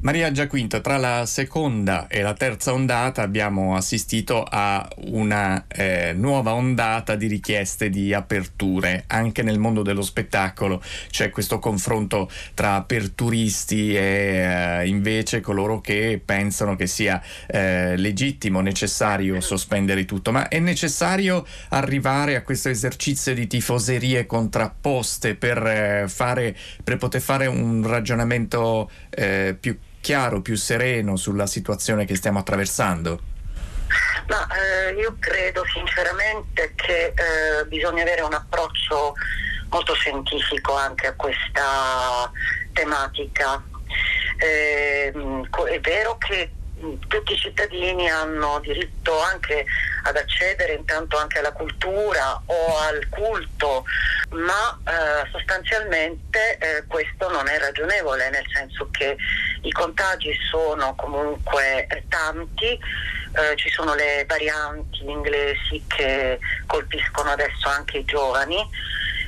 Maria 0.00 0.30
Giaquinto, 0.30 0.82
tra 0.82 0.98
la 0.98 1.24
seconda 1.24 2.06
e 2.06 2.20
la 2.20 2.34
terza 2.34 2.72
ondata 2.72 3.22
abbiamo 3.22 3.74
assistito 3.74 4.44
a 4.48 4.86
una 5.06 5.64
eh, 5.66 6.12
nuova 6.14 6.52
ondata 6.52 7.16
di 7.16 7.26
richieste 7.26 7.88
di 7.88 8.12
aperture. 8.12 9.04
Anche 9.06 9.42
nel 9.42 9.58
mondo 9.58 9.82
dello 9.82 10.02
spettacolo 10.02 10.82
c'è 11.08 11.30
questo 11.30 11.58
confronto 11.58 12.30
tra 12.52 12.74
aperturisti 12.74 13.96
e 13.96 14.80
eh, 14.82 14.86
invece 14.86 15.40
coloro 15.40 15.80
che 15.80 16.20
pensano 16.22 16.76
che 16.76 16.86
sia 16.86 17.20
eh, 17.46 17.96
legittimo, 17.96 18.60
necessario 18.60 19.40
sospendere 19.40 20.04
tutto. 20.04 20.30
Ma 20.30 20.48
è 20.48 20.60
necessario 20.60 21.44
arrivare 21.70 22.36
a 22.36 22.42
questo 22.42 22.68
esercizio 22.68 23.32
di 23.32 23.46
tifoserie 23.46 24.26
contrapposte 24.26 25.34
per, 25.36 25.66
eh, 25.66 26.04
fare, 26.06 26.54
per 26.84 26.98
poter 26.98 27.22
fare 27.22 27.46
un 27.46 27.82
ragionamento 27.84 28.90
eh, 29.10 29.56
più 29.58 29.76
chiaro, 30.06 30.40
più 30.40 30.54
sereno 30.54 31.16
sulla 31.16 31.48
situazione 31.48 32.04
che 32.04 32.14
stiamo 32.14 32.38
attraversando? 32.38 33.20
Ma 34.28 34.46
eh, 34.54 34.92
io 34.92 35.16
credo 35.18 35.64
sinceramente 35.64 36.74
che 36.76 37.06
eh, 37.06 37.66
bisogna 37.66 38.02
avere 38.02 38.20
un 38.20 38.32
approccio 38.32 39.14
molto 39.68 39.94
scientifico 39.94 40.76
anche 40.76 41.08
a 41.08 41.14
questa 41.14 42.30
tematica. 42.72 43.60
Eh, 44.36 45.10
è 45.10 45.80
vero 45.80 46.16
che 46.18 46.52
tutti 47.08 47.32
i 47.32 47.36
cittadini 47.36 48.08
hanno 48.08 48.60
diritto 48.60 49.18
anche 49.20 49.64
ad 50.02 50.16
accedere 50.16 50.74
intanto 50.74 51.16
anche 51.16 51.38
alla 51.38 51.52
cultura 51.52 52.40
o 52.44 52.78
al 52.78 53.08
culto, 53.08 53.84
ma 54.30 54.78
eh, 54.84 55.28
sostanzialmente 55.30 56.58
eh, 56.58 56.84
questo 56.86 57.30
non 57.30 57.48
è 57.48 57.58
ragionevole, 57.58 58.30
nel 58.30 58.44
senso 58.52 58.88
che 58.90 59.16
i 59.62 59.72
contagi 59.72 60.32
sono 60.50 60.94
comunque 60.94 61.86
eh, 61.86 62.04
tanti, 62.08 62.66
eh, 62.66 63.56
ci 63.56 63.70
sono 63.70 63.94
le 63.94 64.24
varianti 64.28 65.08
inglesi 65.08 65.82
che 65.86 66.38
colpiscono 66.66 67.30
adesso 67.30 67.68
anche 67.68 67.98
i 67.98 68.04
giovani 68.04 68.58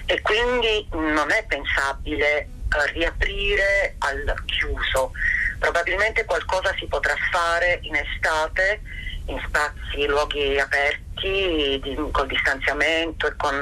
e 0.06 0.20
quindi 0.22 0.86
non 0.92 1.30
è 1.30 1.44
pensabile 1.46 2.38
eh, 2.38 2.92
riaprire 2.92 3.96
al 3.98 4.34
chiuso. 4.46 5.12
Probabilmente 5.58 6.24
qualcosa 6.24 6.74
si 6.78 6.86
potrà 6.86 7.14
fare 7.30 7.80
in 7.82 7.96
estate 7.96 8.80
in 9.28 9.40
spazi, 9.46 10.06
luoghi 10.06 10.58
aperti, 10.58 11.78
di, 11.82 11.96
col 12.12 12.26
distanziamento 12.26 13.26
e 13.26 13.36
con 13.36 13.54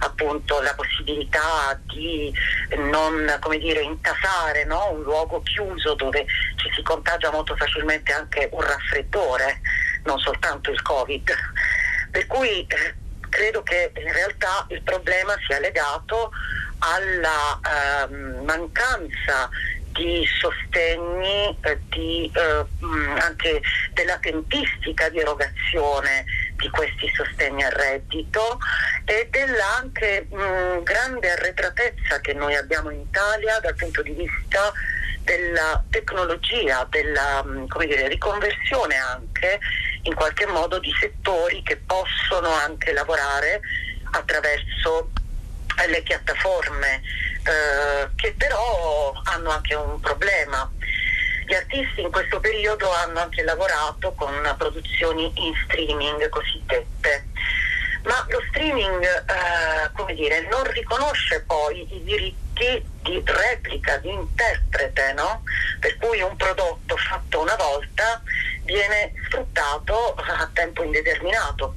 appunto 0.00 0.60
la 0.60 0.74
possibilità 0.74 1.78
di 1.86 2.32
non 2.76 3.36
come 3.40 3.58
dire, 3.58 3.80
intasare 3.80 4.64
no? 4.64 4.90
un 4.92 5.02
luogo 5.02 5.42
chiuso 5.42 5.94
dove 5.94 6.26
ci 6.56 6.70
si 6.74 6.82
contagia 6.82 7.30
molto 7.30 7.54
facilmente 7.56 8.12
anche 8.12 8.48
un 8.52 8.62
raffreddore, 8.62 9.60
non 10.04 10.18
soltanto 10.18 10.70
il 10.70 10.82
Covid. 10.82 11.34
Per 12.10 12.26
cui 12.26 12.66
eh, 12.66 12.94
credo 13.28 13.62
che 13.62 13.92
in 13.96 14.12
realtà 14.12 14.66
il 14.70 14.82
problema 14.82 15.34
sia 15.46 15.60
legato 15.60 16.30
alla 16.78 17.60
ehm, 18.08 18.44
mancanza 18.44 19.48
di 19.96 20.26
sostegni, 20.38 21.56
eh, 21.62 21.78
di, 21.88 22.30
eh, 22.34 22.64
mh, 22.78 23.16
anche 23.20 23.60
della 23.92 24.18
tempistica 24.18 25.08
di 25.08 25.18
erogazione 25.20 26.24
di 26.56 26.68
questi 26.70 27.10
sostegni 27.14 27.64
al 27.64 27.72
reddito 27.72 28.58
e 29.04 29.28
della 29.30 29.82
mh, 29.82 30.82
grande 30.82 31.30
arretratezza 31.30 32.20
che 32.20 32.34
noi 32.34 32.54
abbiamo 32.54 32.90
in 32.90 33.00
Italia 33.00 33.58
dal 33.60 33.74
punto 33.74 34.02
di 34.02 34.12
vista 34.12 34.72
della 35.22 35.82
tecnologia, 35.90 36.86
della 36.90 37.42
mh, 37.44 37.66
come 37.68 37.86
dire, 37.86 38.08
riconversione 38.08 38.96
anche 38.96 39.58
in 40.02 40.14
qualche 40.14 40.46
modo 40.46 40.78
di 40.78 40.94
settori 41.00 41.62
che 41.62 41.76
possono 41.78 42.50
anche 42.50 42.92
lavorare 42.92 43.60
attraverso 44.12 45.10
eh, 45.78 45.88
le 45.88 46.02
piattaforme 46.02 47.02
eh, 47.44 48.08
che 48.16 48.34
però 48.36 49.12
hanno 49.24 49.50
anche 49.50 49.74
un 49.74 50.00
problema. 50.00 50.70
Gli 51.46 51.54
artisti 51.54 52.00
in 52.00 52.10
questo 52.10 52.40
periodo 52.40 52.90
hanno 52.90 53.20
anche 53.20 53.42
lavorato 53.44 54.12
con 54.14 54.54
produzioni 54.58 55.30
in 55.36 55.54
streaming 55.64 56.28
cosiddette, 56.28 57.28
ma 58.02 58.24
lo 58.28 58.42
streaming 58.48 59.04
eh, 59.04 59.90
come 59.94 60.14
dire, 60.14 60.48
non 60.50 60.64
riconosce 60.64 61.42
poi 61.42 61.86
i 61.94 62.02
diritti 62.02 62.84
di 63.02 63.22
replica, 63.24 63.98
di 63.98 64.10
interprete, 64.10 65.12
no? 65.12 65.42
per 65.78 65.96
cui 65.98 66.20
un 66.20 66.34
prodotto 66.36 66.96
fatto 66.96 67.40
una 67.40 67.54
volta 67.54 68.22
viene 68.66 69.12
sfruttato 69.26 70.14
a 70.14 70.50
tempo 70.52 70.82
indeterminato. 70.82 71.76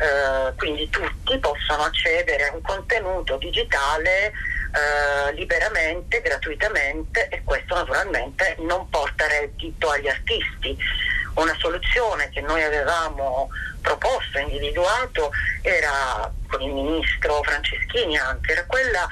Eh, 0.00 0.54
quindi 0.56 0.88
tutti 0.88 1.38
possono 1.38 1.84
accedere 1.84 2.48
a 2.48 2.54
un 2.54 2.62
contenuto 2.62 3.36
digitale 3.36 4.32
eh, 4.72 5.32
liberamente, 5.34 6.20
gratuitamente 6.20 7.28
e 7.28 7.42
questo 7.44 7.74
naturalmente 7.74 8.56
non 8.60 8.88
porta 8.88 9.28
reddito 9.28 9.90
agli 9.90 10.08
artisti. 10.08 10.76
Una 11.34 11.54
soluzione 11.58 12.28
che 12.30 12.40
noi 12.40 12.62
avevamo 12.62 13.50
proposto, 13.80 14.38
individuato, 14.38 15.30
era 15.62 16.30
con 16.48 16.60
il 16.60 16.72
ministro 16.72 17.40
Franceschini 17.42 18.18
anche, 18.18 18.52
era 18.52 18.64
quella 18.66 19.08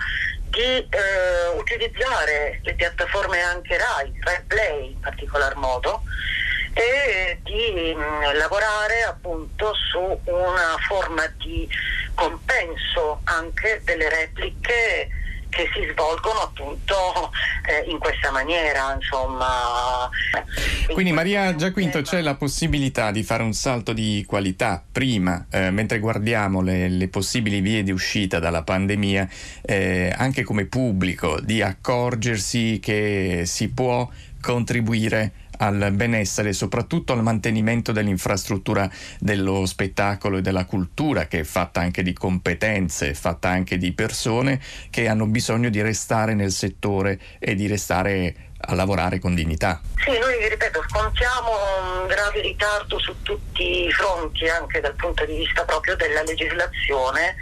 di 0.48 0.88
eh, 0.88 1.48
utilizzare 1.56 2.60
le 2.62 2.74
piattaforme 2.74 3.40
anche 3.40 3.76
RAI, 3.76 4.12
RAI 4.20 4.42
Play 4.46 4.92
in 4.92 5.00
particolar 5.00 5.54
modo, 5.56 6.02
e 6.72 7.40
di 7.42 7.94
mh, 7.94 8.36
lavorare 8.36 9.02
appunto 9.08 9.72
su 9.74 9.98
una 10.24 10.76
forma 10.86 11.26
di 11.38 11.68
compenso 12.14 13.20
anche 13.24 13.80
delle 13.84 14.08
repliche 14.08 15.08
che 15.48 15.68
si 15.72 15.88
svolgono 15.92 16.40
appunto 16.40 17.30
eh, 17.66 17.90
in 17.90 17.98
questa 17.98 18.30
maniera, 18.30 18.94
insomma. 18.94 20.08
Quindi 20.92 21.12
Maria 21.12 21.54
Giaquinto 21.54 22.02
c'è 22.02 22.20
la 22.20 22.34
possibilità 22.34 23.10
di 23.10 23.22
fare 23.22 23.42
un 23.42 23.52
salto 23.52 23.92
di 23.92 24.24
qualità 24.26 24.82
prima, 24.90 25.46
eh, 25.50 25.70
mentre 25.70 25.98
guardiamo 25.98 26.60
le, 26.60 26.88
le, 26.88 27.08
possibili 27.08 27.60
vie 27.60 27.82
di 27.82 27.90
uscita 27.90 28.38
dalla 28.38 28.62
pandemia, 28.62 29.28
eh, 29.62 30.12
anche 30.16 30.44
come 30.44 30.66
pubblico, 30.66 31.40
di 31.40 31.62
accorgersi 31.62 32.78
che 32.80 33.42
si 33.44 33.70
può 33.70 34.08
contribuire 34.40 35.32
al 35.58 35.90
benessere 35.92 36.50
e 36.50 36.52
soprattutto 36.52 37.12
al 37.12 37.22
mantenimento 37.22 37.92
dell'infrastruttura 37.92 38.90
dello 39.18 39.66
spettacolo 39.66 40.38
e 40.38 40.40
della 40.40 40.64
cultura 40.64 41.26
che 41.26 41.40
è 41.40 41.44
fatta 41.44 41.80
anche 41.80 42.02
di 42.02 42.12
competenze, 42.12 43.14
fatta 43.14 43.48
anche 43.48 43.76
di 43.78 43.92
persone 43.92 44.60
che 44.90 45.08
hanno 45.08 45.26
bisogno 45.26 45.68
di 45.68 45.80
restare 45.80 46.34
nel 46.34 46.50
settore 46.50 47.18
e 47.38 47.54
di 47.54 47.66
restare 47.66 48.34
a 48.60 48.74
lavorare 48.74 49.18
con 49.18 49.34
dignità. 49.34 49.80
Sì, 49.96 50.18
noi 50.18 50.48
ripeto, 50.48 50.82
scontiamo 50.88 51.50
un 52.00 52.06
grave 52.06 52.40
ritardo 52.40 52.98
su 52.98 53.14
tutti 53.22 53.86
i 53.86 53.92
fronti, 53.92 54.48
anche 54.48 54.80
dal 54.80 54.94
punto 54.94 55.24
di 55.24 55.36
vista 55.36 55.64
proprio 55.64 55.94
della 55.96 56.22
legislazione 56.22 57.36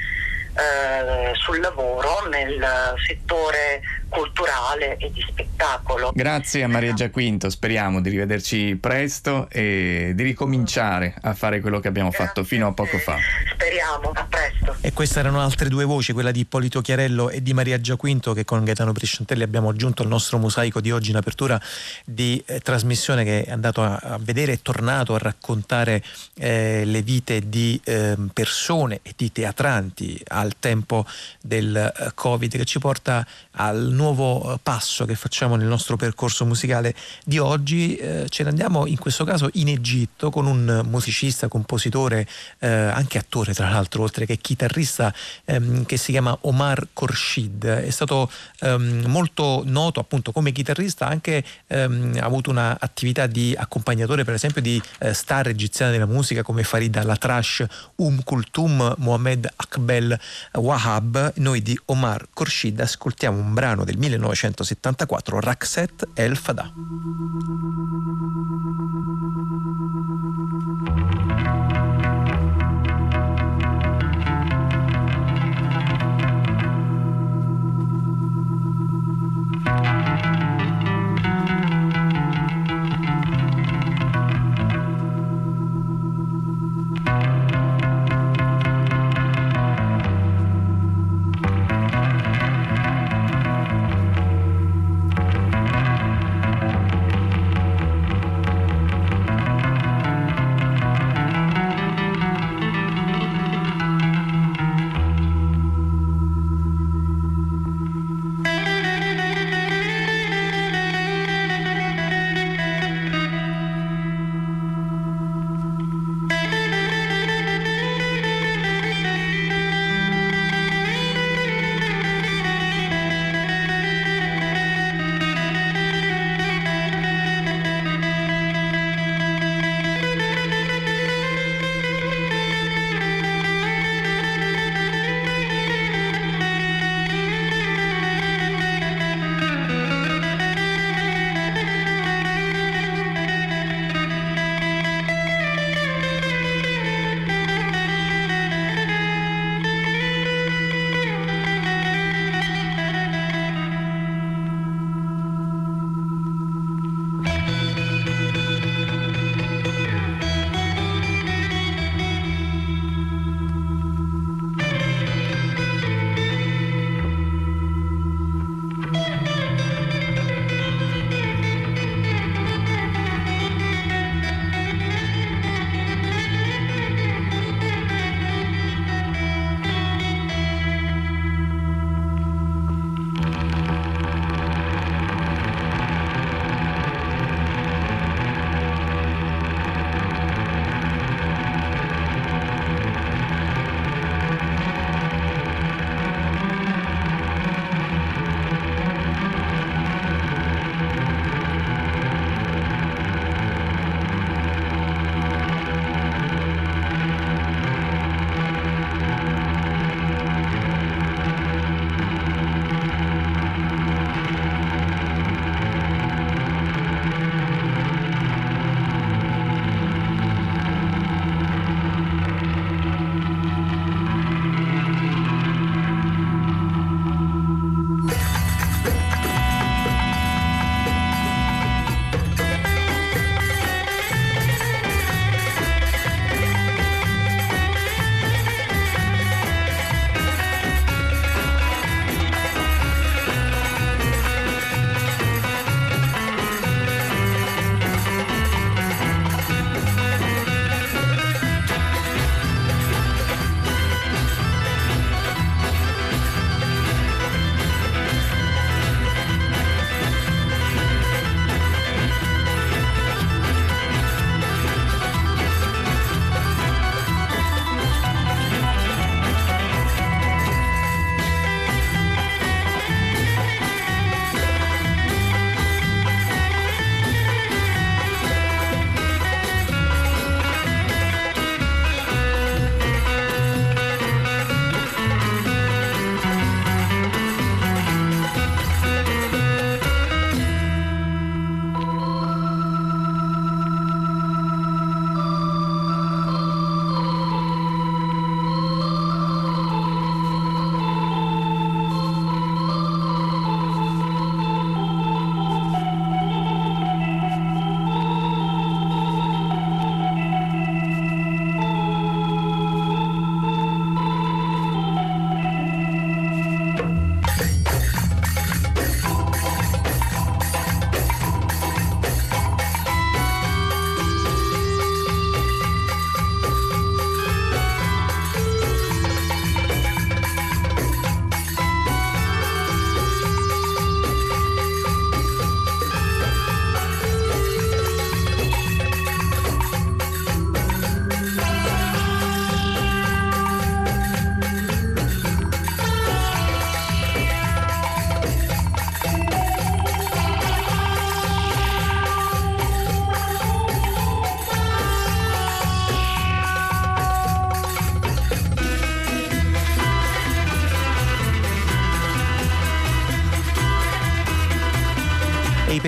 eh, 0.57 1.35
sul 1.35 1.61
lavoro 1.61 2.27
nel 2.29 2.95
settore 3.07 3.81
culturale 4.09 4.97
e 4.97 5.11
di 5.11 5.25
spettacolo. 5.29 6.13
Grazie 6.15 6.63
a 6.63 6.69
Maria 6.69 6.93
Giaquinto, 6.93 7.51
speriamo 7.51 8.01
di 8.01 8.11
rivederci 8.11 8.77
presto 8.77 9.49
e 9.51 10.13
di 10.15 10.23
ricominciare 10.23 11.15
a 11.23 11.35
fare 11.35 11.61
quello 11.61 11.81
che 11.81 11.89
abbiamo 11.89 12.11
Grazie 12.11 12.27
fatto 12.27 12.45
fino 12.45 12.67
a 12.67 12.73
poco 12.73 12.99
fa. 12.99 13.17
Speriamo, 13.53 14.13
a 14.15 14.27
presto. 14.29 14.77
E 14.81 14.93
queste 14.93 15.19
erano 15.19 15.41
altre 15.41 15.69
due 15.69 15.85
voci, 15.85 16.13
quella 16.13 16.31
di 16.31 16.41
Ippolito 16.41 16.81
Chiarello 16.81 17.31
e 17.31 17.43
di 17.43 17.53
Maria 17.53 17.81
Giaquinto 17.81 18.33
che 18.33 18.45
con 18.45 18.65
Gaetano 18.65 18.93
Priscentelli 18.93 19.43
abbiamo 19.43 19.69
aggiunto 19.69 20.03
al 20.03 20.09
nostro 20.09 20.39
mosaico 20.39 20.81
di 20.81 20.91
oggi 20.91 21.11
in 21.11 21.17
apertura 21.17 21.61
di 22.05 22.43
eh, 22.47 22.61
trasmissione 22.61 23.25
che 23.25 23.45
è 23.45 23.51
andato 23.51 23.83
a, 23.83 23.97
a 23.97 24.19
vedere 24.21 24.53
e 24.53 24.63
tornato 24.63 25.15
a 25.15 25.19
raccontare 25.19 26.03
eh, 26.35 26.83
le 26.85 27.03
vite 27.03 27.49
di 27.49 27.81
eh, 27.85 28.17
persone 28.33 29.01
e 29.03 29.13
di 29.17 29.33
teatranti 29.33 30.21
al 30.29 30.55
tempo 30.59 31.05
del 31.41 31.75
eh, 31.77 32.13
Covid 32.15 32.57
che 32.57 32.65
ci 32.65 32.79
porta 32.79 33.27
al 33.53 33.95
nuovo 33.97 34.55
eh, 34.55 34.59
passo 34.63 35.05
che 35.05 35.17
facciamo 35.17 35.57
nel 35.57 35.67
nostro 35.67 35.97
percorso 35.97 36.45
musicale 36.45 36.95
di 37.25 37.39
oggi. 37.39 37.97
Eh, 37.97 38.27
ce 38.29 38.45
ne 38.45 38.51
andiamo 38.51 38.87
in 38.87 38.99
questo 38.99 39.25
caso 39.25 39.49
in 39.55 39.69
Egitto 39.69 40.31
con 40.31 40.47
un 40.47 40.83
musicista, 40.87 41.49
compositore, 41.49 42.29
eh, 42.61 42.69
anche 42.69 43.19
attore 43.19 43.55
tra 43.55 43.69
l'altro, 43.71 44.03
oltre 44.03 44.27
che 44.27 44.37
chitarrista, 44.37 45.13
ehm, 45.45 45.85
che 45.85 45.97
si 45.97 46.13
chiama 46.13 46.37
Omar 46.43 46.89
Khorshid. 46.93 47.65
È 47.65 47.91
stato 47.91 48.31
ehm, 48.61 49.07
molto 49.07 49.63
noto 49.65 49.99
appunto 49.99 50.31
come 50.31 50.53
chitarrista, 50.53 51.09
anche 51.09 51.43
ehm, 51.67 52.19
ha 52.21 52.25
avuto 52.25 52.51
un'attività 52.51 53.27
di 53.27 53.55
accompagnatore 53.59 54.25
per 54.25 54.35
esempio 54.35 54.61
di 54.61 54.81
eh, 54.99 55.15
star 55.15 55.49
egiziane 55.49 55.93
della 55.93 56.07
musica 56.07 56.43
come 56.43 56.63
Farida 56.63 57.03
Latrash, 57.03 57.65
Um 57.97 58.23
Kulthum, 58.23 58.95
Mohamed 58.99 59.51
Akbel 59.57 60.19
Wahab. 60.53 61.33
Noi 61.37 61.63
di 61.63 61.79
Omar 61.87 62.29
Khorshid 62.35 62.79
ascoltiamo 62.79 63.39
un 63.39 63.55
brano 63.55 63.85
del 63.87 63.99
1974, 63.99 65.41
Rakset 65.41 66.09
El 66.17 66.37
Fada. 66.37 66.73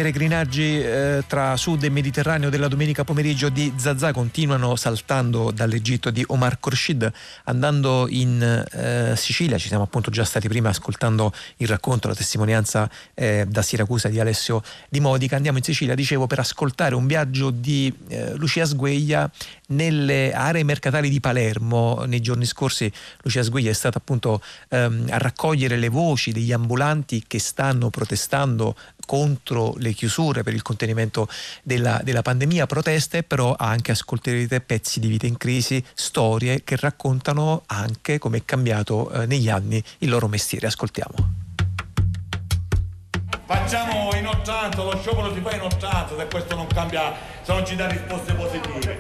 Peregrinaggi 0.09 0.80
eh, 0.80 1.24
tra 1.26 1.54
sud 1.59 1.84
e 1.84 1.90
Mediterraneo 1.90 2.48
della 2.48 2.68
domenica 2.68 3.04
pomeriggio 3.04 3.50
di 3.50 3.70
Zazà 3.76 4.11
continuano 4.11 4.74
saltando 4.74 5.50
dall'Egitto 5.50 6.09
di 6.09 6.24
Omar 6.28 6.59
Khorshid 6.59 7.12
andando 7.44 8.06
in 8.09 8.42
eh, 8.42 9.12
Sicilia. 9.16 9.59
Ci 9.59 9.68
siamo 9.68 9.82
appunto 9.82 10.11
già 10.11 10.24
stati 10.24 10.48
prima 10.48 10.70
ascoltando 10.70 11.30
il 11.59 11.68
racconto, 11.68 12.09
la 12.09 12.14
testimonianza 12.14 12.88
eh, 13.12 13.44
da 13.46 13.61
Siracusa 13.61 14.09
di 14.09 14.18
Alessio 14.18 14.62
Di 14.88 15.00
Modica. 15.00 15.36
Andiamo 15.36 15.59
in 15.59 15.64
Sicilia, 15.64 15.94
dicevo, 15.94 16.26
per 16.26 16.38
ascoltare 16.38 16.94
un 16.94 17.06
viaggio 17.06 17.50
di 17.50 17.92
eh, 18.09 18.34
Lucia 18.36 18.64
Sgueglia 18.64 19.30
nelle 19.68 20.32
aree 20.32 20.62
mercatali 20.62 21.08
di 21.08 21.20
Palermo. 21.20 22.04
Nei 22.06 22.20
giorni 22.20 22.44
scorsi 22.44 22.90
Lucia 23.22 23.42
Sgueglia 23.42 23.70
è 23.70 23.74
stata 23.74 23.98
appunto 23.98 24.42
ehm, 24.68 25.06
a 25.10 25.18
raccogliere 25.18 25.76
le 25.76 25.88
voci 25.88 26.32
degli 26.32 26.52
ambulanti 26.52 27.24
che 27.26 27.38
stanno 27.38 27.90
protestando 27.90 28.76
contro 29.06 29.74
le 29.78 29.92
chiusure 29.92 30.42
per 30.42 30.52
il 30.52 30.62
contenimento 30.62 31.28
della, 31.62 32.00
della 32.04 32.22
pandemia, 32.22 32.66
proteste, 32.66 33.22
però 33.22 33.54
anche 33.58 33.92
ascolterete 33.92 34.60
pezzi 34.60 35.00
di 35.00 35.08
vita 35.08 35.26
in 35.26 35.36
crisi, 35.36 35.82
storie 35.94 36.62
che 36.62 36.76
raccontano 36.76 37.62
anche 37.66 38.18
come 38.18 38.38
è 38.38 38.44
cambiato 38.44 39.10
eh, 39.10 39.26
negli 39.26 39.48
anni 39.48 39.82
il 39.98 40.10
loro 40.10 40.28
mestiere. 40.28 40.66
Ascoltiamo. 40.66 41.47
Facciamo 43.51 44.14
in 44.14 44.26
80, 44.26 44.82
lo 44.82 44.99
sciopero 45.01 45.32
si 45.32 45.40
fa 45.40 45.55
in 45.55 45.62
80 45.62 46.16
se 46.18 46.26
questo 46.26 46.55
non 46.55 46.66
cambia, 46.66 47.14
se 47.40 47.51
non 47.55 47.64
ci 47.64 47.76
dà 47.76 47.86
risposte 47.88 48.34
positive. 48.34 48.99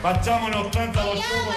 Facciamo 0.00 0.48
in 0.48 0.54
80 0.54 1.04
lo 1.04 1.14
sciopero. 1.14 1.52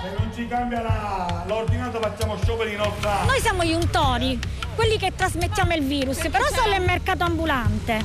Se 0.00 0.10
non 0.18 0.32
ci 0.34 0.48
cambia 0.48 0.80
la- 0.80 1.44
l'ordinanza 1.46 2.00
facciamo 2.00 2.38
scioperi 2.42 2.72
in 2.72 2.80
80. 2.80 3.24
Noi 3.24 3.40
siamo 3.40 3.62
gli 3.62 3.74
untori, 3.74 4.38
quelli 4.74 4.96
che 4.96 5.12
trasmettiamo 5.14 5.74
il 5.74 5.84
virus, 5.84 6.16
però 6.30 6.44
solo 6.50 6.74
il 6.76 6.82
mercato 6.82 7.24
ambulante. 7.24 8.02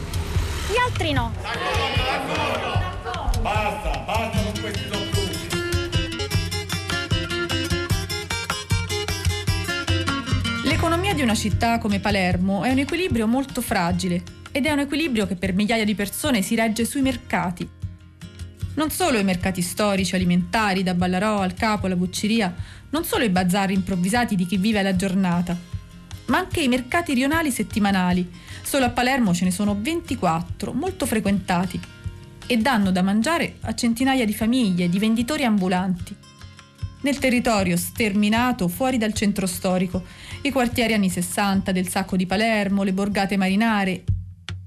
Gli 0.69 0.75
altri 0.85 1.13
no. 1.13 1.31
Basta, 3.41 3.89
basta 4.05 4.37
con 4.43 4.61
questi 4.61 4.81
sottusi. 4.91 5.08
L'economia 10.81 11.13
di 11.13 11.21
una 11.21 11.35
città 11.35 11.77
come 11.77 11.99
Palermo 11.99 12.63
è 12.63 12.71
un 12.71 12.77
equilibrio 12.77 13.27
molto 13.27 13.59
fragile 13.59 14.23
ed 14.49 14.65
è 14.65 14.71
un 14.71 14.79
equilibrio 14.79 15.27
che 15.27 15.35
per 15.35 15.53
migliaia 15.53 15.83
di 15.83 15.93
persone 15.93 16.41
si 16.41 16.55
regge 16.55 16.85
sui 16.85 17.01
mercati. 17.01 17.67
Non 18.75 18.89
solo 18.89 19.19
i 19.19 19.25
mercati 19.25 19.61
storici, 19.61 20.15
alimentari, 20.15 20.81
da 20.81 20.93
Ballarò 20.93 21.41
al 21.41 21.53
Capo, 21.53 21.87
alla 21.87 21.97
Bucceria, 21.97 22.55
non 22.91 23.03
solo 23.03 23.25
i 23.25 23.29
bazar 23.29 23.71
improvvisati 23.71 24.37
di 24.37 24.45
chi 24.45 24.55
vive 24.55 24.81
la 24.81 24.95
giornata, 24.95 25.53
ma 26.27 26.37
anche 26.37 26.61
i 26.61 26.69
mercati 26.69 27.13
rionali 27.13 27.51
settimanali. 27.51 28.31
Solo 28.61 28.85
a 28.85 28.89
Palermo 28.89 29.33
ce 29.33 29.43
ne 29.43 29.51
sono 29.51 29.77
24, 29.77 30.71
molto 30.71 31.05
frequentati, 31.05 31.77
e 32.47 32.55
danno 32.55 32.91
da 32.91 33.01
mangiare 33.01 33.57
a 33.63 33.75
centinaia 33.75 34.23
di 34.23 34.33
famiglie, 34.33 34.87
di 34.87 34.97
venditori 34.97 35.43
ambulanti. 35.43 36.15
Nel 37.01 37.17
territorio 37.17 37.77
sterminato 37.77 38.67
fuori 38.67 38.97
dal 38.97 39.13
centro 39.13 39.45
storico, 39.45 40.03
i 40.41 40.51
quartieri 40.51 40.93
anni 40.93 41.09
60 41.09 41.71
del 41.71 41.87
Sacco 41.87 42.17
di 42.17 42.25
Palermo, 42.25 42.83
le 42.83 42.91
borgate 42.91 43.37
marinare, 43.37 44.03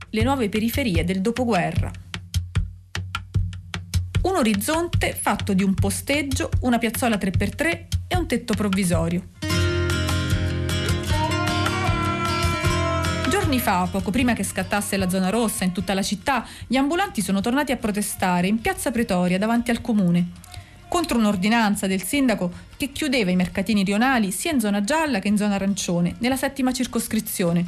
le 0.09 0.22
nuove 0.22 0.49
periferie 0.49 1.05
del 1.05 1.20
dopoguerra. 1.20 1.91
Un 4.22 4.37
orizzonte 4.37 5.12
fatto 5.12 5.53
di 5.53 5.62
un 5.62 5.74
posteggio, 5.74 6.49
una 6.61 6.78
piazzola 6.78 7.16
3x3 7.16 7.85
e 8.09 8.16
un 8.16 8.26
tetto 8.26 8.55
provvisorio. 8.55 9.28
Giorni 13.28 13.59
fa, 13.59 13.87
poco 13.91 14.11
prima 14.11 14.33
che 14.33 14.43
scattasse 14.43 14.97
la 14.97 15.11
zona 15.11 15.28
rossa 15.28 15.64
in 15.64 15.72
tutta 15.72 15.93
la 15.93 16.03
città, 16.03 16.47
gli 16.66 16.76
ambulanti 16.76 17.20
sono 17.20 17.43
tornati 17.43 17.72
a 17.72 17.76
protestare 17.76 18.47
in 18.47 18.59
piazza 18.59 18.91
Pretoria 18.91 19.37
davanti 19.37 19.70
al 19.70 19.83
comune 19.83 20.51
contro 20.93 21.16
un'ordinanza 21.16 21.86
del 21.86 22.03
sindaco 22.03 22.53
che 22.76 22.93
chiudeva 22.93 23.30
i 23.30 23.34
mercatini 23.34 23.82
rionali 23.82 24.30
sia 24.30 24.53
in 24.53 24.61
zona 24.61 24.82
gialla 24.82 25.20
che 25.20 25.28
in 25.28 25.38
zona 25.38 25.55
arancione, 25.55 26.16
nella 26.18 26.36
settima 26.36 26.70
circoscrizione. 26.70 27.64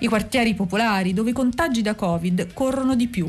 I 0.00 0.06
quartieri 0.08 0.52
popolari 0.52 1.14
dove 1.14 1.30
i 1.30 1.32
contagi 1.32 1.80
da 1.80 1.94
Covid 1.94 2.52
corrono 2.52 2.96
di 2.96 3.08
più. 3.08 3.26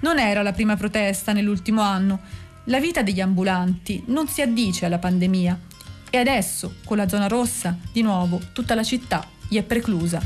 Non 0.00 0.18
era 0.18 0.42
la 0.42 0.52
prima 0.52 0.76
protesta 0.76 1.32
nell'ultimo 1.32 1.80
anno. 1.80 2.20
La 2.64 2.78
vita 2.78 3.00
degli 3.00 3.22
ambulanti 3.22 4.02
non 4.08 4.28
si 4.28 4.42
addice 4.42 4.84
alla 4.84 4.98
pandemia 4.98 5.58
e 6.10 6.18
adesso, 6.18 6.74
con 6.84 6.98
la 6.98 7.08
zona 7.08 7.26
rossa, 7.26 7.78
di 7.90 8.02
nuovo 8.02 8.38
tutta 8.52 8.74
la 8.74 8.82
città 8.82 9.26
gli 9.48 9.56
è 9.56 9.62
preclusa. 9.62 10.20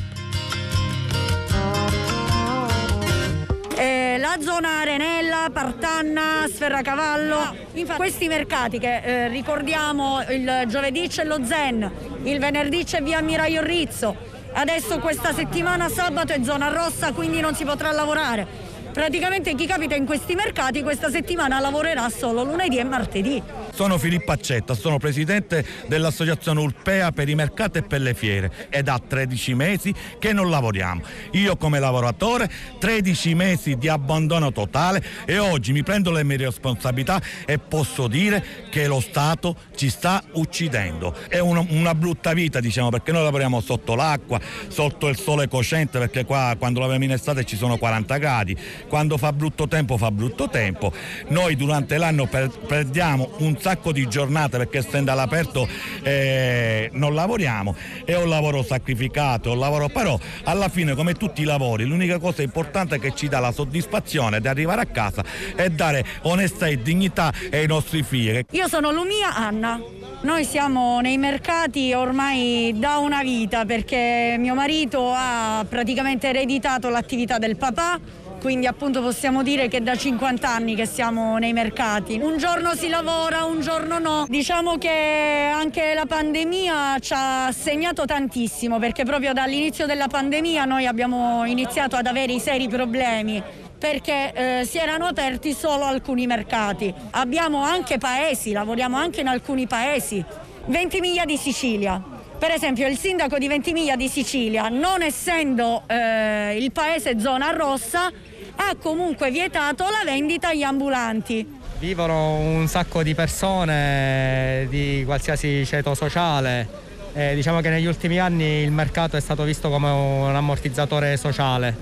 La 4.18 4.36
zona 4.40 4.80
Arenella, 4.80 5.48
Partanna, 5.52 6.44
Sferracavallo, 6.48 7.54
questi 7.96 8.26
mercati 8.26 8.78
che 8.78 8.96
eh, 8.96 9.28
ricordiamo 9.28 10.22
il 10.28 10.64
giovedì 10.66 11.06
c'è 11.06 11.24
lo 11.24 11.44
Zen, 11.44 11.90
il 12.24 12.38
venerdì 12.40 12.82
c'è 12.82 13.00
via 13.00 13.20
Miraio 13.20 13.62
Rizzo, 13.62 14.16
adesso 14.52 14.98
questa 14.98 15.32
settimana 15.32 15.88
sabato 15.88 16.32
è 16.32 16.42
zona 16.42 16.68
rossa 16.68 17.12
quindi 17.12 17.40
non 17.40 17.54
si 17.54 17.64
potrà 17.64 17.92
lavorare. 17.92 18.46
Praticamente 18.92 19.54
chi 19.54 19.66
capita 19.66 19.94
in 19.94 20.04
questi 20.04 20.34
mercati 20.34 20.82
questa 20.82 21.10
settimana 21.10 21.60
lavorerà 21.60 22.08
solo 22.08 22.42
lunedì 22.42 22.78
e 22.78 22.84
martedì. 22.84 23.42
Sono 23.78 23.96
Filippo 23.96 24.32
Accetta, 24.32 24.74
sono 24.74 24.98
presidente 24.98 25.64
dell'associazione 25.86 26.58
Urpea 26.58 27.12
per 27.12 27.28
i 27.28 27.36
mercati 27.36 27.78
e 27.78 27.82
per 27.82 28.00
le 28.00 28.12
fiere 28.12 28.50
ed 28.70 28.86
da 28.86 28.98
13 28.98 29.54
mesi 29.54 29.94
che 30.18 30.32
non 30.32 30.50
lavoriamo. 30.50 31.00
Io 31.34 31.56
come 31.56 31.78
lavoratore 31.78 32.50
13 32.80 33.34
mesi 33.36 33.76
di 33.76 33.86
abbandono 33.86 34.50
totale 34.50 35.00
e 35.24 35.38
oggi 35.38 35.70
mi 35.70 35.84
prendo 35.84 36.10
le 36.10 36.24
mie 36.24 36.38
responsabilità 36.38 37.22
e 37.46 37.58
posso 37.60 38.08
dire 38.08 38.44
che 38.68 38.88
lo 38.88 38.98
Stato 38.98 39.54
ci 39.76 39.90
sta 39.90 40.24
uccidendo. 40.32 41.14
È 41.28 41.38
una, 41.38 41.64
una 41.68 41.94
brutta 41.94 42.32
vita 42.32 42.58
diciamo 42.58 42.88
perché 42.88 43.12
noi 43.12 43.22
lavoriamo 43.22 43.60
sotto 43.60 43.94
l'acqua, 43.94 44.40
sotto 44.66 45.06
il 45.06 45.16
sole 45.16 45.46
cocente 45.46 46.00
perché 46.00 46.24
qua 46.24 46.56
quando 46.58 46.80
lavoriamo 46.80 47.04
in 47.06 47.12
estate 47.12 47.44
ci 47.44 47.54
sono 47.54 47.76
40 47.76 48.16
gradi, 48.16 48.56
quando 48.88 49.16
fa 49.16 49.32
brutto 49.32 49.68
tempo 49.68 49.96
fa 49.96 50.10
brutto 50.10 50.48
tempo. 50.48 50.92
Noi 51.28 51.54
durante 51.54 51.96
l'anno 51.96 52.26
per- 52.26 52.50
perdiamo 52.66 53.30
un 53.38 53.56
sacco 53.56 53.66
di 53.92 54.08
giornate 54.08 54.56
perché 54.56 54.78
essendo 54.78 55.12
all'aperto 55.12 55.68
eh, 56.02 56.88
non 56.94 57.14
lavoriamo. 57.14 57.74
È 58.04 58.14
un 58.14 58.28
lavoro 58.28 58.62
sacrificato, 58.62 59.52
un 59.52 59.58
lavoro 59.58 59.88
però 59.88 60.18
alla 60.44 60.68
fine 60.68 60.94
come 60.94 61.14
tutti 61.14 61.42
i 61.42 61.44
lavori 61.44 61.84
l'unica 61.84 62.18
cosa 62.18 62.42
importante 62.42 62.98
che 62.98 63.14
ci 63.14 63.28
dà 63.28 63.40
la 63.40 63.52
soddisfazione 63.52 64.40
di 64.40 64.48
arrivare 64.48 64.80
a 64.80 64.86
casa 64.86 65.22
è 65.54 65.68
dare 65.68 66.04
onestà 66.22 66.66
e 66.66 66.80
dignità 66.80 67.32
ai 67.52 67.66
nostri 67.66 68.02
figli. 68.02 68.44
Io 68.50 68.68
sono 68.68 68.90
Lumia 68.90 69.34
Anna. 69.34 69.80
Noi 70.22 70.44
siamo 70.44 71.00
nei 71.00 71.18
mercati 71.18 71.92
ormai 71.92 72.74
da 72.76 72.96
una 72.96 73.22
vita 73.22 73.64
perché 73.64 74.36
mio 74.38 74.54
marito 74.54 75.12
ha 75.14 75.64
praticamente 75.68 76.28
ereditato 76.28 76.88
l'attività 76.88 77.38
del 77.38 77.56
papà. 77.56 78.26
Quindi 78.40 78.66
appunto 78.66 79.02
possiamo 79.02 79.42
dire 79.42 79.66
che 79.68 79.82
da 79.82 79.96
50 79.96 80.48
anni 80.48 80.76
che 80.76 80.86
siamo 80.86 81.38
nei 81.38 81.52
mercati. 81.52 82.18
Un 82.22 82.38
giorno 82.38 82.74
si 82.74 82.88
lavora, 82.88 83.44
un 83.44 83.60
giorno 83.60 83.98
no. 83.98 84.26
Diciamo 84.28 84.78
che 84.78 85.50
anche 85.52 85.92
la 85.94 86.06
pandemia 86.06 86.98
ci 87.00 87.12
ha 87.16 87.50
segnato 87.52 88.04
tantissimo 88.04 88.78
perché 88.78 89.04
proprio 89.04 89.32
dall'inizio 89.32 89.86
della 89.86 90.06
pandemia 90.06 90.64
noi 90.64 90.86
abbiamo 90.86 91.44
iniziato 91.46 91.96
ad 91.96 92.06
avere 92.06 92.32
i 92.32 92.40
seri 92.40 92.68
problemi 92.68 93.42
perché 93.78 94.32
eh, 94.32 94.64
si 94.64 94.78
erano 94.78 95.06
aperti 95.06 95.52
solo 95.52 95.84
alcuni 95.84 96.26
mercati. 96.26 96.92
Abbiamo 97.10 97.62
anche 97.62 97.98
paesi, 97.98 98.52
lavoriamo 98.52 98.96
anche 98.96 99.20
in 99.20 99.28
alcuni 99.28 99.66
paesi. 99.66 100.24
Ventimiglia 100.66 101.24
di 101.24 101.36
Sicilia. 101.36 102.16
Per 102.38 102.52
esempio 102.52 102.86
il 102.86 102.96
sindaco 102.96 103.36
di 103.36 103.48
Ventimiglia 103.48 103.96
di 103.96 104.06
Sicilia, 104.06 104.68
non 104.68 105.02
essendo 105.02 105.82
eh, 105.88 106.56
il 106.56 106.70
paese 106.70 107.18
zona 107.18 107.50
rossa, 107.50 108.12
ha 108.60 108.76
comunque 108.80 109.30
vietato 109.30 109.84
la 109.84 110.02
vendita 110.04 110.48
agli 110.48 110.62
ambulanti. 110.62 111.56
Vivono 111.78 112.34
un 112.34 112.66
sacco 112.66 113.02
di 113.02 113.14
persone 113.14 114.66
di 114.68 115.02
qualsiasi 115.06 115.64
ceto 115.64 115.94
sociale. 115.94 116.86
Eh, 117.14 117.34
diciamo 117.34 117.60
che 117.60 117.70
negli 117.70 117.86
ultimi 117.86 118.18
anni 118.18 118.62
il 118.62 118.70
mercato 118.70 119.16
è 119.16 119.20
stato 119.20 119.44
visto 119.44 119.70
come 119.70 119.88
un 119.88 120.34
ammortizzatore 120.34 121.16
sociale, 121.16 121.74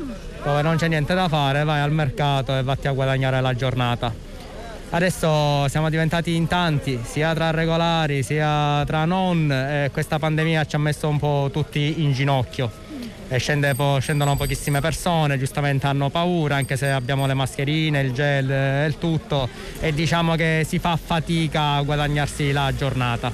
dove 0.42 0.62
non 0.62 0.76
c'è 0.76 0.88
niente 0.88 1.14
da 1.14 1.28
fare, 1.28 1.64
vai 1.64 1.80
al 1.80 1.92
mercato 1.92 2.56
e 2.56 2.62
vatti 2.62 2.88
a 2.88 2.92
guadagnare 2.92 3.40
la 3.40 3.54
giornata. 3.54 4.12
Adesso 4.88 5.66
siamo 5.68 5.90
diventati 5.90 6.34
in 6.36 6.46
tanti, 6.46 7.00
sia 7.02 7.34
tra 7.34 7.50
regolari 7.50 8.22
sia 8.22 8.84
tra 8.86 9.04
non, 9.04 9.50
e 9.50 9.90
questa 9.92 10.18
pandemia 10.18 10.64
ci 10.64 10.76
ha 10.76 10.78
messo 10.78 11.08
un 11.08 11.18
po' 11.18 11.48
tutti 11.52 12.02
in 12.02 12.12
ginocchio. 12.12 12.84
Scende 13.28 13.74
po- 13.74 13.98
scendono 14.00 14.36
pochissime 14.36 14.80
persone, 14.80 15.38
giustamente 15.38 15.86
hanno 15.86 16.08
paura, 16.10 16.56
anche 16.56 16.76
se 16.76 16.90
abbiamo 16.90 17.26
le 17.26 17.34
mascherine, 17.34 18.00
il 18.00 18.12
gel 18.12 18.50
e 18.50 18.86
il 18.86 18.98
tutto, 18.98 19.48
e 19.80 19.92
diciamo 19.92 20.36
che 20.36 20.64
si 20.66 20.78
fa 20.78 20.96
fatica 20.96 21.74
a 21.74 21.82
guadagnarsi 21.82 22.52
la 22.52 22.72
giornata. 22.74 23.30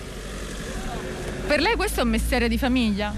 Per 1.47 1.61
lei 1.61 1.77
questo 1.77 2.01
è 2.01 2.03
un 2.03 2.09
mestiere 2.09 2.49
di 2.49 2.59
famiglia? 2.59 3.15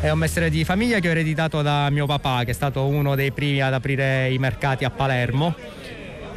È 0.00 0.10
un 0.10 0.18
mestiere 0.18 0.50
di 0.50 0.64
famiglia 0.64 0.98
che 0.98 1.08
ho 1.08 1.10
ereditato 1.10 1.62
da 1.62 1.90
mio 1.90 2.06
papà, 2.06 2.44
che 2.44 2.52
è 2.52 2.54
stato 2.54 2.86
uno 2.86 3.14
dei 3.14 3.32
primi 3.32 3.60
ad 3.60 3.74
aprire 3.74 4.30
i 4.30 4.38
mercati 4.38 4.84
a 4.84 4.90
Palermo. 4.90 5.54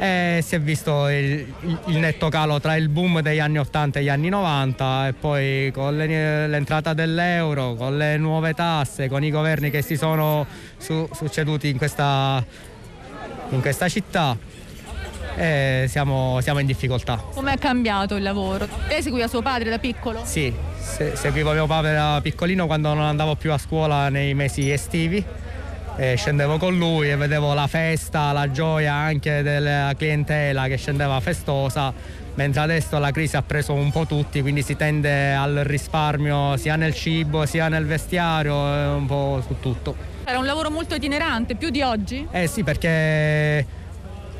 E 0.00 0.40
si 0.46 0.54
è 0.54 0.60
visto 0.60 1.08
il, 1.08 1.52
il- 1.62 1.78
il 1.86 1.96
netto 1.98 2.28
calo 2.28 2.60
tra 2.60 2.76
il 2.76 2.88
boom 2.88 3.20
degli 3.20 3.40
anni 3.40 3.58
80 3.58 3.98
e 3.98 4.02
gli 4.04 4.08
anni 4.08 4.28
90 4.28 5.08
e 5.08 5.12
poi 5.12 5.72
con 5.72 5.96
le- 5.96 6.46
l'entrata 6.46 6.94
dell'euro, 6.94 7.74
con 7.74 7.96
le 7.96 8.16
nuove 8.16 8.54
tasse, 8.54 9.08
con 9.08 9.24
i 9.24 9.30
governi 9.30 9.70
che 9.70 9.82
si 9.82 9.96
sono 9.96 10.46
su- 10.76 11.08
succeduti 11.12 11.68
in 11.68 11.78
questa, 11.78 12.44
in 13.50 13.60
questa 13.60 13.88
città, 13.88 14.36
eh, 15.34 15.86
siamo, 15.88 16.38
siamo 16.42 16.60
in 16.60 16.66
difficoltà. 16.66 17.16
Come 17.34 17.54
è 17.54 17.58
cambiato 17.58 18.14
il 18.14 18.22
lavoro? 18.22 18.68
Lei 18.86 19.02
seguiva 19.02 19.26
suo 19.26 19.42
padre 19.42 19.68
da 19.68 19.78
piccolo? 19.80 20.20
Sì, 20.24 20.52
se- 20.78 21.16
seguivo 21.16 21.50
mio 21.52 21.66
padre 21.66 21.94
da 21.94 22.20
piccolino 22.22 22.66
quando 22.66 22.94
non 22.94 23.04
andavo 23.04 23.34
più 23.34 23.50
a 23.52 23.58
scuola 23.58 24.08
nei 24.10 24.32
mesi 24.34 24.70
estivi. 24.70 25.24
E 26.00 26.14
scendevo 26.16 26.58
con 26.58 26.78
lui 26.78 27.10
e 27.10 27.16
vedevo 27.16 27.54
la 27.54 27.66
festa, 27.66 28.30
la 28.30 28.52
gioia 28.52 28.94
anche 28.94 29.42
della 29.42 29.92
clientela 29.98 30.68
che 30.68 30.76
scendeva 30.76 31.18
festosa, 31.18 31.92
mentre 32.34 32.60
adesso 32.60 33.00
la 33.00 33.10
crisi 33.10 33.36
ha 33.36 33.42
preso 33.42 33.72
un 33.72 33.90
po' 33.90 34.06
tutti, 34.06 34.40
quindi 34.40 34.62
si 34.62 34.76
tende 34.76 35.34
al 35.34 35.62
risparmio 35.64 36.56
sia 36.56 36.76
nel 36.76 36.94
cibo 36.94 37.46
sia 37.46 37.66
nel 37.66 37.84
vestiario, 37.84 38.54
eh, 38.54 38.86
un 38.86 39.06
po' 39.06 39.42
su 39.44 39.56
tutto. 39.58 39.96
Era 40.24 40.38
un 40.38 40.46
lavoro 40.46 40.70
molto 40.70 40.94
itinerante, 40.94 41.56
più 41.56 41.68
di 41.68 41.82
oggi? 41.82 42.28
Eh 42.30 42.46
sì, 42.46 42.62
perché 42.62 43.66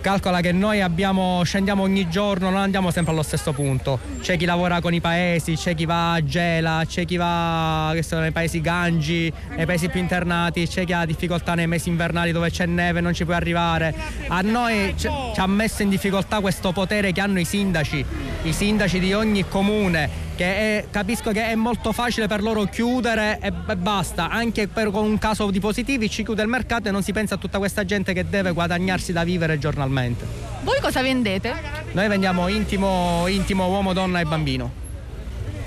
calcola 0.01 0.41
che 0.41 0.53
noi 0.53 0.81
abbiamo, 0.81 1.43
scendiamo 1.45 1.83
ogni 1.83 2.09
giorno, 2.09 2.51
non 2.51 2.61
andiamo 2.61 2.91
sempre 2.91 3.13
allo 3.13 3.23
stesso 3.23 3.53
punto. 3.53 3.99
C'è 4.21 4.37
chi 4.37 4.45
lavora 4.45 4.81
con 4.81 4.95
i 4.95 5.01
paesi, 5.01 5.55
c'è 5.55 5.75
chi 5.75 5.85
va 5.85 6.15
a 6.15 6.25
Gela, 6.25 6.83
c'è 6.87 7.05
chi 7.05 7.17
va 7.17 7.95
sono 8.01 8.23
nei 8.23 8.33
paesi 8.33 8.61
Gangi, 8.61 9.33
nei 9.57 9.67
paesi 9.67 9.89
più 9.89 10.01
internati, 10.01 10.67
c'è 10.67 10.85
chi 10.85 10.93
ha 10.93 11.05
difficoltà 11.05 11.55
nei 11.55 11.67
mesi 11.67 11.89
invernali 11.89 12.33
dove 12.33 12.51
c'è 12.51 12.67
neve 12.67 12.99
e 12.99 13.03
non 13.03 13.13
ci 13.13 13.25
può 13.25 13.35
arrivare. 13.35 13.95
A 14.29 14.41
noi 14.41 14.95
ci 14.97 15.09
ha 15.09 15.47
messo 15.47 15.83
in 15.83 15.89
difficoltà 15.89 16.41
questo 16.41 16.73
potere 16.73 17.13
che 17.13 17.21
hanno 17.21 17.41
i 17.41 17.45
sindaci, 17.45 18.05
i 18.43 18.53
sindaci 18.53 18.99
di 18.99 19.13
ogni 19.13 19.47
comune 19.49 20.27
che 20.39 20.45
è- 20.45 20.85
capisco 20.89 21.33
che 21.33 21.47
è 21.47 21.57
molto 21.57 21.91
facile 21.91 22.29
per 22.29 22.43
loro 22.43 22.63
chiudere 22.67 23.41
e, 23.41 23.53
e 23.69 23.77
basta, 23.77 24.31
anche 24.31 24.69
per, 24.69 24.93
con 24.93 25.05
un 25.05 25.19
caso 25.19 25.51
di 25.51 25.59
positivi 25.59 26.09
ci 26.09 26.23
chiude 26.23 26.43
il 26.43 26.49
mercato 26.49 26.87
e 26.87 26.93
non 26.93 27.03
si 27.03 27.11
pensa 27.11 27.35
a 27.35 27.39
tutta 27.39 27.59
questa 27.59 27.85
gente 27.85 28.13
che 28.13 28.29
deve 28.29 28.53
guadagnarsi 28.53 29.13
da 29.13 29.25
vivere 29.25 29.59
giornalmente. 29.59 30.25
Voi 30.63 30.79
cosa 30.81 31.03
vendete? 31.03 31.53
Noi 31.91 32.07
vendiamo 32.07 32.47
intimo, 32.47 33.27
intimo 33.27 33.67
uomo, 33.67 33.93
donna 33.93 34.21
e 34.21 34.25
bambino. 34.27 34.71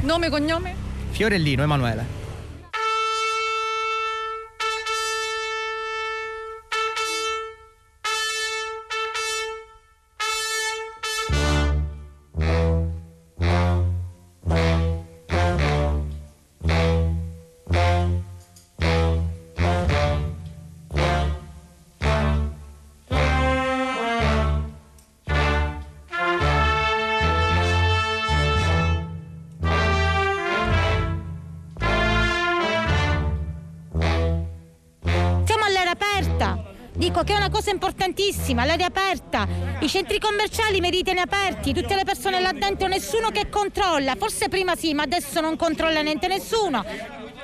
Nome 0.03 0.27
e 0.27 0.29
cognome? 0.29 0.73
Fiorellino 1.09 1.63
Emanuele. 1.63 2.20
Cosa 37.61 37.69
importantissima, 37.69 38.65
l'aria 38.65 38.87
aperta, 38.87 39.47
i 39.81 39.87
centri 39.87 40.17
commerciali 40.17 40.79
meritano 40.79 41.21
aperti, 41.21 41.73
tutte 41.73 41.93
le 41.93 42.03
persone 42.03 42.41
là 42.41 42.51
dentro, 42.53 42.87
nessuno 42.87 43.29
che 43.29 43.49
controlla, 43.49 44.15
forse 44.15 44.49
prima 44.49 44.75
sì, 44.75 44.95
ma 44.95 45.03
adesso 45.03 45.41
non 45.41 45.55
controlla 45.57 46.01
niente 46.01 46.27
nessuno. 46.27 46.83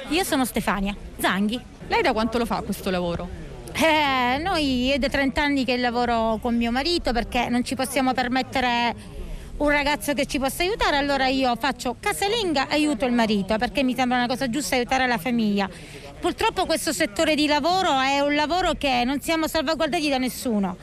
Io 0.09 0.23
sono 0.23 0.43
Stefania 0.43 0.95
Zanghi. 1.19 1.61
Lei 1.87 2.01
da 2.01 2.13
quanto 2.13 2.39
lo 2.39 2.45
fa 2.47 2.63
questo 2.63 2.89
lavoro? 2.89 3.29
Eh, 3.73 4.39
noi 4.39 4.89
è 4.89 4.97
da 4.97 5.07
30 5.07 5.39
anni 5.39 5.63
che 5.63 5.77
lavoro 5.77 6.39
con 6.41 6.55
mio 6.55 6.71
marito 6.71 7.13
perché 7.13 7.47
non 7.47 7.63
ci 7.63 7.75
possiamo 7.75 8.13
permettere 8.13 8.95
un 9.57 9.69
ragazzo 9.69 10.13
che 10.13 10.25
ci 10.25 10.39
possa 10.39 10.63
aiutare, 10.63 10.97
allora 10.97 11.27
io 11.27 11.55
faccio 11.57 11.95
casalinga, 11.99 12.69
aiuto 12.69 13.05
il 13.05 13.11
marito 13.11 13.55
perché 13.57 13.83
mi 13.83 13.93
sembra 13.93 14.17
una 14.17 14.27
cosa 14.27 14.49
giusta 14.49 14.75
aiutare 14.75 15.05
la 15.05 15.17
famiglia. 15.19 15.69
Purtroppo 16.19 16.65
questo 16.65 16.93
settore 16.93 17.35
di 17.35 17.45
lavoro 17.45 17.99
è 17.99 18.19
un 18.21 18.33
lavoro 18.33 18.73
che 18.73 19.03
non 19.05 19.21
siamo 19.21 19.47
salvaguardati 19.47 20.09
da 20.09 20.17
nessuno. 20.17 20.75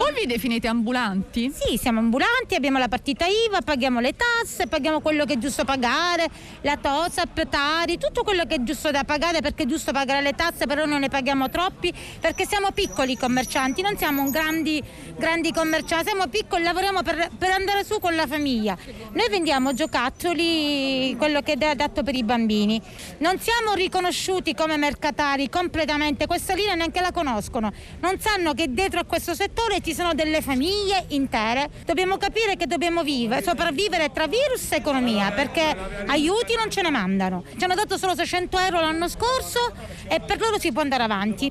Voi 0.00 0.14
vi 0.14 0.24
definite 0.24 0.66
ambulanti? 0.66 1.52
Sì, 1.52 1.76
siamo 1.76 1.98
ambulanti, 1.98 2.54
abbiamo 2.54 2.78
la 2.78 2.88
partita 2.88 3.26
IVA, 3.26 3.60
paghiamo 3.60 4.00
le 4.00 4.14
tasse, 4.16 4.66
paghiamo 4.66 5.00
quello 5.00 5.26
che 5.26 5.34
è 5.34 5.38
giusto 5.38 5.66
pagare, 5.66 6.26
la 6.62 6.78
TOSAP, 6.78 7.46
Tari, 7.50 7.98
tutto 7.98 8.22
quello 8.22 8.46
che 8.46 8.54
è 8.54 8.62
giusto 8.62 8.90
da 8.90 9.04
pagare 9.04 9.42
perché 9.42 9.64
è 9.64 9.66
giusto 9.66 9.92
pagare 9.92 10.22
le 10.22 10.32
tasse, 10.32 10.64
però 10.64 10.86
non 10.86 11.00
ne 11.00 11.10
paghiamo 11.10 11.50
troppi 11.50 11.92
perché 12.18 12.46
siamo 12.46 12.70
piccoli 12.70 13.14
commercianti, 13.14 13.82
non 13.82 13.98
siamo 13.98 14.30
grandi, 14.30 14.82
grandi 15.18 15.52
commercianti, 15.52 16.06
siamo 16.06 16.28
piccoli, 16.28 16.62
lavoriamo 16.62 17.02
per, 17.02 17.28
per 17.36 17.50
andare 17.50 17.84
su 17.84 18.00
con 18.00 18.14
la 18.14 18.26
famiglia. 18.26 18.78
Noi 19.12 19.28
vendiamo 19.28 19.74
giocattoli, 19.74 21.14
quello 21.18 21.42
che 21.42 21.52
è 21.58 21.64
adatto 21.66 22.02
per 22.02 22.14
i 22.14 22.24
bambini. 22.24 22.80
Non 23.18 23.38
siamo 23.38 23.74
riconosciuti 23.74 24.54
come 24.54 24.78
mercatari 24.78 25.50
completamente, 25.50 26.26
questa 26.26 26.54
linea 26.54 26.74
neanche 26.74 27.02
la 27.02 27.12
conoscono. 27.12 27.70
Non 28.00 28.18
sanno 28.18 28.54
che 28.54 28.72
dietro 28.72 29.00
a 29.00 29.04
questo 29.04 29.34
settore 29.34 29.82
ci 29.82 29.89
sono 29.94 30.14
delle 30.14 30.40
famiglie 30.42 31.04
intere. 31.08 31.70
Dobbiamo 31.84 32.16
capire 32.16 32.56
che 32.56 32.66
dobbiamo 32.66 33.02
vivere, 33.02 33.42
sopravvivere 33.42 34.10
tra 34.12 34.26
virus 34.26 34.72
e 34.72 34.76
economia, 34.76 35.30
perché 35.32 35.76
aiuti 36.06 36.54
non 36.56 36.70
ce 36.70 36.82
ne 36.82 36.90
mandano. 36.90 37.44
Ci 37.56 37.64
hanno 37.64 37.74
dato 37.74 37.96
solo 37.96 38.14
600 38.14 38.58
euro 38.58 38.80
l'anno 38.80 39.08
scorso 39.08 39.72
e 40.08 40.20
per 40.20 40.40
loro 40.40 40.58
si 40.58 40.72
può 40.72 40.82
andare 40.82 41.02
avanti. 41.02 41.50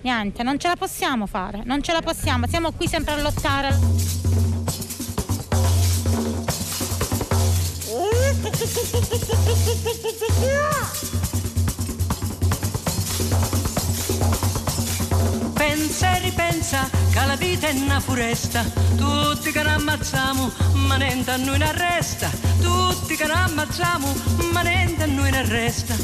Niente, 0.00 0.42
non 0.42 0.58
ce 0.58 0.68
la 0.68 0.76
possiamo 0.76 1.26
fare, 1.26 1.62
non 1.64 1.82
ce 1.82 1.92
la 1.92 2.00
possiamo, 2.00 2.46
siamo 2.46 2.72
qui 2.72 2.86
sempre 2.86 3.14
a 3.14 3.20
lottare. 3.20 3.76
Pensa 15.88 16.16
e 16.16 16.20
ripensa 16.20 16.90
che 17.10 17.24
la 17.24 17.34
vita 17.34 17.66
è 17.66 17.72
una 17.72 17.98
foresta, 17.98 18.62
tutti 18.94 19.50
che 19.50 19.62
ne 19.62 19.72
ammazziamo, 19.72 20.52
ma 20.86 20.96
niente 20.96 21.30
a 21.30 21.36
noi 21.38 21.56
ne 21.56 21.72
resta, 21.72 22.28
tutti 22.60 23.16
che 23.16 23.24
ne 23.24 23.32
ammazziamo, 23.32 24.14
ma 24.52 24.60
niente 24.60 25.04
a 25.04 25.06
noi 25.06 25.30
ne 25.30 25.46
resta. 25.46 25.94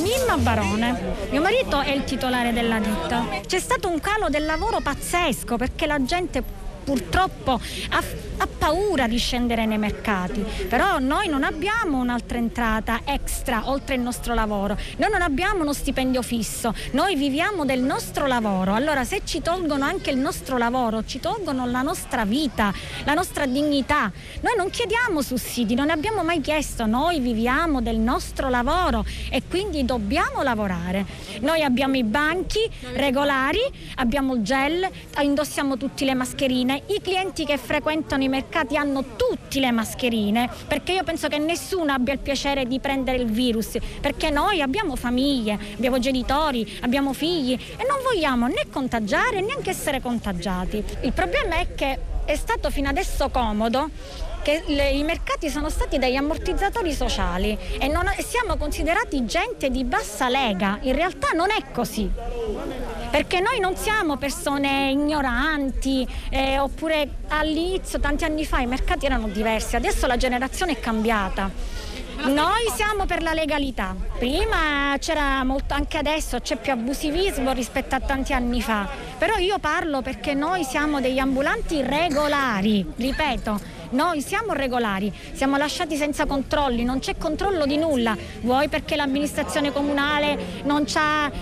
Mimma 0.00 0.36
Barone. 0.38 1.28
Mio 1.30 1.40
marito 1.40 1.80
è 1.80 1.90
il 1.90 2.04
titolare 2.04 2.52
della 2.52 2.78
ditta. 2.78 3.24
C'è 3.44 3.58
stato 3.58 3.88
un 3.88 3.98
calo 3.98 4.28
del 4.28 4.44
lavoro 4.44 4.80
pazzesco 4.80 5.56
perché 5.56 5.86
la 5.86 6.04
gente 6.04 6.42
purtroppo 6.86 7.60
ha, 7.90 8.02
ha 8.38 8.46
paura 8.46 9.08
di 9.08 9.18
scendere 9.18 9.66
nei 9.66 9.76
mercati. 9.76 10.44
Però 10.68 10.98
noi 11.00 11.26
non 11.26 11.42
abbiamo 11.42 11.98
un'altra 11.98 12.38
entrata 12.38 13.00
extra 13.04 13.68
oltre 13.68 13.96
il 13.96 14.00
nostro 14.00 14.34
lavoro. 14.34 14.78
Noi 14.98 15.10
non 15.10 15.20
abbiamo 15.20 15.62
uno 15.62 15.72
stipendio 15.72 16.22
fisso. 16.22 16.72
Noi 16.92 17.16
viviamo 17.16 17.64
del 17.64 17.80
nostro 17.80 18.26
lavoro. 18.26 18.74
Allora 18.74 19.02
se 19.02 19.22
ci 19.24 19.42
tolgono 19.42 19.84
anche 19.84 20.10
il 20.10 20.18
nostro 20.18 20.58
lavoro, 20.58 21.04
ci 21.04 21.18
tolgono 21.18 21.66
la 21.66 21.82
nostra 21.82 22.24
vita, 22.24 22.72
la 23.04 23.14
nostra 23.14 23.46
dignità. 23.46 24.12
Noi 24.40 24.54
non 24.56 24.70
chiediamo 24.70 25.22
sussidi, 25.22 25.74
non 25.74 25.86
ne 25.86 25.92
abbiamo 25.92 26.22
mai 26.22 26.40
chiesto. 26.40 26.86
Noi 26.86 27.18
viviamo 27.18 27.82
del 27.82 27.98
nostro 27.98 28.48
lavoro 28.48 29.04
e 29.28 29.42
quindi 29.48 29.84
dobbiamo 29.84 30.42
lavorare. 30.42 31.04
Noi 31.40 31.64
abbiamo 31.64 31.96
i 31.96 32.04
banchi 32.04 32.60
regolari, 32.92 33.60
abbiamo 33.96 34.34
il 34.34 34.42
gel, 34.42 34.88
indossiamo 35.20 35.76
tutte 35.76 36.04
le 36.04 36.14
mascherine. 36.14 36.75
I 36.86 37.00
clienti 37.00 37.44
che 37.44 37.56
frequentano 37.58 38.22
i 38.22 38.28
mercati 38.28 38.76
hanno 38.76 39.04
tutte 39.16 39.60
le 39.60 39.70
mascherine 39.70 40.50
perché 40.66 40.92
io 40.92 41.02
penso 41.04 41.28
che 41.28 41.38
nessuno 41.38 41.92
abbia 41.92 42.12
il 42.12 42.18
piacere 42.18 42.66
di 42.66 42.78
prendere 42.80 43.18
il 43.18 43.30
virus 43.30 43.78
perché 44.00 44.30
noi 44.30 44.60
abbiamo 44.60 44.96
famiglie, 44.96 45.58
abbiamo 45.74 45.98
genitori, 45.98 46.78
abbiamo 46.82 47.12
figli 47.12 47.52
e 47.52 47.86
non 47.88 47.98
vogliamo 48.02 48.46
né 48.46 48.66
contagiare 48.70 49.40
né 49.40 49.52
anche 49.52 49.70
essere 49.70 50.00
contagiati. 50.00 50.82
Il 51.02 51.12
problema 51.12 51.56
è 51.56 51.74
che 51.74 51.98
è 52.24 52.36
stato 52.36 52.70
fino 52.70 52.88
adesso 52.88 53.28
comodo 53.28 53.88
che 54.46 54.62
le- 54.66 54.90
i 54.90 55.02
mercati 55.02 55.50
sono 55.50 55.68
stati 55.68 55.98
degli 55.98 56.14
ammortizzatori 56.14 56.92
sociali 56.92 57.58
e, 57.80 57.88
non- 57.88 58.08
siamo 58.24 58.56
considerati 58.56 59.24
gente 59.26 59.70
di 59.70 59.82
bassa 59.82 60.28
lega. 60.28 60.78
In 60.82 60.94
realtà 60.94 61.30
non 61.34 61.50
è 61.50 61.72
così. 61.72 62.08
perché 63.10 63.40
noi 63.40 63.58
non 63.60 63.74
siamo 63.76 64.16
persone 64.18 64.90
ignoranti 64.90 66.06
eh, 66.28 66.58
oppure 66.58 67.08
all'inizio, 67.28 67.98
tanti 67.98 68.24
anni 68.24 68.44
fa, 68.44 68.58
i 68.60 68.66
mercati 68.66 69.06
erano 69.06 69.28
diversi, 69.28 69.74
adesso 69.74 70.06
la 70.06 70.16
generazione 70.16 70.72
è 70.72 70.80
cambiata. 70.80 71.50
Noi 72.26 72.70
siamo 72.74 73.06
per 73.06 73.22
la 73.22 73.32
legalità. 73.32 73.94
Prima 74.18 74.94
c'era 74.98 75.42
molto, 75.44 75.74
anche 75.74 75.98
adesso 75.98 76.40
c'è 76.40 76.56
più 76.56 76.72
abusivismo 76.72 77.52
rispetto 77.52 77.94
a 77.94 78.00
tanti 78.00 78.32
anni 78.32 78.60
fa. 78.60 78.86
Però 79.18 79.36
io 79.36 79.58
parlo 79.58 80.02
perché 80.02 80.34
noi 80.34 80.62
siamo 80.64 81.00
degli 81.00 81.18
ambulanti 81.18 81.80
regolari, 81.82 82.86
ripeto. 82.96 83.75
Noi 83.90 84.20
siamo 84.20 84.52
regolari, 84.52 85.12
siamo 85.32 85.56
lasciati 85.56 85.96
senza 85.96 86.26
controlli, 86.26 86.84
non 86.84 86.98
c'è 86.98 87.16
controllo 87.16 87.66
di 87.66 87.76
nulla. 87.76 88.16
Vuoi 88.40 88.68
perché 88.68 88.96
l'amministrazione 88.96 89.72
comunale 89.72 90.62
non, 90.64 90.84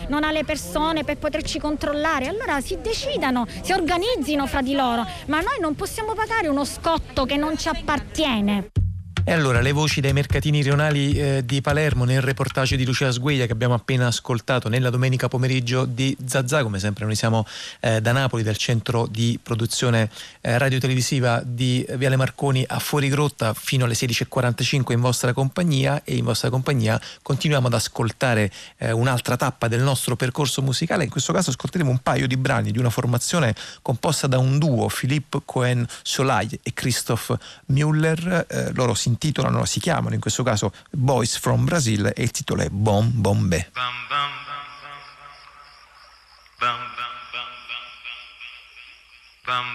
non 0.09 0.25
ha 0.25 0.31
le 0.31 0.45
persone 0.45 1.05
per 1.05 1.19
poterci 1.19 1.59
controllare? 1.59 2.29
Allora 2.29 2.61
si 2.61 2.79
decidano, 2.81 3.47
si 3.63 3.73
organizzino 3.73 4.47
fra 4.47 4.63
di 4.63 4.75
loro, 4.75 5.07
ma 5.27 5.41
noi 5.41 5.59
non 5.61 5.75
possiamo 5.75 6.13
pagare 6.15 6.49
uno 6.49 6.65
scotto 6.65 7.25
che 7.25 7.37
non 7.37 7.57
ci 7.57 7.69
appartiene. 7.69 8.84
E 9.27 9.33
allora 9.33 9.63
le 9.63 9.73
voci 9.73 10.03
dai 10.03 10.13
mercatini 10.13 10.61
rionali 10.61 11.15
eh, 11.15 11.43
di 11.47 11.63
Palermo 11.63 12.05
nel 12.05 12.21
reportage 12.21 12.77
di 12.77 12.85
Lucia 12.85 13.11
Sgueglia 13.11 13.47
che 13.47 13.53
abbiamo 13.53 13.73
appena 13.73 14.07
ascoltato 14.07 14.69
nella 14.69 14.91
domenica 14.91 15.29
pomeriggio 15.29 15.87
di 15.87 16.15
Zazà, 16.27 16.63
come 16.63 16.79
sempre 16.79 17.07
noi 17.07 17.15
siamo 17.15 17.47
eh, 17.81 18.03
da 18.03 18.13
Napoli, 18.13 18.43
dal 18.43 18.59
centro 18.59 19.07
di 19.07 19.41
produzione 19.43 20.11
eh, 20.43 20.59
radiotelevisiva 20.59 21.43
di 21.43 21.87
Viale 21.97 22.17
Marconi 22.17 22.67
a 22.69 22.79
Fuorigrotta 22.79 23.55
fino 23.55 23.87
alle 23.87 23.95
16.45 23.95 24.93
in 24.93 25.01
vostra 25.01 25.33
compagnia 25.33 26.03
e 26.05 26.17
in 26.17 26.25
vostra 26.25 26.51
compagnia 26.51 27.01
continuiamo 27.23 27.69
ad 27.69 27.75
ascoltare 27.75 28.53
eh, 28.77 28.93
un'altra 28.93 29.39
tappa 29.39 29.69
del 29.69 29.81
nostro 29.81 30.17
percorso 30.17 30.61
musicale, 30.61 31.05
in 31.05 31.11
questo 31.11 31.33
caso 31.33 31.49
ascolteremo 31.49 31.89
un 31.89 32.01
paio 32.01 32.27
di 32.27 32.37
brani 32.37 32.73
di 32.73 32.79
una 32.79 32.91
formazione 32.91 33.55
composta 33.81 34.27
da 34.27 34.37
un 34.37 34.59
duo, 34.59 34.87
Philippe 34.89 35.41
Cohen 35.47 35.87
Solai 36.03 36.61
e 36.63 36.75
Christophe 36.75 37.39
Müller, 37.73 38.45
Eh, 38.47 38.73
loro 38.75 38.93
si 38.93 39.13
intitolano, 39.15 39.65
si 39.65 39.81
chiamano 39.81 40.15
in 40.15 40.21
questo 40.21 40.43
caso 40.43 40.73
Boys 40.91 41.39
from 41.39 41.65
Brazil 41.65 42.13
e 42.15 42.23
il 42.23 42.31
titolo 42.31 42.63
è 42.63 42.69
Bom 42.69 43.11
Bombe. 43.13 43.71
Bum 43.73 43.83
bum 44.09 44.31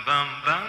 bum 0.04 0.44
bum 0.46 0.69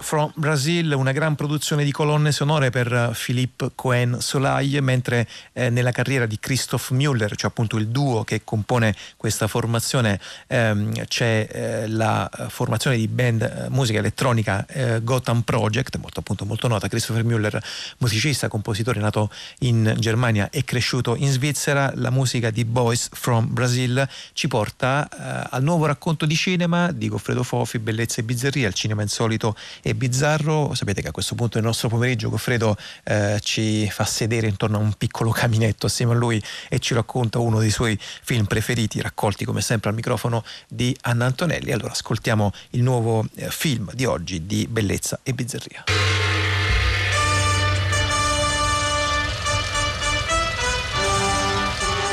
from 0.11 0.29
Brazil, 0.35 0.91
una 0.91 1.13
gran 1.13 1.35
produzione 1.35 1.85
di 1.85 1.91
colonne 1.93 2.33
sonore 2.33 2.69
per 2.69 3.17
Philippe 3.17 3.71
Cohen 3.75 4.17
Soleil, 4.19 4.83
mentre 4.83 5.25
eh, 5.53 5.69
nella 5.69 5.93
carriera 5.93 6.25
di 6.25 6.37
Christoph 6.37 6.91
Müller, 6.91 7.33
cioè 7.37 7.49
appunto 7.49 7.77
il 7.77 7.87
duo 7.87 8.25
che 8.25 8.43
compone 8.43 8.93
questa 9.15 9.47
formazione, 9.47 10.19
ehm, 10.47 11.05
c'è 11.05 11.47
eh, 11.49 11.87
la 11.87 12.29
formazione 12.49 12.97
di 12.97 13.07
band 13.07 13.41
eh, 13.41 13.69
musica 13.69 13.99
elettronica 13.99 14.65
eh, 14.67 15.01
Gotham 15.01 15.43
Project, 15.43 15.95
molto 15.95 16.19
appunto 16.19 16.43
molto 16.43 16.67
nota, 16.67 16.89
Christopher 16.89 17.23
Müller, 17.23 17.57
musicista, 17.99 18.49
compositore 18.49 18.99
nato 18.99 19.31
in 19.59 19.95
Germania 19.97 20.49
e 20.49 20.65
cresciuto 20.65 21.15
in 21.15 21.31
Svizzera, 21.31 21.89
la 21.95 22.09
musica 22.09 22.49
di 22.49 22.65
Boys 22.65 23.07
from 23.13 23.47
Brazil 23.53 24.05
ci 24.33 24.49
porta 24.49 25.07
eh, 25.07 25.47
al 25.51 25.63
nuovo 25.63 25.85
racconto 25.85 26.25
di 26.25 26.35
cinema 26.35 26.91
di 26.91 27.07
Goffredo 27.07 27.43
Fofi, 27.43 27.79
Bellezza 27.79 28.19
e 28.19 28.23
Bizzarria, 28.25 28.67
il 28.67 28.73
cinema 28.73 29.03
insolito 29.03 29.55
e 29.81 29.99
bizzarro. 30.01 30.73
Sapete 30.73 31.03
che 31.03 31.09
a 31.09 31.11
questo 31.11 31.35
punto 31.35 31.59
del 31.59 31.67
nostro 31.67 31.87
pomeriggio 31.87 32.31
Goffredo 32.31 32.75
eh, 33.03 33.39
ci 33.41 33.87
fa 33.91 34.03
sedere 34.03 34.47
intorno 34.47 34.77
a 34.77 34.79
un 34.79 34.93
piccolo 34.93 35.29
caminetto 35.29 35.85
assieme 35.85 36.13
a 36.13 36.15
lui 36.15 36.41
e 36.69 36.79
ci 36.79 36.95
racconta 36.95 37.37
uno 37.37 37.59
dei 37.59 37.69
suoi 37.69 37.97
film 37.99 38.45
preferiti, 38.45 38.99
raccolti 38.99 39.45
come 39.45 39.61
sempre 39.61 39.89
al 39.91 39.95
microfono 39.95 40.43
di 40.67 40.97
Anna 41.01 41.25
Antonelli. 41.25 41.71
Allora 41.71 41.91
ascoltiamo 41.91 42.51
il 42.71 42.81
nuovo 42.81 43.25
eh, 43.35 43.51
film 43.51 43.91
di 43.93 44.05
oggi 44.05 44.47
di 44.47 44.65
Bellezza 44.67 45.19
e 45.21 45.33
Bizzarria. 45.33 45.83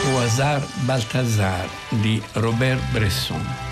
Au 0.05 0.17
hasard 0.19 0.67
Balthazar 0.85 1.69
di 1.89 2.23
Robert 2.33 2.83
Bresson. 2.91 3.68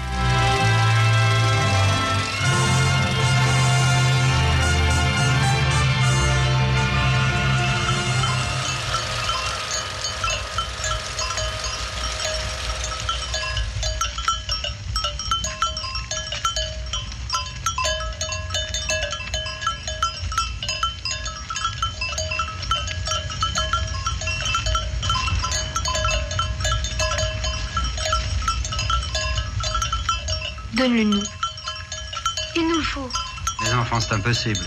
Les 33.86 33.92
enfants, 33.92 34.00
c'est 34.00 34.14
impossible. 34.14 34.66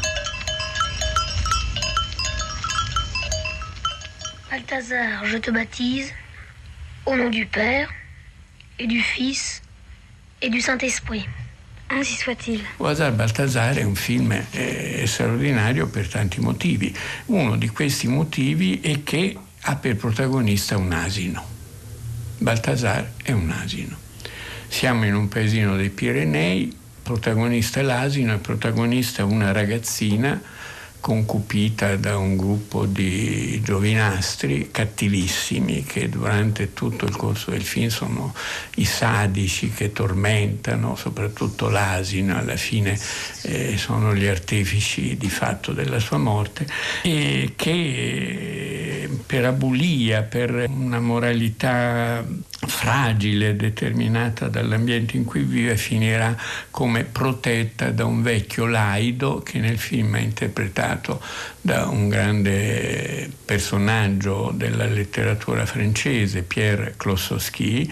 Balthazar, 4.49 5.25
je 5.25 5.37
te 5.37 5.51
baptise 5.51 6.11
au 7.05 7.15
nom 7.15 7.29
du 7.29 7.45
Père 7.45 7.89
et 8.77 8.87
du 8.87 9.01
Fils 9.01 9.61
et 10.41 10.49
du 10.49 10.61
Saint-Esprit. 10.61 11.27
Ainsi 11.89 12.15
soit-il. 12.15 12.61
Au 12.79 12.85
hasard 12.85 13.15
Balthazar 13.15 13.77
è 13.77 13.83
un 13.83 13.95
film 13.95 14.31
eh, 14.51 15.03
straordinario 15.05 15.87
per 15.87 16.07
tanti 16.07 16.39
motivi. 16.39 16.95
Uno 17.25 17.57
di 17.57 17.67
questi 17.69 18.07
motivi 18.07 18.79
è 18.79 19.03
che 19.03 19.35
ha 19.61 19.75
per 19.75 19.97
protagonista 19.97 20.77
un 20.77 20.93
asino. 20.93 21.43
Balthazar 22.37 23.11
è 23.23 23.31
un 23.31 23.49
asino. 23.49 23.97
Siamo 24.67 25.05
in 25.05 25.15
un 25.15 25.27
paesino 25.27 25.75
dei 25.75 25.89
Pirenei, 25.89 26.78
protagonista 27.09 27.79
è 27.79 27.83
l'asino 27.83 28.35
e 28.35 28.37
protagonista 28.37 29.25
una 29.25 29.51
ragazzina 29.51 30.39
concupita 30.99 31.95
da 31.95 32.17
un 32.17 32.37
gruppo 32.37 32.85
di 32.85 33.59
giovinastri 33.63 34.69
cattivissimi 34.69 35.83
che 35.83 36.07
durante 36.07 36.73
tutto 36.73 37.05
il 37.05 37.15
corso 37.15 37.49
del 37.49 37.63
film 37.63 37.87
sono 37.87 38.35
i 38.75 38.85
sadici 38.85 39.71
che 39.71 39.91
tormentano, 39.91 40.95
soprattutto 40.95 41.67
l'asino, 41.69 42.37
alla 42.37 42.57
fine 42.57 42.99
eh, 43.43 43.75
sono 43.77 44.13
gli 44.13 44.27
artefici 44.27 45.17
di 45.17 45.29
fatto 45.29 45.71
della 45.71 45.99
sua 45.99 46.17
morte 46.17 46.67
e 47.01 47.53
che 47.55 49.09
per 49.25 49.45
abulia, 49.45 50.21
per 50.21 50.65
una 50.69 50.99
moralità 50.99 52.23
fragile 52.67 53.55
determinata 53.55 54.47
dall'ambiente 54.47 55.15
in 55.15 55.23
cui 55.23 55.43
vive 55.43 55.77
finirà 55.77 56.35
come 56.69 57.05
protetta 57.05 57.91
da 57.91 58.05
un 58.05 58.21
vecchio 58.21 58.65
laido 58.65 59.41
che 59.41 59.59
nel 59.59 59.77
film 59.77 60.17
è 60.17 60.21
interpretato 60.21 61.21
da 61.61 61.87
un 61.87 62.09
grande 62.09 63.29
personaggio 63.45 64.51
della 64.53 64.85
letteratura 64.85 65.65
francese, 65.65 66.43
Pierre 66.43 66.95
Klossowski, 66.97 67.91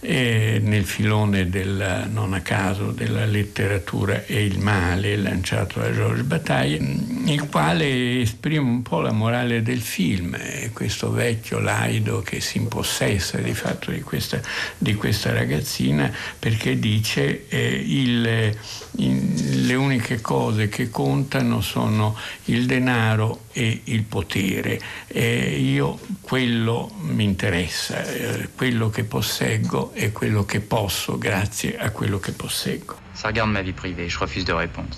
e 0.00 0.60
nel 0.62 0.86
filone 0.86 1.50
del, 1.50 2.08
non 2.10 2.32
a 2.32 2.40
caso 2.40 2.90
della 2.90 3.26
letteratura 3.26 4.24
e 4.24 4.44
il 4.44 4.58
male 4.58 5.14
lanciato 5.16 5.78
da 5.78 5.92
Georges 5.92 6.24
Bataille, 6.24 6.78
il 7.26 7.48
quale 7.48 8.22
esprime 8.22 8.66
un 8.66 8.82
po' 8.82 9.00
la 9.00 9.12
morale 9.12 9.62
del 9.62 9.82
film, 9.82 10.34
eh, 10.34 10.70
questo 10.72 11.10
vecchio 11.10 11.58
laido 11.58 12.22
che 12.22 12.40
si 12.40 12.56
impossessa 12.56 13.36
di 13.38 13.52
fatto 13.52 13.90
di 13.90 14.00
questa, 14.00 14.40
di 14.78 14.94
questa 14.94 15.32
ragazzina 15.32 16.10
perché 16.38 16.78
dice 16.78 17.46
eh, 17.48 17.84
il, 17.86 18.56
in- 18.96 19.66
le 19.66 19.74
uniche 19.74 20.22
cose 20.22 20.68
che 20.68 20.88
contano 20.88 21.60
sono 21.60 22.16
il 22.46 22.64
denaro 22.64 23.44
e 23.52 23.82
il 23.84 24.02
potere. 24.04 24.80
E 25.06 25.58
io 25.60 25.98
quello 26.20 26.90
mi 27.00 27.24
interessa, 27.24 28.02
eh, 28.04 28.48
quello 28.54 28.90
che 28.90 29.04
posseggo 29.04 29.89
è 29.94 30.12
quello 30.12 30.44
che 30.44 30.60
posso 30.60 31.18
grazie 31.18 31.76
a 31.78 31.90
quello 31.90 32.18
che 32.18 32.32
posseggo. 32.32 32.98
Ça 33.14 33.28
regarde 33.28 33.52
ma 33.52 33.62
vie 33.62 33.72
privée, 33.72 34.08
je 34.08 34.18
refuse 34.18 34.44
de 34.44 34.52
répondre. 34.52 34.96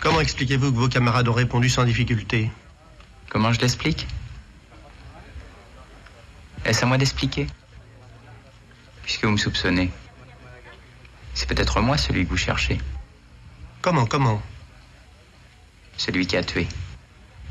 Comment 0.00 0.20
expliquez-vous 0.20 0.72
que 0.72 0.78
vos 0.78 0.88
camarades 0.88 1.28
ont 1.28 1.34
répondu 1.34 1.68
sans 1.68 1.84
difficulté? 1.84 2.50
Comment 3.28 3.52
je 3.52 3.60
l'explique? 3.60 4.06
Est-ce 6.64 6.82
à 6.82 6.86
moi 6.86 6.96
d'expliquer? 6.96 7.46
Puisque 9.02 9.24
vous 9.24 9.32
me 9.32 9.36
soupçonnez. 9.36 9.90
C'est 11.34 11.48
peut-être 11.48 11.80
moi 11.80 11.96
celui 11.96 12.24
que 12.24 12.30
vous 12.30 12.36
cherchez. 12.36 12.78
Comment, 13.82 14.06
comment? 14.06 14.40
Celui 15.96 16.26
qui 16.26 16.36
a 16.36 16.42
tué. 16.42 16.66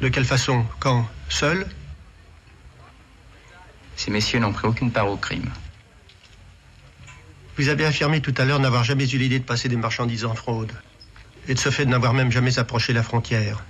De 0.01 0.09
quelle 0.09 0.25
façon? 0.25 0.65
Quand? 0.79 1.07
Seul? 1.29 1.67
Ces 3.95 4.11
messieurs 4.11 4.39
n'ont 4.39 4.53
pris 4.53 4.67
aucune 4.67 4.91
part 4.91 5.09
au 5.09 5.17
crime. 5.17 5.51
Vous 7.59 7.67
avez 7.67 7.85
affirmé 7.85 8.21
tout 8.21 8.33
à 8.37 8.45
l'heure 8.45 8.61
n'avoir 8.61 8.85
jamais 8.85 9.05
eu 9.09 9.17
l'idée 9.17 9.37
de 9.37 9.43
passer 9.43 9.67
des 9.67 9.75
marchandises 9.75 10.23
en 10.23 10.33
fraude. 10.33 10.71
Et 11.49 11.53
de 11.53 11.59
ce 11.59 11.69
fait 11.69 11.83
de 11.83 11.89
n'avoir 11.89 12.13
même 12.13 12.31
jamais 12.31 12.57
approché 12.57 12.93
la 12.93 13.03
frontière. 13.03 13.61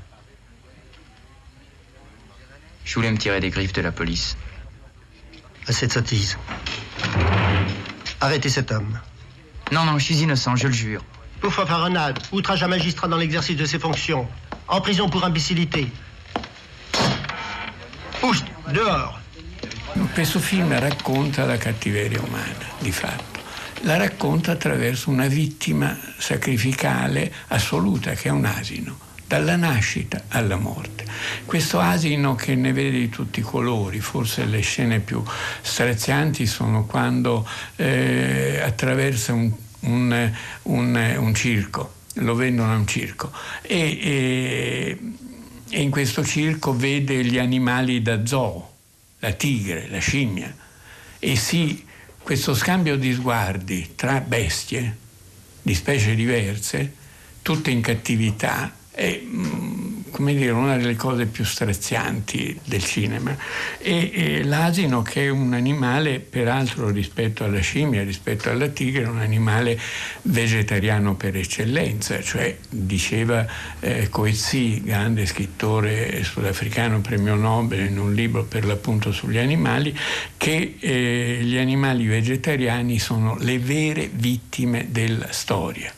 Je 2.86 2.94
voulais 2.94 3.12
me 3.12 3.18
tirer 3.18 3.40
des 3.40 3.50
griffes 3.50 3.74
de 3.74 3.82
la 3.82 3.92
police. 3.92 4.38
Assez 5.66 5.88
de 5.88 5.92
sottise. 5.92 6.38
Arrêtez 8.22 8.50
cet 8.50 8.72
homme. 8.72 9.00
Non, 9.72 9.86
non, 9.86 9.98
je 9.98 10.04
suis 10.04 10.20
innocent, 10.20 10.56
je 10.56 10.68
le 10.68 10.74
jure. 10.74 11.04
Pour 11.42 11.52
fanfaronnade, 11.52 12.20
outrage 12.32 12.62
à 12.62 12.68
magistrat 12.68 13.08
dans 13.08 13.18
l'exercice 13.18 13.58
de 13.58 13.66
ses 13.66 13.80
fonctions, 13.80 14.28
en 14.68 14.82
prison 14.82 15.10
pour 15.10 15.24
imbécilité. 15.26 15.88
Oust, 18.22 18.46
dehors. 18.72 19.20
Questo 20.14 20.40
film 20.40 20.78
racconta 20.78 21.46
la 21.46 21.58
cattiveria 21.58 22.20
umana, 22.20 22.68
di 22.82 22.92
fatto. 22.92 23.39
La 23.84 23.98
racconta 23.98 24.52
attraverso 24.52 25.10
una 25.10 25.28
vittima 25.28 25.98
sacrificale 26.18 27.32
assoluta 27.48 28.14
che 28.14 28.28
è 28.28 28.32
un 28.32 28.46
asino, 28.46 28.98
dalla 29.26 29.56
nascita 29.56 30.24
alla 30.30 30.58
morte. 30.58 31.06
Questo 31.46 31.80
asino 31.80 32.36
che 32.36 32.56
ne 32.56 32.74
vede 32.74 32.98
di 33.00 33.10
tutti 33.10 33.40
i 33.40 33.44
colori, 33.44 34.00
forse 34.02 34.46
le 34.46 34.60
scene 34.62 35.00
più 35.00 35.24
strazianti 35.62 36.46
sono 36.46 36.86
quando 36.86 37.48
eh, 37.78 38.60
attraversa 38.62 39.34
un, 39.34 39.52
un- 39.82 40.32
un- 40.64 41.16
un 41.18 41.34
circo, 41.36 41.94
lo 42.16 42.36
vendono 42.36 42.74
a 42.74 42.76
un 42.76 42.86
circo 42.88 43.32
e, 43.62 43.98
e- 44.02 45.00
e 45.72 45.82
in 45.82 45.90
questo 45.92 46.26
circo 46.26 46.76
vede 46.76 47.24
gli 47.24 47.38
animali 47.38 48.02
da 48.02 48.26
zoo, 48.26 48.74
la 49.20 49.32
tigre, 49.34 49.88
la 49.90 50.00
scimmia 50.00 50.54
e 51.20 51.36
si, 51.36 51.86
questo 52.22 52.54
scambio 52.54 52.98
di 52.98 53.14
sguardi 53.14 53.94
tra 53.96 54.20
bestie 54.22 54.98
di 55.62 55.74
specie 55.74 56.16
diverse, 56.16 56.94
tutte 57.42 57.72
in 57.72 57.82
cattività, 57.82 58.74
mm, 59.02 59.99
come 60.10 60.34
dire, 60.34 60.52
una 60.52 60.78
delle 60.78 60.96
cose 60.96 61.26
più 61.26 61.44
strazianti 61.44 62.60
del 62.64 62.84
cinema. 62.84 63.36
E, 63.78 64.12
e 64.14 64.44
l'asino, 64.44 65.02
che 65.02 65.26
è 65.26 65.30
un 65.30 65.54
animale, 65.54 66.20
peraltro 66.20 66.90
rispetto 66.90 67.44
alla 67.44 67.60
scimmia, 67.60 68.04
rispetto 68.04 68.50
alla 68.50 68.68
tigre, 68.68 69.06
un 69.06 69.20
animale 69.20 69.80
vegetariano 70.24 71.16
per 71.16 71.36
eccellenza, 71.36 72.22
cioè 72.22 72.58
diceva 72.70 73.46
eh, 73.80 74.10
Coetzee, 74.10 74.82
grande 74.82 75.26
scrittore 75.26 76.24
sudafricano, 76.24 77.02
premio 77.02 77.36
Nobel, 77.36 77.86
in 77.86 78.00
un 78.00 78.14
libro 78.14 78.44
per 78.44 78.66
l'appunto 78.66 79.12
sugli 79.12 79.38
animali, 79.38 79.98
che 80.38 80.76
eh, 80.80 81.40
gli 81.42 81.58
animali 81.58 82.06
vegetariani 82.06 83.00
sono 83.00 83.38
le 83.40 83.60
vere 83.60 84.10
vittime 84.12 84.88
della 84.90 85.32
storia 85.32 85.94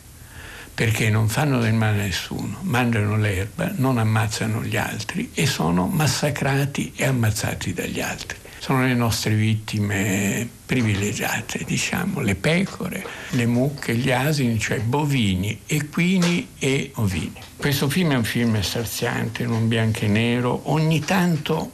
perché 0.73 1.09
non 1.09 1.27
fanno 1.27 1.59
del 1.59 1.73
male 1.73 2.01
a 2.01 2.03
nessuno, 2.05 2.57
mangiano 2.61 3.17
l'erba, 3.17 3.71
non 3.75 3.97
ammazzano 3.97 4.63
gli 4.63 4.77
altri 4.77 5.31
e 5.33 5.45
sono 5.45 5.87
massacrati 5.87 6.93
e 6.95 7.05
ammazzati 7.05 7.73
dagli 7.73 7.99
altri. 7.99 8.37
Sono 8.57 8.85
le 8.85 8.93
nostre 8.93 9.33
vittime 9.33 10.47
privilegiate, 10.65 11.63
diciamo, 11.65 12.21
le 12.21 12.35
pecore, 12.35 13.03
le 13.31 13.45
mucche, 13.47 13.95
gli 13.95 14.11
asini, 14.11 14.59
cioè 14.59 14.79
bovini, 14.79 15.61
equini 15.65 16.49
e 16.59 16.91
ovini. 16.95 17.33
Questo 17.57 17.89
film 17.89 18.11
è 18.11 18.15
un 18.15 18.23
film 18.23 18.61
straziante, 18.61 19.45
non 19.45 19.67
bianco 19.67 20.01
e 20.01 20.07
nero. 20.07 20.71
Ogni 20.71 20.99
tanto, 20.99 21.71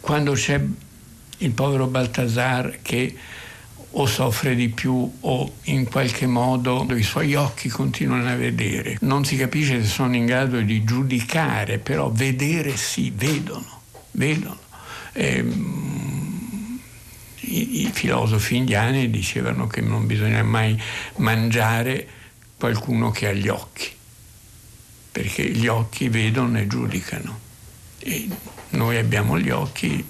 quando 0.00 0.32
c'è 0.32 0.58
il 1.38 1.50
povero 1.50 1.86
Baltasar 1.86 2.78
che 2.80 3.14
o 3.92 4.06
soffre 4.06 4.54
di 4.54 4.68
più 4.68 5.18
o 5.20 5.52
in 5.64 5.88
qualche 5.88 6.26
modo 6.26 6.86
i 6.94 7.02
suoi 7.02 7.34
occhi 7.34 7.68
continuano 7.68 8.28
a 8.28 8.36
vedere. 8.36 8.98
Non 9.00 9.24
si 9.24 9.36
capisce 9.36 9.82
se 9.82 9.88
sono 9.88 10.14
in 10.14 10.26
grado 10.26 10.60
di 10.60 10.84
giudicare, 10.84 11.78
però 11.78 12.10
vedere 12.10 12.76
sì, 12.76 13.12
vedono, 13.14 13.80
vedono. 14.12 14.58
Ehm, 15.12 16.78
i, 17.40 17.86
I 17.86 17.90
filosofi 17.92 18.56
indiani 18.56 19.10
dicevano 19.10 19.66
che 19.66 19.80
non 19.80 20.06
bisogna 20.06 20.42
mai 20.42 20.80
mangiare 21.16 22.06
qualcuno 22.56 23.10
che 23.10 23.28
ha 23.28 23.32
gli 23.32 23.48
occhi, 23.48 23.88
perché 25.10 25.48
gli 25.50 25.66
occhi 25.66 26.08
vedono 26.08 26.58
e 26.58 26.66
giudicano. 26.66 27.38
E 27.98 28.28
noi 28.70 28.96
abbiamo 28.96 29.38
gli 29.38 29.50
occhi 29.50 30.04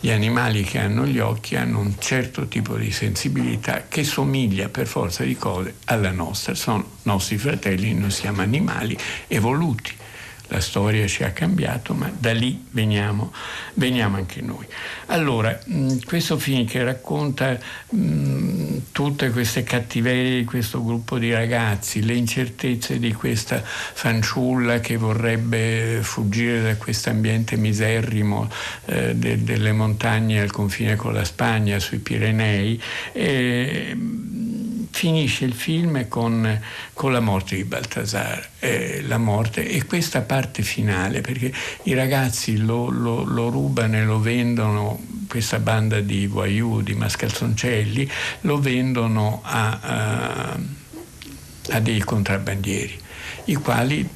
gli 0.00 0.10
animali 0.10 0.62
che 0.62 0.78
hanno 0.78 1.06
gli 1.06 1.18
occhi 1.18 1.56
hanno 1.56 1.80
un 1.80 1.94
certo 1.98 2.46
tipo 2.46 2.76
di 2.76 2.92
sensibilità 2.92 3.86
che 3.88 4.04
somiglia 4.04 4.68
per 4.68 4.86
forza 4.86 5.24
di 5.24 5.36
cose 5.36 5.76
alla 5.86 6.12
nostra. 6.12 6.54
Sono 6.54 6.84
nostri 7.02 7.36
fratelli, 7.36 7.94
noi 7.94 8.10
siamo 8.10 8.42
animali 8.42 8.96
evoluti 9.26 9.96
la 10.48 10.60
storia 10.60 11.06
ci 11.06 11.24
ha 11.24 11.30
cambiato, 11.30 11.94
ma 11.94 12.10
da 12.16 12.32
lì 12.32 12.64
veniamo, 12.70 13.32
veniamo 13.74 14.16
anche 14.16 14.40
noi. 14.40 14.66
Allora, 15.06 15.58
mh, 15.64 15.98
questo 16.04 16.38
film 16.38 16.66
che 16.66 16.82
racconta 16.82 17.58
mh, 17.90 18.76
tutte 18.92 19.30
queste 19.30 19.62
cattiverie 19.62 20.38
di 20.38 20.44
questo 20.44 20.82
gruppo 20.84 21.18
di 21.18 21.32
ragazzi, 21.32 22.02
le 22.04 22.14
incertezze 22.14 22.98
di 22.98 23.12
questa 23.12 23.62
fanciulla 23.62 24.80
che 24.80 24.96
vorrebbe 24.96 26.00
fuggire 26.02 26.62
da 26.62 26.76
questo 26.76 27.10
ambiente 27.10 27.56
miserrimo 27.56 28.48
eh, 28.86 29.14
de, 29.14 29.42
delle 29.42 29.72
montagne 29.72 30.40
al 30.40 30.50
confine 30.50 30.96
con 30.96 31.12
la 31.12 31.24
Spagna, 31.24 31.78
sui 31.78 31.98
Pirenei, 31.98 32.80
eh, 33.12 33.96
finisce 34.90 35.44
il 35.44 35.52
film 35.52 36.08
con, 36.08 36.60
con, 36.92 37.12
la 37.12 37.20
morte 37.20 37.56
di 37.56 37.64
Baltasar, 37.64 38.48
eh, 38.58 39.02
la 39.02 39.18
morte 39.18 39.68
e 39.68 39.84
questa 39.84 40.22
parte 40.22 40.62
finale, 40.62 41.20
perché 41.20 41.52
i 41.84 41.94
ragazzi 41.94 42.56
lo, 42.56 42.88
lo, 42.90 43.24
lo 43.24 43.48
rubano 43.48 43.96
e 43.96 44.04
lo 44.04 44.20
vendono, 44.20 45.00
questa 45.28 45.58
banda 45.58 46.00
di 46.00 46.26
voyou, 46.26 46.80
di 46.80 46.94
mascalzoncelli, 46.94 48.10
lo 48.42 48.58
vendono 48.58 49.40
a, 49.44 49.78
a, 49.80 50.58
a 51.70 51.80
dei 51.80 52.00
contrabbandieri, 52.00 52.98
i 53.44 53.54
quali 53.54 54.08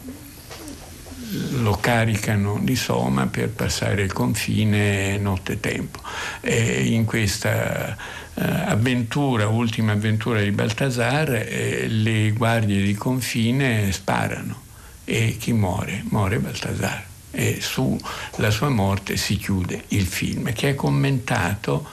lo 1.62 1.78
caricano 1.80 2.58
di 2.60 2.76
soma 2.76 3.26
per 3.26 3.48
passare 3.50 4.02
il 4.02 4.12
confine 4.12 5.16
nottetempo. 5.18 6.00
E 6.40 6.84
in 6.88 7.04
questa 7.04 7.90
eh, 7.90 7.96
avventura, 8.42 9.46
ultima 9.48 9.92
avventura 9.92 10.40
di 10.40 10.50
Baltasar, 10.50 11.34
eh, 11.34 11.86
le 11.88 12.30
guardie 12.32 12.82
di 12.82 12.94
confine 12.94 13.92
sparano 13.92 14.60
e 15.04 15.36
chi 15.38 15.52
muore? 15.52 16.02
Muore 16.08 16.38
Baltasar. 16.38 17.04
E 17.30 17.58
sulla 17.60 18.50
sua 18.50 18.68
morte 18.68 19.16
si 19.16 19.36
chiude 19.36 19.84
il 19.88 20.06
film, 20.06 20.52
che 20.52 20.70
è 20.70 20.74
commentato 20.74 21.86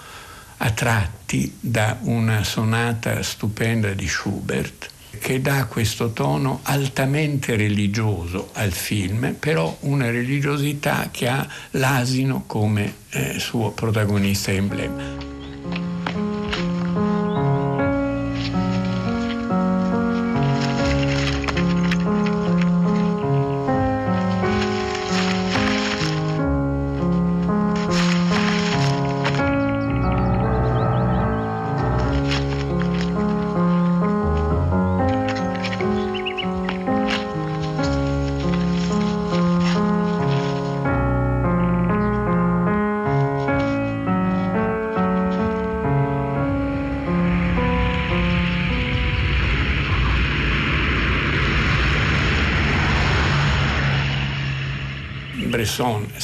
a 0.57 0.71
tratti 0.71 1.55
da 1.59 1.97
una 2.01 2.43
sonata 2.43 3.23
stupenda 3.23 3.93
di 3.93 4.07
Schubert 4.07 4.89
che 5.19 5.41
dà 5.41 5.65
questo 5.65 6.11
tono 6.11 6.61
altamente 6.63 7.55
religioso 7.55 8.49
al 8.53 8.71
film, 8.71 9.35
però 9.37 9.75
una 9.81 10.09
religiosità 10.09 11.09
che 11.11 11.27
ha 11.27 11.47
l'asino 11.71 12.43
come 12.47 12.95
eh, 13.09 13.37
suo 13.37 13.71
protagonista 13.71 14.51
emblema. 14.51 15.28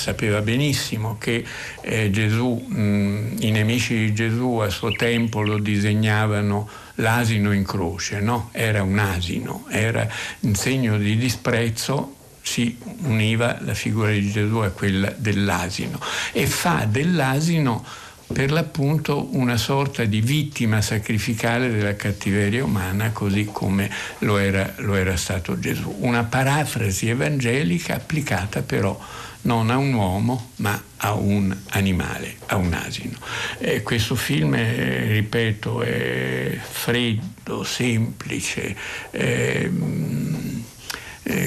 Sapeva 0.05 0.41
benissimo 0.41 1.17
che 1.17 1.43
eh, 1.81 2.11
Gesù, 2.11 2.53
mh, 2.53 3.37
i 3.39 3.49
nemici 3.49 3.97
di 3.97 4.13
Gesù 4.13 4.57
a 4.57 4.69
suo 4.69 4.91
tempo 4.91 5.41
lo 5.41 5.57
disegnavano 5.57 6.69
l'asino 6.95 7.51
in 7.51 7.63
croce, 7.65 8.19
no? 8.19 8.49
Era 8.51 8.83
un 8.83 8.99
asino, 8.99 9.65
era 9.69 10.07
in 10.41 10.53
segno 10.53 10.97
di 10.99 11.17
disprezzo 11.17 12.13
si 12.43 12.77
univa 13.05 13.57
la 13.61 13.73
figura 13.73 14.11
di 14.11 14.29
Gesù 14.29 14.57
a 14.57 14.69
quella 14.69 15.11
dell'asino 15.17 15.99
e 16.31 16.45
fa 16.45 16.85
dell'asino 16.87 17.83
per 18.31 18.51
l'appunto 18.51 19.29
una 19.35 19.57
sorta 19.57 20.03
di 20.03 20.21
vittima 20.21 20.81
sacrificale 20.81 21.69
della 21.71 21.95
cattiveria 21.95 22.63
umana, 22.63 23.11
così 23.11 23.45
come 23.45 23.89
lo 24.19 24.37
era, 24.37 24.73
lo 24.77 24.95
era 24.95 25.15
stato 25.15 25.59
Gesù. 25.59 25.95
Una 25.99 26.23
parafrasi 26.23 27.09
evangelica 27.09 27.95
applicata 27.95 28.61
però 28.61 28.99
non 29.45 29.69
a 29.69 29.77
un 29.77 29.93
uomo 29.93 30.51
ma 30.57 30.81
a 30.97 31.13
un 31.13 31.55
animale, 31.69 32.35
a 32.47 32.55
un 32.55 32.73
asino. 32.73 33.17
E 33.57 33.81
questo 33.81 34.15
film, 34.15 34.55
è, 34.55 35.07
ripeto, 35.11 35.81
è 35.81 36.59
freddo, 36.61 37.63
semplice. 37.63 38.75
Eh, 39.11 39.71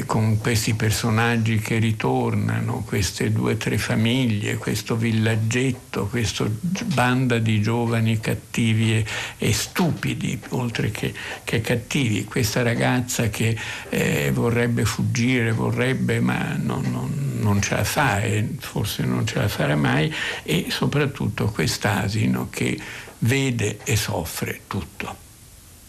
con 0.07 0.39
questi 0.39 0.75
personaggi 0.75 1.59
che 1.59 1.79
ritornano, 1.79 2.83
queste 2.85 3.31
due 3.31 3.53
o 3.53 3.57
tre 3.57 3.79
famiglie, 3.79 4.57
questo 4.57 4.97
villaggetto, 4.97 6.07
questa 6.07 6.51
banda 6.87 7.39
di 7.39 7.62
giovani 7.62 8.19
cattivi 8.19 8.97
e, 8.97 9.05
e 9.39 9.53
stupidi, 9.53 10.37
oltre 10.51 10.91
che, 10.91 11.15
che, 11.45 11.61
cattivi, 11.61 12.25
questa 12.25 12.62
ragazza 12.62 13.29
che 13.29 13.57
eh, 13.89 14.33
vorrebbe 14.33 14.85
fuggire, 14.85 15.53
vorrebbe, 15.53 16.19
ma 16.19 16.57
non, 16.61 16.83
non, 16.91 17.28
non 17.39 17.62
ce 17.62 17.74
la 17.74 17.85
fa 17.85 18.20
e 18.20 18.56
forse 18.59 19.05
non 19.05 19.27
ce 19.27 19.39
la 19.39 19.48
farà 19.48 19.77
mai, 19.77 20.12
e 20.43 20.66
soprattutto 20.69 21.47
quest'asino 21.47 22.48
che 22.51 22.78
vede 23.20 23.78
e 23.85 23.97
soffre 23.97 24.60
tutto. 24.66 25.16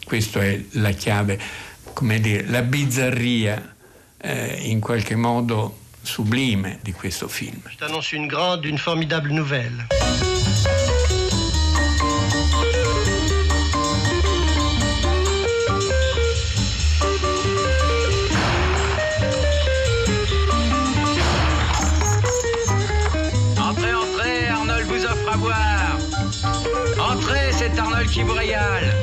Questa 0.04 0.42
è 0.42 0.60
la 0.72 0.90
chiave, 0.90 1.38
come 1.92 2.20
dire, 2.20 2.44
la 2.46 2.62
bizzarria 2.62 3.74
eh, 4.16 4.58
in 4.62 4.80
qualche 4.80 5.14
modo 5.14 5.78
sublime 6.02 6.78
di 6.82 6.92
questo 6.92 7.28
film. 7.28 7.60
T'annonce 7.76 8.16
une 8.16 8.26
grande, 8.26 8.68
une 8.68 8.78
formidable 8.78 9.32
nouvelle. 9.32 10.29
Royale. 28.22 28.94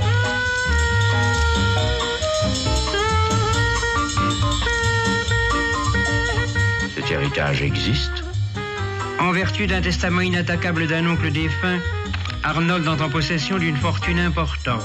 Cet 6.95 7.11
héritage 7.11 7.61
existe 7.61 8.23
En 9.19 9.31
vertu 9.31 9.67
d'un 9.67 9.81
testament 9.81 10.21
inattaquable 10.21 10.87
d'un 10.87 11.05
oncle 11.07 11.31
défunt, 11.31 11.79
Arnold 12.43 12.87
entre 12.87 13.03
en 13.03 13.09
possession 13.09 13.57
d'une 13.57 13.77
fortune 13.77 14.19
importante. 14.19 14.81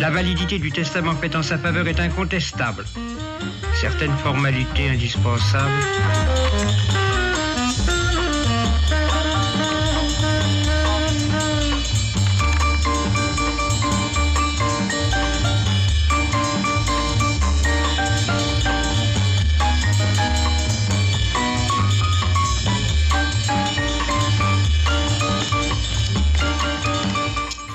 La 0.00 0.10
validité 0.10 0.58
du 0.58 0.72
testament 0.72 1.14
fait 1.14 1.36
en 1.36 1.42
sa 1.42 1.56
faveur 1.56 1.86
est 1.86 2.00
incontestable. 2.00 2.84
Certaines 3.80 4.16
formalités 4.18 4.88
indispensables. 4.90 5.70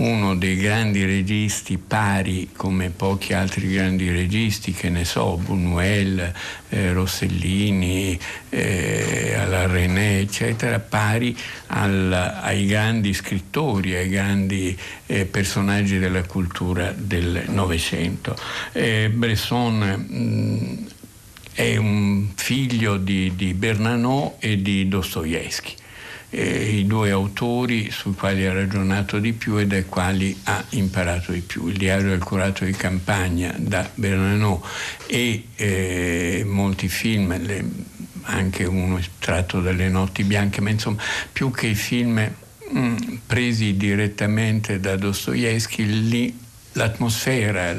uno 0.00 0.34
dei 0.34 0.56
grandi 0.56 1.04
registi 1.04 1.76
pari 1.76 2.50
come 2.56 2.90
pochi 2.90 3.34
altri 3.34 3.72
grandi 3.72 4.10
registi, 4.10 4.72
che 4.72 4.88
ne 4.88 5.04
so, 5.04 5.38
Buñuel, 5.38 6.32
eh, 6.70 6.92
Rossellini, 6.92 8.18
eh, 8.48 9.34
Alain 9.36 9.70
René, 9.70 10.20
eccetera, 10.20 10.78
pari 10.78 11.36
al- 11.68 12.38
ai 12.42 12.66
grandi 12.66 13.12
scrittori, 13.12 13.94
ai 13.94 14.08
grandi 14.08 14.76
eh, 15.06 15.26
personaggi 15.26 15.98
della 15.98 16.24
cultura 16.24 16.94
del 16.96 17.44
Novecento. 17.48 18.36
Eh, 18.72 19.10
Bresson 19.10 19.78
mh, 19.78 20.88
è 21.52 21.76
un 21.76 22.28
figlio 22.36 22.96
di, 22.96 23.32
di 23.36 23.52
Bernanò 23.52 24.36
e 24.38 24.62
di 24.62 24.88
Dostoevsky, 24.88 25.74
eh, 26.30 26.76
i 26.76 26.86
due 26.86 27.10
autori 27.10 27.90
sui 27.90 28.14
quali 28.14 28.46
ha 28.46 28.52
ragionato 28.52 29.18
di 29.18 29.32
più 29.32 29.58
e 29.58 29.66
dai 29.66 29.84
quali 29.84 30.36
ha 30.44 30.64
imparato 30.70 31.32
di 31.32 31.40
più. 31.40 31.66
Il 31.68 31.76
diario 31.76 32.10
del 32.10 32.22
curato 32.22 32.64
di 32.64 32.72
campagna 32.72 33.54
da 33.58 33.88
Bernanò 33.94 34.60
e 35.06 35.44
eh, 35.56 36.42
molti 36.46 36.88
film, 36.88 37.36
le- 37.40 37.98
anche 38.22 38.64
uno 38.64 39.00
tratto 39.18 39.60
dalle 39.60 39.88
notti 39.88 40.22
bianche, 40.24 40.60
ma 40.60 40.70
insomma 40.70 41.02
più 41.32 41.50
che 41.50 41.68
i 41.68 41.74
film 41.74 42.30
mm, 42.72 42.96
presi 43.26 43.76
direttamente 43.76 44.78
da 44.78 44.96
Dostoevsky, 44.96 45.84
lì 45.84 46.38
l'atmosfera, 46.72 47.74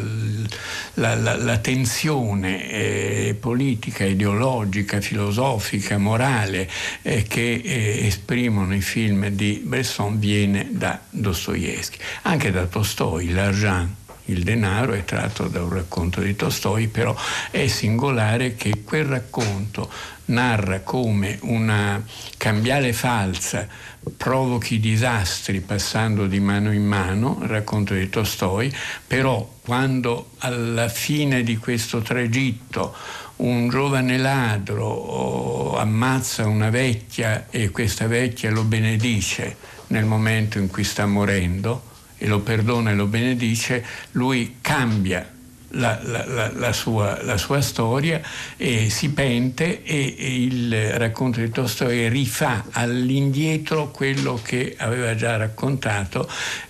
la, 0.96 1.16
la- 1.16 1.38
la 1.38 1.58
tensione 1.60 2.70
eh, 2.70 3.38
politica, 3.40 4.04
ideologica, 4.04 5.00
filosofica, 5.02 5.98
morale 5.98 6.70
eh, 7.02 7.24
che 7.24 7.62
eh, 7.64 8.06
esprimono 8.08 8.76
i 8.76 8.82
film 8.82 9.28
di 9.30 9.62
Bresson 9.64 10.20
viene 10.20 10.68
da 10.72 11.00
Dostoevsky, 11.10 11.98
anche 12.24 12.52
da 12.52 12.66
Tolstoi, 12.66 13.32
l'argent. 13.32 14.00
Il 14.26 14.44
denaro 14.44 14.94
è 14.94 15.04
tratto 15.04 15.48
da 15.48 15.62
un 15.64 15.74
racconto 15.74 16.22
di 16.22 16.36
Tolstoi, 16.36 16.88
però 16.88 17.14
è 17.50 17.68
singolare 17.68 18.56
che 18.56 18.84
quel 18.86 19.06
racconto 19.06 19.92
narra 20.26 20.82
come 20.82 21.38
una 21.42 22.02
cambiale 22.38 22.94
falsa 22.94 23.68
provochi 24.18 24.80
disastri 24.80 25.62
passando 25.62 26.26
di 26.26 26.40
mano 26.40 26.72
in 26.72 26.86
mano, 26.86 27.38
racconto 27.42 27.94
di 27.94 28.10
Tolstoi, 28.10 28.74
però 29.06 29.58
quando 29.62 30.32
alla 30.40 30.90
fine 30.90 31.44
di 31.44 31.58
questo 31.58 32.02
tragitto 32.02 32.96
un 33.38 33.70
giovane 33.70 34.18
ladro 34.18 34.86
oh, 34.86 35.78
ammazza 35.78 36.48
una 36.48 36.70
vecchia 36.70 37.48
e 37.50 37.70
questa 37.70 38.08
vecchia 38.08 38.52
lo 38.52 38.64
benedice 38.64 39.56
nel 39.88 40.06
momento 40.06 40.58
in 40.58 40.70
cui 40.70 40.84
sta 40.84 41.06
morendo 41.06 41.90
e 42.18 42.28
lo 42.28 42.40
perdona 42.40 42.92
e 42.92 42.96
lo 42.96 43.08
benedice, 43.08 43.84
lui 44.12 44.58
cambia 44.62 45.40
la, 45.72 46.00
la- 46.04 46.52
la- 46.54 46.74
sua, 46.74 47.22
la 47.24 47.38
sua 47.38 47.62
storia 47.62 48.22
e 48.58 48.90
si 48.90 49.10
pente 49.12 49.84
e, 49.84 50.16
e 50.18 50.44
il 50.44 50.92
racconto 50.94 51.40
di 51.40 51.50
Tolstoi 51.50 52.10
rifà 52.10 52.66
all'indietro 52.72 53.92
quello 53.92 54.40
che 54.42 54.76
aveva 54.78 55.16
già 55.16 55.38
raccontato, 55.38 56.30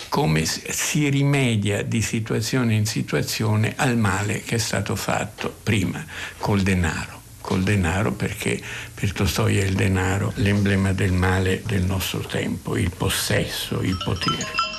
come 0.09 0.45
si 0.45 1.09
rimedia 1.09 1.83
di 1.83 2.01
situazione 2.01 2.73
in 2.75 2.85
situazione 2.85 3.73
al 3.77 3.97
male 3.97 4.41
che 4.41 4.55
è 4.55 4.59
stato 4.59 4.95
fatto 4.95 5.53
prima 5.63 6.03
col 6.37 6.61
denaro. 6.61 7.19
Col 7.41 7.63
denaro 7.63 8.11
perché 8.11 8.61
per 8.93 9.11
Tolstoi 9.13 9.57
è 9.57 9.63
il 9.63 9.73
denaro 9.73 10.31
l'emblema 10.35 10.93
del 10.93 11.11
male 11.11 11.63
del 11.65 11.81
nostro 11.81 12.19
tempo, 12.19 12.77
il 12.77 12.91
possesso, 12.95 13.81
il 13.81 13.97
potere. 14.03 14.70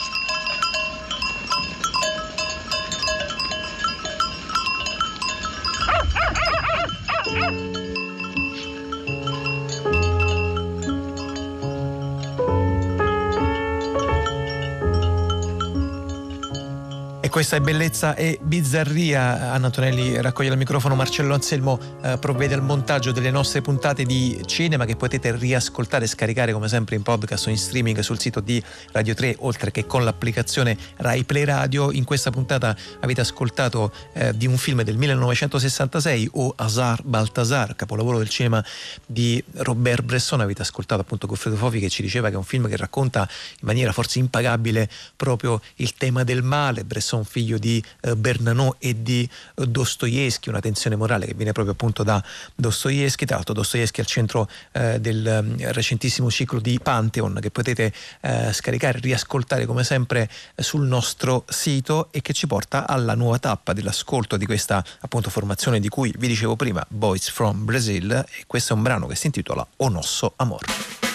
Questa 17.43 17.57
è 17.57 17.61
bellezza 17.73 18.15
e 18.15 18.39
bizzarria. 18.41 19.51
Anna 19.51 19.67
Antonelli 19.67 20.21
raccoglie 20.21 20.51
il 20.51 20.57
microfono, 20.57 20.95
Marcello 20.95 21.35
Anselmo 21.35 21.77
eh, 22.01 22.17
provvede 22.17 22.55
al 22.55 22.63
montaggio 22.63 23.11
delle 23.11 23.33
nostre 23.33 23.63
puntate 23.63 24.05
di 24.05 24.41
cinema 24.47 24.85
che 24.85 24.95
potete 24.95 25.35
riascoltare 25.35 26.05
e 26.05 26.07
scaricare 26.07 26.53
come 26.53 26.69
sempre 26.69 26.95
in 26.95 27.03
podcast 27.03 27.49
o 27.49 27.51
in 27.51 27.59
streaming 27.59 27.99
sul 27.99 28.21
sito 28.21 28.39
di 28.39 28.63
Radio 28.93 29.15
3, 29.15 29.39
oltre 29.41 29.73
che 29.73 29.87
con 29.87 30.05
l'applicazione 30.05 30.79
Rai 30.99 31.25
Play 31.25 31.43
Radio. 31.43 31.91
In 31.91 32.05
questa 32.05 32.31
puntata 32.31 32.77
avete 33.01 33.23
ascoltato 33.23 33.93
eh, 34.13 34.37
di 34.37 34.47
un 34.47 34.57
film 34.57 34.83
del 34.83 34.97
1966 34.97 36.29
o 36.35 36.53
Azar 36.55 37.03
Baltasar, 37.03 37.75
capolavoro 37.75 38.19
del 38.19 38.29
cinema 38.29 38.65
di 39.05 39.43
Robert 39.55 40.05
Bresson. 40.05 40.43
Avete 40.43 40.63
ascoltato 40.63 41.01
appunto 41.01 41.27
Goffredo 41.27 41.57
Fofi 41.57 41.81
che 41.81 41.89
ci 41.89 42.03
diceva 42.03 42.29
che 42.29 42.35
è 42.35 42.39
un 42.39 42.45
film 42.45 42.69
che 42.69 42.77
racconta 42.77 43.29
in 43.29 43.67
maniera 43.67 43.91
forse 43.91 44.21
impagabile 44.21 44.89
proprio 45.17 45.61
il 45.79 45.93
tema 45.95 46.23
del 46.23 46.45
male. 46.45 46.85
Bresson 46.85 47.25
figlio 47.33 47.57
di 47.57 47.83
eh, 48.03 48.15
Bernanò 48.15 48.77
e 48.79 49.03
di 49.03 49.27
eh, 49.57 49.67
Dostoevsky, 49.67 50.51
una 50.51 50.61
tensione 50.61 50.97
morale 50.97 51.25
che 51.27 51.35
viene 51.35 51.53
proprio 51.53 51.73
appunto 51.73 52.03
da 52.03 52.23
Dostoevsky. 52.55 53.25
Tra 53.25 53.37
l'altro 53.37 53.55
Dostoevsky 53.55 54.01
al 54.01 54.07
centro 54.07 54.49
eh, 54.73 55.01
del 55.01 55.27
eh, 55.27 55.73
recentissimo 55.73 56.31
ciclo 56.31 56.61
di 56.61 56.79
Pantheon 56.79 57.39
che 57.41 57.51
potete 57.51 57.93
eh, 58.21 58.53
scaricare 58.53 58.99
riascoltare 59.01 59.65
come 59.65 59.83
sempre 59.83 60.29
eh, 60.55 60.63
sul 60.63 60.87
nostro 60.87 61.45
sito 61.49 62.09
e 62.11 62.21
che 62.21 62.35
ci 62.35 62.47
porta 62.47 62.87
alla 62.87 63.15
nuova 63.15 63.39
tappa 63.39 63.73
dell'ascolto 63.73 64.37
di 64.37 64.45
questa 64.45 64.85
appunto 65.01 65.31
formazione 65.31 65.81
di 65.81 65.89
cui 65.89 66.13
vi 66.19 66.29
dicevo 66.29 66.55
prima, 66.57 66.85
Boys 66.89 67.31
from 67.31 67.65
Brazil 67.65 68.11
e 68.13 68.45
questo 68.47 68.75
è 68.75 68.77
un 68.77 68.83
brano 68.83 69.07
che 69.07 69.17
si 69.17 69.27
intitola 69.27 69.67
O 69.79 69.89
Nosso 69.89 70.35
Amor. 70.37 71.12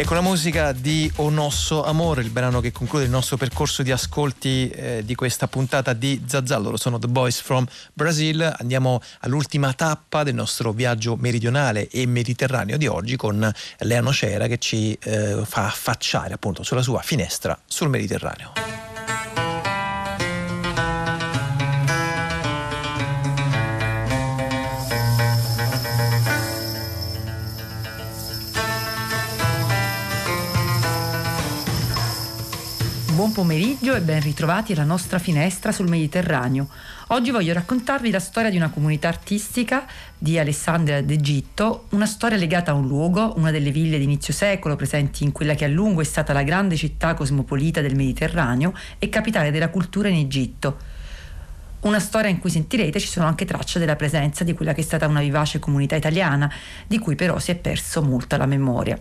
E 0.00 0.04
con 0.06 0.16
la 0.16 0.22
musica 0.22 0.72
di 0.72 1.12
Onosso 1.16 1.84
Amore, 1.84 2.22
il 2.22 2.30
brano 2.30 2.60
che 2.60 2.72
conclude 2.72 3.04
il 3.04 3.10
nostro 3.10 3.36
percorso 3.36 3.82
di 3.82 3.92
ascolti 3.92 4.70
eh, 4.70 5.02
di 5.04 5.14
questa 5.14 5.46
puntata 5.46 5.92
di 5.92 6.22
Zazà, 6.24 6.56
loro 6.56 6.78
sono 6.78 6.98
The 6.98 7.06
Boys 7.06 7.38
from 7.38 7.66
Brazil, 7.92 8.50
andiamo 8.60 9.02
all'ultima 9.18 9.74
tappa 9.74 10.22
del 10.22 10.34
nostro 10.34 10.72
viaggio 10.72 11.16
meridionale 11.16 11.86
e 11.90 12.06
mediterraneo 12.06 12.78
di 12.78 12.86
oggi 12.86 13.16
con 13.16 13.52
Lea 13.80 14.00
Nocera 14.00 14.46
che 14.46 14.56
ci 14.56 14.96
eh, 15.02 15.42
fa 15.44 15.66
affacciare 15.66 16.32
appunto 16.32 16.62
sulla 16.62 16.80
sua 16.80 17.02
finestra 17.02 17.60
sul 17.66 17.90
Mediterraneo. 17.90 18.59
Pomeriggio 33.90 33.94
e 33.96 34.00
ben 34.00 34.20
ritrovati 34.20 34.72
alla 34.72 34.84
nostra 34.84 35.18
finestra 35.18 35.72
sul 35.72 35.88
Mediterraneo. 35.88 36.68
Oggi 37.08 37.30
voglio 37.30 37.52
raccontarvi 37.52 38.10
la 38.10 38.20
storia 38.20 38.50
di 38.50 38.56
una 38.56 38.70
comunità 38.70 39.08
artistica 39.08 39.84
di 40.16 40.38
Alessandria 40.38 41.02
d'Egitto, 41.02 41.86
una 41.90 42.06
storia 42.06 42.38
legata 42.38 42.70
a 42.70 42.74
un 42.74 42.86
luogo, 42.86 43.34
una 43.36 43.50
delle 43.50 43.70
ville 43.70 43.98
di 43.98 44.04
inizio 44.04 44.32
secolo 44.32 44.76
presenti 44.76 45.24
in 45.24 45.32
quella 45.32 45.54
che 45.54 45.64
a 45.64 45.68
lungo 45.68 46.00
è 46.00 46.04
stata 46.04 46.32
la 46.32 46.42
grande 46.42 46.76
città 46.76 47.14
cosmopolita 47.14 47.80
del 47.80 47.96
Mediterraneo 47.96 48.72
e 48.98 49.08
capitale 49.08 49.50
della 49.50 49.70
cultura 49.70 50.08
in 50.08 50.16
Egitto. 50.16 50.98
Una 51.80 51.98
storia 51.98 52.30
in 52.30 52.38
cui 52.38 52.50
sentirete 52.50 53.00
ci 53.00 53.08
sono 53.08 53.26
anche 53.26 53.44
tracce 53.44 53.78
della 53.78 53.96
presenza 53.96 54.44
di 54.44 54.52
quella 54.52 54.74
che 54.74 54.82
è 54.82 54.84
stata 54.84 55.06
una 55.06 55.20
vivace 55.20 55.58
comunità 55.58 55.96
italiana, 55.96 56.52
di 56.86 56.98
cui 56.98 57.16
però 57.16 57.38
si 57.38 57.50
è 57.50 57.56
perso 57.56 58.02
molta 58.02 58.36
la 58.36 58.46
memoria. 58.46 59.00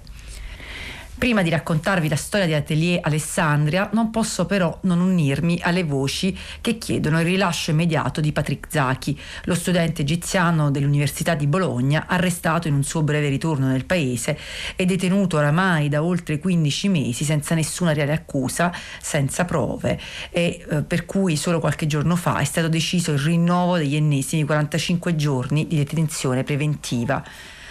Prima 1.20 1.42
di 1.42 1.50
raccontarvi 1.50 2.08
la 2.08 2.16
storia 2.16 2.46
di 2.46 2.54
Atelier 2.54 3.02
Alessandria, 3.04 3.90
non 3.92 4.10
posso 4.10 4.46
però 4.46 4.80
non 4.84 5.02
unirmi 5.02 5.60
alle 5.62 5.84
voci 5.84 6.36
che 6.62 6.78
chiedono 6.78 7.20
il 7.20 7.26
rilascio 7.26 7.72
immediato 7.72 8.22
di 8.22 8.32
Patrick 8.32 8.68
Zaki, 8.72 9.20
lo 9.44 9.54
studente 9.54 10.04
egiziano 10.04 10.72
dell'Università 10.72 11.36
di 11.36 11.46
Bologna, 11.46 12.06
arrestato 12.08 12.70
in 12.70 12.74
un 12.74 12.84
suo 12.84 13.04
breve 13.04 13.28
ritorno 13.28 13.68
nel 13.68 13.84
paese 13.84 14.40
e 14.78 14.86
detenuto 14.86 15.36
oramai 15.36 15.90
da 15.90 16.02
oltre 16.02 16.40
15 16.40 16.88
mesi 16.88 17.26
senza 17.26 17.54
nessuna 17.54 17.92
reale 17.92 18.14
accusa, 18.14 18.72
senza 19.02 19.44
prove, 19.44 20.00
e 20.30 20.66
eh, 20.72 20.84
per 20.84 21.06
cui 21.06 21.36
solo 21.36 21.60
qualche 21.60 21.86
giorno 21.86 22.16
fa 22.16 22.38
è 22.38 22.46
stato 22.46 22.70
deciso 22.70 23.12
il 23.12 23.20
rinnovo 23.20 23.76
degli 23.76 23.98
ennesimi 23.98 24.46
45 24.46 25.18
giorni 25.18 25.68
di 25.68 25.76
detenzione 25.76 26.46
preventiva. 26.46 27.22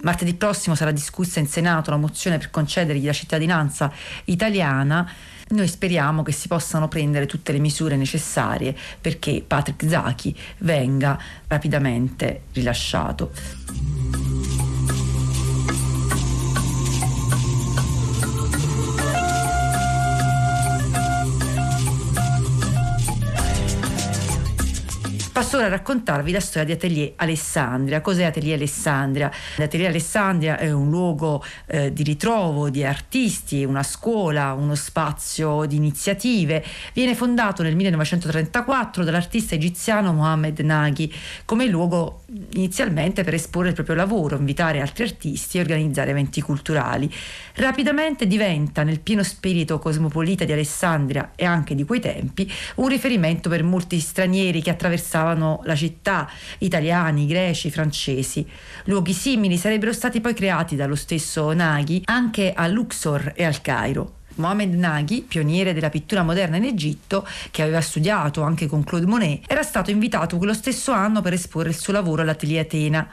Martedì 0.03 0.35
prossimo 0.35 0.75
sarà 0.75 0.93
discussa 0.93 1.41
in 1.41 1.47
Senato 1.47 1.91
la 1.91 1.97
mozione 1.97 2.39
per 2.39 2.51
concedergli 2.51 3.05
la 3.05 3.12
cittadinanza 3.12 3.93
italiana. 4.25 5.11
Noi 5.51 5.66
speriamo 5.66 6.23
che 6.23 6.33
si 6.33 6.47
possano 6.47 6.89
prendere 6.89 7.27
tutte 7.27 7.53
le 7.53 7.59
misure 7.59 7.97
necessarie 7.97 8.77
perché 9.01 9.43
Patrick 9.47 9.89
Zaki 9.89 10.37
venga 10.59 11.19
rapidamente 11.47 12.43
rilasciato. 12.53 14.58
Passo 25.39 25.59
ora 25.59 25.66
a 25.66 25.69
raccontarvi 25.69 26.32
la 26.32 26.40
storia 26.40 26.65
di 26.65 26.73
Atelier 26.73 27.12
Alessandria. 27.15 28.01
Cos'è 28.01 28.24
Atelier 28.24 28.56
Alessandria? 28.56 29.31
L'Atelier 29.55 29.90
Alessandria 29.90 30.59
è 30.59 30.73
un 30.73 30.90
luogo 30.90 31.44
eh, 31.66 31.93
di 31.93 32.02
ritrovo 32.02 32.70
di 32.70 32.82
artisti, 32.82 33.62
una 33.62 33.85
scuola, 33.85 34.52
uno 34.55 34.74
spazio 34.74 35.65
di 35.66 35.77
iniziative. 35.77 36.65
Viene 36.93 37.15
fondato 37.15 37.62
nel 37.62 37.77
1934 37.77 39.05
dall'artista 39.05 39.55
egiziano 39.55 40.12
Mohamed 40.12 40.59
Naghi 40.59 41.15
come 41.44 41.66
luogo 41.66 42.23
inizialmente 42.55 43.23
per 43.23 43.35
esporre 43.35 43.69
il 43.69 43.74
proprio 43.74 43.94
lavoro, 43.94 44.36
invitare 44.36 44.81
altri 44.81 45.05
artisti 45.05 45.59
e 45.59 45.60
organizzare 45.60 46.10
eventi 46.10 46.40
culturali. 46.40 47.09
Rapidamente 47.55 48.27
diventa, 48.27 48.82
nel 48.82 48.98
pieno 48.98 49.23
spirito 49.23 49.78
cosmopolita 49.78 50.44
di 50.44 50.51
Alessandria 50.51 51.31
e 51.36 51.44
anche 51.44 51.77
di 51.77 51.85
quei 51.85 52.01
tempi, 52.01 52.51
un 52.77 52.89
riferimento 52.89 53.48
per 53.48 53.62
molti 53.62 54.01
stranieri 54.01 54.60
che 54.60 54.70
attraversavano 54.70 55.28
la 55.35 55.75
città, 55.75 56.29
italiani, 56.59 57.27
greci, 57.27 57.71
francesi. 57.71 58.47
Luoghi 58.85 59.13
simili 59.13 59.57
sarebbero 59.57 59.93
stati 59.93 60.21
poi 60.21 60.35
creati 60.35 60.77
dallo 60.77 60.95
stesso 60.95 61.53
Naghi 61.53 62.03
anche 62.05 62.53
a 62.53 62.67
Luxor 62.67 63.33
e 63.35 63.45
al 63.45 63.61
Cairo. 63.61 64.15
Mohamed 64.39 64.75
Naghi, 64.75 65.23
pioniere 65.23 65.75
della 65.75 65.91
pittura 65.91 66.23
moderna 66.23 66.57
in 66.57 66.65
Egitto, 66.65 67.27
che 67.51 67.63
aveva 67.63 67.81
studiato 67.81 68.43
anche 68.43 68.67
con 68.67 68.85
Claude 68.85 69.07
Monet, 69.07 69.45
era 69.47 69.63
stato 69.63 69.91
invitato 69.91 70.37
quello 70.37 70.55
stesso 70.55 70.93
anno 70.93 71.21
per 71.21 71.33
esporre 71.33 71.71
il 71.71 71.77
suo 71.77 71.93
lavoro 71.93 72.23
all'Atelier 72.23 72.65
Atena. 72.65 73.09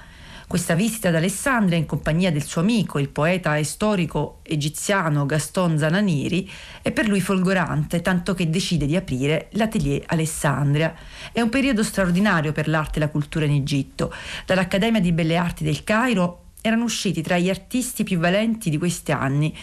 Questa 0.47 0.75
visita 0.75 1.07
ad 1.07 1.15
Alessandria 1.15 1.77
in 1.77 1.87
compagnia 1.87 2.31
del 2.31 2.43
suo 2.43 2.61
amico, 2.61 2.99
il 2.99 3.09
poeta 3.09 3.57
e 3.57 3.63
storico 3.63 4.39
egiziano 4.43 5.25
Gaston 5.25 5.77
Zananiri, 5.77 6.49
è 6.83 6.91
per 6.91 7.07
lui 7.07 7.19
folgorante, 7.19 8.01
tanto 8.01 8.35
che 8.35 8.49
decide 8.49 8.85
di 8.85 8.95
aprire 8.95 9.47
l'Atelier 9.53 10.03
Alessandria. 10.05 10.93
È 11.31 11.41
un 11.41 11.49
periodo 11.49 11.83
straordinario 11.83 12.51
per 12.51 12.67
l'arte 12.67 12.97
e 12.97 13.01
la 13.01 13.09
cultura 13.09 13.45
in 13.45 13.53
Egitto. 13.53 14.13
Dall'Accademia 14.45 15.01
di 15.01 15.11
Belle 15.11 15.35
Arti 15.35 15.63
del 15.63 15.83
Cairo 15.83 16.43
erano 16.61 16.83
usciti 16.83 17.23
tra 17.23 17.37
gli 17.37 17.49
artisti 17.49 18.03
più 18.03 18.19
valenti 18.19 18.69
di 18.69 18.77
questi 18.77 19.11
anni 19.11 19.55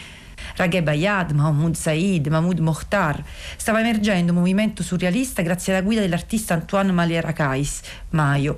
Ragheb 0.55 0.87
Ayad, 0.87 1.31
Mahmoud 1.31 1.75
Said, 1.75 2.27
Mahmoud 2.27 2.59
Mokhtar. 2.59 3.23
Stava 3.55 3.79
emergendo 3.79 4.31
un 4.31 4.39
movimento 4.39 4.83
surrealista 4.83 5.41
grazie 5.41 5.73
alla 5.73 5.81
guida 5.81 6.01
dell'artista 6.01 6.53
Antoine 6.53 6.91
Maliarakais, 6.91 7.81
Maio, 8.09 8.57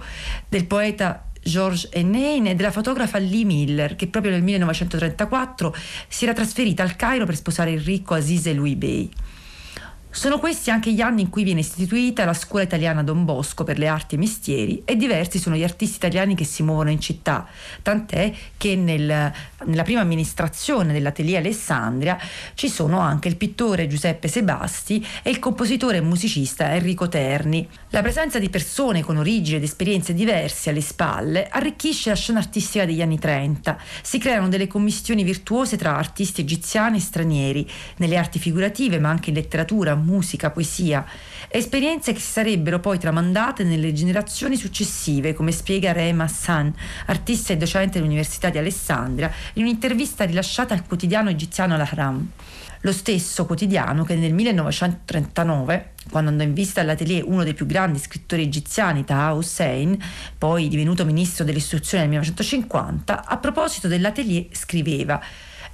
del 0.50 0.66
poeta 0.66 1.25
Georges 1.46 1.90
Hennein 1.92 2.48
e 2.48 2.56
della 2.56 2.72
fotografa 2.72 3.20
Lee 3.20 3.46
Miller, 3.46 3.96
che 3.96 4.08
proprio 4.08 4.32
nel 4.32 4.42
1934 4.42 5.76
si 6.08 6.24
era 6.24 6.34
trasferita 6.34 6.82
al 6.82 6.96
Cairo 6.96 7.26
per 7.26 7.36
sposare 7.36 7.72
il 7.72 7.82
ricco 7.82 8.16
Aziz 8.16 8.52
Louis 8.52 8.76
Bey. 8.76 9.10
Sono 10.16 10.40
questi 10.40 10.72
anche 10.72 10.94
gli 10.94 11.02
anni 11.02 11.24
in 11.24 11.30
cui 11.30 11.44
viene 11.44 11.60
istituita 11.60 12.24
la 12.24 12.34
scuola 12.34 12.64
italiana 12.64 13.04
Don 13.04 13.26
Bosco 13.26 13.66
per 13.66 13.78
le 13.78 13.90
arti 13.90 14.16
e 14.16 14.18
mestieri 14.18 14.82
e 14.86 14.96
diversi 14.96 15.40
sono 15.40 15.58
gli 15.58 15.64
artisti 15.64 15.98
italiani 15.98 16.36
che 16.36 16.46
si 16.46 16.64
muovono 16.64 16.90
in 16.90 17.02
città, 17.02 17.46
tant'è 17.82 18.34
che 18.56 18.78
nel, 18.78 19.34
nella 19.66 19.84
prima 19.84 20.00
amministrazione 20.00 20.94
dell'Atelier 20.94 21.40
Alessandria 21.40 22.18
ci 22.54 22.70
sono 22.70 23.00
anche 23.00 23.28
il 23.28 23.36
pittore 23.36 23.88
Giuseppe 23.88 24.30
Sebasti 24.30 25.06
e 25.22 25.30
il 25.30 25.40
compositore 25.40 25.98
e 25.98 26.02
musicista 26.02 26.74
Enrico 26.74 27.10
Terni. 27.10 27.68
La 27.90 28.02
presenza 28.02 28.40
di 28.40 28.50
persone 28.50 29.04
con 29.04 29.18
origini 29.18 29.58
ed 29.58 29.64
esperienze 29.64 30.14
diverse 30.14 30.70
alle 30.70 30.80
spalle 30.80 31.50
arricchisce 31.50 32.10
la 32.10 32.16
scena 32.16 32.40
artistica 32.40 32.86
degli 32.86 33.02
anni 33.02 33.20
30. 33.20 33.78
Si 34.02 34.18
creano 34.18 34.48
delle 34.48 34.68
commissioni 34.68 35.26
virtuose 35.26 35.76
tra 35.76 35.98
artisti 35.98 36.40
egiziani 36.40 36.98
e 36.98 37.02
stranieri, 37.02 37.70
nelle 37.98 38.16
arti 38.16 38.40
figurative 38.40 38.98
ma 38.98 39.10
anche 39.10 39.32
in 39.32 39.36
letteratura, 39.36 40.04
musica, 40.06 40.52
poesia, 40.52 41.06
esperienze 41.49 42.14
che 42.14 42.19
si 42.19 42.32
sarebbero 42.32 42.80
poi 42.80 42.99
tramandate 42.99 43.64
nelle 43.64 43.91
generazioni 43.91 44.56
successive, 44.56 45.34
come 45.34 45.52
spiega 45.52 45.91
Rem 45.91 46.22
Hassan, 46.22 46.73
artista 47.07 47.53
e 47.53 47.57
docente 47.57 47.98
dell'Università 47.98 48.49
di 48.49 48.57
Alessandria, 48.57 49.32
in 49.53 49.64
un'intervista 49.64 50.23
rilasciata 50.23 50.73
al 50.73 50.86
quotidiano 50.86 51.30
egiziano 51.30 51.73
Al-Ahram. 51.73 52.27
Lo 52.82 52.91
stesso 52.91 53.48
quotidiano 53.48 54.03
che 54.03 54.15
nel 54.15 54.32
1939, 54.32 55.94
quando 56.11 56.30
andò 56.30 56.44
in 56.44 56.53
visita 56.53 56.82
all'atelier 56.82 57.23
uno 57.26 57.44
dei 57.44 57.56
più 57.56 57.65
grandi 57.65 57.98
scrittori 57.98 58.44
egiziani, 58.44 59.03
Taha 59.03 59.34
Hussein, 59.34 59.98
poi 60.38 60.68
divenuto 60.68 61.03
ministro 61.03 61.44
dell'istruzione 61.44 62.03
nel 62.03 62.11
1950, 62.11 63.26
a 63.26 63.38
proposito 63.38 63.88
dell'atelier 63.88 64.45
scriveva 64.52 65.19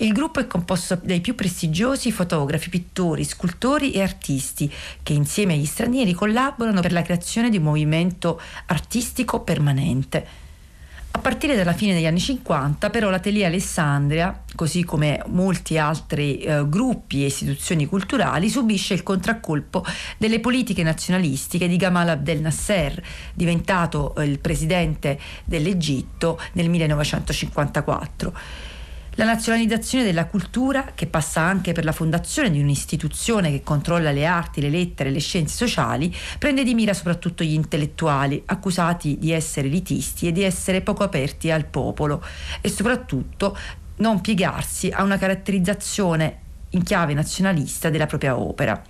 il 0.02 0.14
gruppo 0.14 0.40
è 0.40 0.48
composto 0.48 0.99
dai 1.03 1.22
più 1.22 1.36
prestigiosi 1.36 2.11
fotografi, 2.11 2.69
pittori, 2.69 3.23
scultori 3.23 3.91
e 3.91 4.02
artisti 4.02 4.72
che 5.03 5.14
insieme 5.14 5.53
agli 5.53 5.65
stranieri 5.65 6.14
collaborano 6.14 6.82
per 6.82 6.91
la 6.91 7.03
creazione 7.03 7.49
di 7.49 7.57
un 7.57 7.64
movimento 7.64 8.41
artistico 8.68 9.41
permanente. 9.41 10.49
A 11.14 11.19
partire 11.19 11.56
dalla 11.56 11.73
fine 11.73 11.94
degli 11.94 12.06
anni 12.06 12.22
50, 12.22 12.90
però, 12.90 13.10
l'Atelier 13.10 13.48
Alessandria, 13.48 14.44
così 14.56 14.86
come 14.86 15.22
molti 15.28 15.78
altri 15.78 16.40
eh, 16.40 16.68
gruppi 16.68 17.23
e 17.23 17.28
istituzioni 17.28 17.86
culturali, 17.86 18.49
subisce 18.49 18.94
il 18.94 19.03
contraccolpo 19.03 19.86
delle 20.18 20.40
politiche 20.40 20.84
nazionalistiche 20.84 21.68
di 21.68 21.76
Gamal 21.76 22.10
Abdel 22.10 22.40
Nasser, 22.40 23.03
diventato 23.34 24.15
eh, 24.15 24.23
il 24.23 24.40
presidente 24.40 25.19
dell'Egitto 25.44 26.40
nel 26.53 26.69
1954. 26.69 28.69
La 29.15 29.25
nazionalizzazione 29.25 30.05
della 30.05 30.25
cultura, 30.25 30.93
che 30.95 31.05
passa 31.05 31.41
anche 31.41 31.73
per 31.73 31.83
la 31.83 31.91
fondazione 31.91 32.49
di 32.49 32.61
un'istituzione 32.61 33.51
che 33.51 33.61
controlla 33.61 34.11
le 34.11 34.25
arti, 34.25 34.61
le 34.61 34.69
lettere 34.69 35.09
e 35.09 35.11
le 35.11 35.19
scienze 35.19 35.57
sociali, 35.57 36.15
prende 36.39 36.63
di 36.63 36.73
mira 36.73 36.93
soprattutto 36.93 37.43
gli 37.43 37.51
intellettuali, 37.51 38.41
accusati 38.45 39.17
di 39.17 39.33
essere 39.33 39.67
elitisti 39.67 40.27
e 40.27 40.31
di 40.31 40.43
essere 40.43 40.79
poco 40.81 41.03
aperti 41.03 41.51
al 41.51 41.65
popolo 41.65 42.23
e 42.61 42.69
soprattutto 42.69 43.57
non 43.97 44.21
piegarsi 44.21 44.89
a 44.89 45.03
una 45.03 45.17
caratterizzazione 45.17 46.39
in 46.69 46.83
chiave 46.83 47.13
nazionalista 47.13 47.89
della 47.89 48.05
propria 48.05 48.39
opera. 48.39 48.81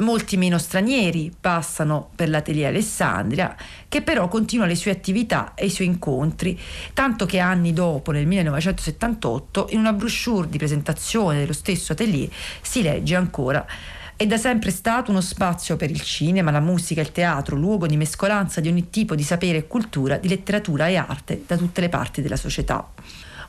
Molti 0.00 0.36
meno 0.36 0.58
stranieri 0.58 1.32
passano 1.38 2.10
per 2.14 2.28
l'Atelier 2.28 2.68
Alessandria, 2.68 3.54
che 3.88 4.02
però 4.02 4.28
continua 4.28 4.66
le 4.66 4.74
sue 4.74 4.90
attività 4.90 5.52
e 5.54 5.66
i 5.66 5.70
suoi 5.70 5.88
incontri, 5.88 6.58
tanto 6.94 7.26
che 7.26 7.38
anni 7.38 7.72
dopo, 7.72 8.10
nel 8.10 8.26
1978, 8.26 9.68
in 9.70 9.78
una 9.78 9.92
brochure 9.92 10.48
di 10.48 10.58
presentazione 10.58 11.38
dello 11.38 11.52
stesso 11.52 11.92
Atelier 11.92 12.30
si 12.62 12.82
legge 12.82 13.14
ancora 13.14 13.66
è 14.20 14.26
da 14.26 14.36
sempre 14.36 14.70
stato 14.70 15.10
uno 15.10 15.22
spazio 15.22 15.76
per 15.76 15.90
il 15.90 16.02
cinema, 16.02 16.50
la 16.50 16.60
musica, 16.60 17.00
il 17.00 17.10
teatro, 17.10 17.56
luogo 17.56 17.86
di 17.86 17.96
mescolanza 17.96 18.60
di 18.60 18.68
ogni 18.68 18.90
tipo 18.90 19.14
di 19.14 19.22
sapere 19.22 19.56
e 19.56 19.66
cultura, 19.66 20.18
di 20.18 20.28
letteratura 20.28 20.88
e 20.88 20.96
arte 20.96 21.44
da 21.46 21.56
tutte 21.56 21.80
le 21.80 21.88
parti 21.88 22.20
della 22.20 22.36
società. 22.36 22.86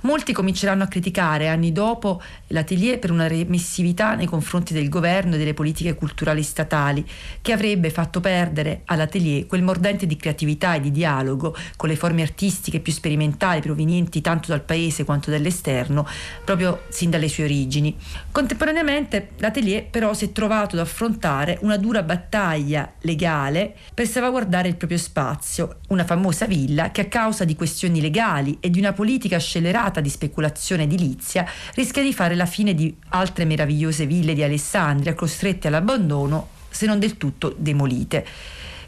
Molti 0.02 0.34
cominceranno 0.34 0.84
a 0.84 0.88
criticare 0.88 1.48
anni 1.48 1.72
dopo 1.72 2.22
l'atelier 2.48 2.98
per 2.98 3.12
una 3.12 3.28
remissività 3.28 4.16
nei 4.16 4.26
confronti 4.26 4.74
del 4.74 4.90
governo 4.90 5.36
e 5.36 5.38
delle 5.38 5.54
politiche 5.54 5.94
culturali 5.94 6.42
statali, 6.42 7.08
che 7.40 7.52
avrebbe 7.52 7.92
fatto 7.92 8.20
perdere 8.20 8.82
all'atelier 8.86 9.46
quel 9.46 9.62
mordente 9.62 10.08
di 10.08 10.16
creatività 10.16 10.74
e 10.74 10.80
di 10.80 10.92
dialogo 10.92 11.56
con 11.78 11.88
le 11.88 11.96
forme 11.96 12.24
artistiche 12.24 12.80
più 12.80 12.92
sperimentali 12.92 13.62
provenienti 13.62 14.22
tanto 14.22 14.48
dal 14.48 14.64
paese 14.64 15.04
quanto 15.04 15.30
dall'esterno, 15.30 16.08
proprio 16.44 16.84
sin 16.90 17.12
dalle 17.12 17.30
sue 17.30 17.44
origini. 17.44 17.96
Contemporaneamente 18.32 19.30
l'atelier 19.38 19.86
però 19.86 20.16
si 20.16 20.26
è 20.26 20.32
trovato 20.32 20.76
ad 20.76 20.82
affrontare 20.82 21.60
una 21.62 21.78
dura 21.78 22.02
battaglia 22.02 22.92
legale 23.02 23.76
per 23.94 24.08
salvaguardare 24.08 24.68
il 24.68 24.78
proprio 24.78 24.98
spazio, 24.98 25.82
una 25.90 26.06
famosa 26.06 26.48
villa 26.48 26.90
che 26.90 27.02
a 27.02 27.06
causa 27.06 27.46
di 27.46 27.56
questioni 27.56 28.02
legali 28.02 28.58
e 28.60 28.72
di 28.72 28.80
una 28.80 28.94
politica 28.94 29.38
scellerata 29.38 29.91
di 30.00 30.10
speculazione 30.10 30.84
edilizia 30.84 31.46
rischia 31.74 32.02
di 32.04 32.14
fare 32.14 32.36
la 32.36 32.46
fine 32.46 32.74
di 32.74 32.96
altre 33.10 33.44
meravigliose 33.44 34.06
ville 34.06 34.34
di 34.34 34.44
Alessandria 34.44 35.14
costrette 35.14 35.68
all'abbandono 35.68 36.48
se 36.70 36.86
non 36.86 37.00
del 37.00 37.18
tutto 37.18 37.54
demolite. 37.58 38.26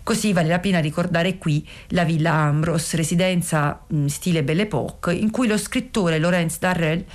Così 0.04 0.34
vale 0.34 0.50
la 0.50 0.60
pena 0.60 0.80
ricordare 0.80 1.38
qui 1.38 1.66
la 1.90 2.04
Villa 2.04 2.34
Ambros, 2.34 2.94
residenza 2.94 3.86
in 3.90 4.10
stile 4.10 4.44
Belle 4.44 4.64
Époque, 4.64 5.14
in 5.14 5.32
cui 5.32 5.48
lo 5.48 5.58
scrittore 5.58 6.20
Laurence 6.20 6.58
Darrell 6.60 7.06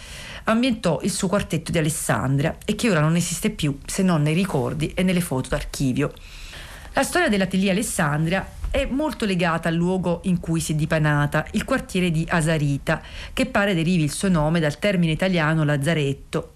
ambientò 0.45 0.99
il 1.03 1.11
suo 1.11 1.29
quartetto 1.29 1.71
di 1.71 1.77
Alessandria 1.77 2.57
e 2.65 2.75
che 2.75 2.91
ora 2.91 3.01
non 3.01 3.15
esiste 3.15 3.51
più 3.51 3.79
se 3.85 4.03
non 4.03 4.23
nei 4.23 4.35
ricordi 4.35 4.93
e 4.95 5.03
nelle 5.03 5.21
foto 5.21 5.51
d'archivio. 5.51 6.13
La 6.95 7.03
storia 7.03 7.29
dell'Atelier 7.29 7.73
Alessandria 7.73 8.57
è 8.71 8.87
molto 8.91 9.25
legata 9.25 9.69
al 9.69 9.75
luogo 9.75 10.21
in 10.25 10.41
cui 10.41 10.61
si 10.61 10.73
è 10.73 10.75
dipanata, 10.75 11.47
il 11.53 11.65
quartiere 11.65 12.11
di 12.11 12.27
Asarita, 12.29 13.03
che 13.33 13.47
pare 13.47 13.75
derivi 13.75 14.03
il 14.03 14.13
suo 14.13 14.29
nome 14.29 14.61
dal 14.61 14.79
termine 14.79 15.13
italiano 15.13 15.65
lazzaretto. 15.65 16.53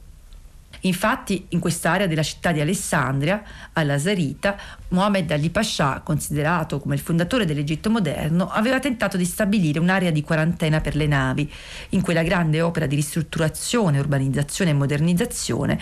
Infatti, 0.85 1.47
in 1.51 1.61
quest'area 1.61 2.09
della 2.09 2.25
città 2.25 2.51
di 2.51 2.61
Alessandria, 2.61 3.43
all'Asarita, 3.73 4.57
Mohammed 4.89 5.31
Ali 5.31 5.51
Pasha, 5.51 6.01
considerato 6.01 6.81
come 6.81 6.97
il 6.97 7.01
fondatore 7.01 7.45
dell'Egitto 7.45 7.89
moderno, 7.89 8.51
aveva 8.51 8.81
tentato 8.81 9.17
di 9.17 9.25
stabilire 9.25 9.79
un'area 9.79 10.11
di 10.11 10.23
quarantena 10.23 10.81
per 10.81 10.97
le 10.97 11.07
navi, 11.07 11.51
in 11.91 12.01
quella 12.01 12.25
grande 12.25 12.61
opera 12.61 12.87
di 12.87 12.97
ristrutturazione, 12.97 14.01
urbanizzazione 14.01 14.73
e 14.73 14.75
modernizzazione 14.75 15.81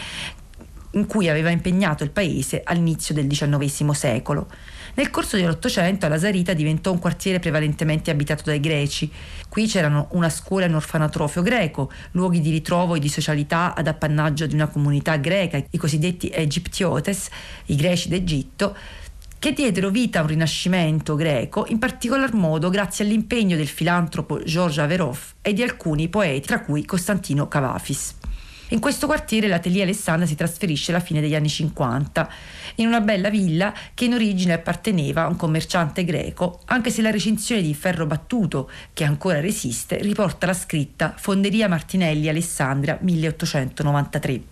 in 0.94 1.06
cui 1.06 1.28
aveva 1.28 1.50
impegnato 1.50 2.02
il 2.02 2.10
paese 2.10 2.62
all'inizio 2.64 3.14
del 3.14 3.26
XIX 3.26 3.90
secolo. 3.92 4.48
Nel 4.94 5.10
corso 5.10 5.36
dell'Ottocento 5.36 6.08
la 6.08 6.18
Sarita 6.18 6.52
diventò 6.52 6.90
un 6.92 6.98
quartiere 6.98 7.38
prevalentemente 7.38 8.10
abitato 8.10 8.42
dai 8.44 8.60
greci. 8.60 9.10
Qui 9.48 9.66
c'erano 9.66 10.08
una 10.12 10.28
scuola 10.28 10.66
e 10.66 10.68
un 10.68 10.74
orfanatrofio 10.74 11.42
greco, 11.42 11.90
luoghi 12.12 12.40
di 12.40 12.50
ritrovo 12.50 12.94
e 12.94 12.98
di 13.00 13.08
socialità 13.08 13.74
ad 13.74 13.86
appannaggio 13.86 14.46
di 14.46 14.54
una 14.54 14.68
comunità 14.68 15.16
greca, 15.16 15.62
i 15.70 15.78
cosiddetti 15.78 16.28
Egyptiotes, 16.28 17.28
i 17.66 17.76
greci 17.76 18.08
d'Egitto, 18.08 18.76
che 19.40 19.52
diedero 19.54 19.88
vita 19.88 20.18
a 20.18 20.22
un 20.22 20.28
rinascimento 20.28 21.14
greco, 21.14 21.64
in 21.68 21.78
particolar 21.78 22.34
modo 22.34 22.68
grazie 22.68 23.06
all'impegno 23.06 23.56
del 23.56 23.68
filantropo 23.68 24.42
George 24.42 24.82
Averov 24.82 25.18
e 25.40 25.54
di 25.54 25.62
alcuni 25.62 26.08
poeti, 26.08 26.46
tra 26.46 26.60
cui 26.60 26.84
Costantino 26.84 27.48
Cavafis. 27.48 28.19
In 28.72 28.78
questo 28.78 29.06
quartiere 29.06 29.48
l'Atelier 29.48 29.82
Alessandra 29.82 30.26
si 30.26 30.36
trasferisce 30.36 30.92
alla 30.92 31.00
fine 31.00 31.20
degli 31.20 31.34
anni 31.34 31.48
50, 31.48 32.30
in 32.76 32.86
una 32.86 33.00
bella 33.00 33.28
villa 33.28 33.74
che 33.94 34.04
in 34.04 34.14
origine 34.14 34.52
apparteneva 34.52 35.24
a 35.24 35.26
un 35.26 35.34
commerciante 35.34 36.04
greco, 36.04 36.60
anche 36.66 36.90
se 36.90 37.02
la 37.02 37.10
recinzione 37.10 37.62
di 37.62 37.74
ferro 37.74 38.06
battuto, 38.06 38.70
che 38.92 39.02
ancora 39.02 39.40
resiste, 39.40 39.96
riporta 39.96 40.46
la 40.46 40.54
scritta 40.54 41.14
Fonderia 41.16 41.68
Martinelli 41.68 42.28
Alessandria 42.28 42.96
1893. 43.00 44.42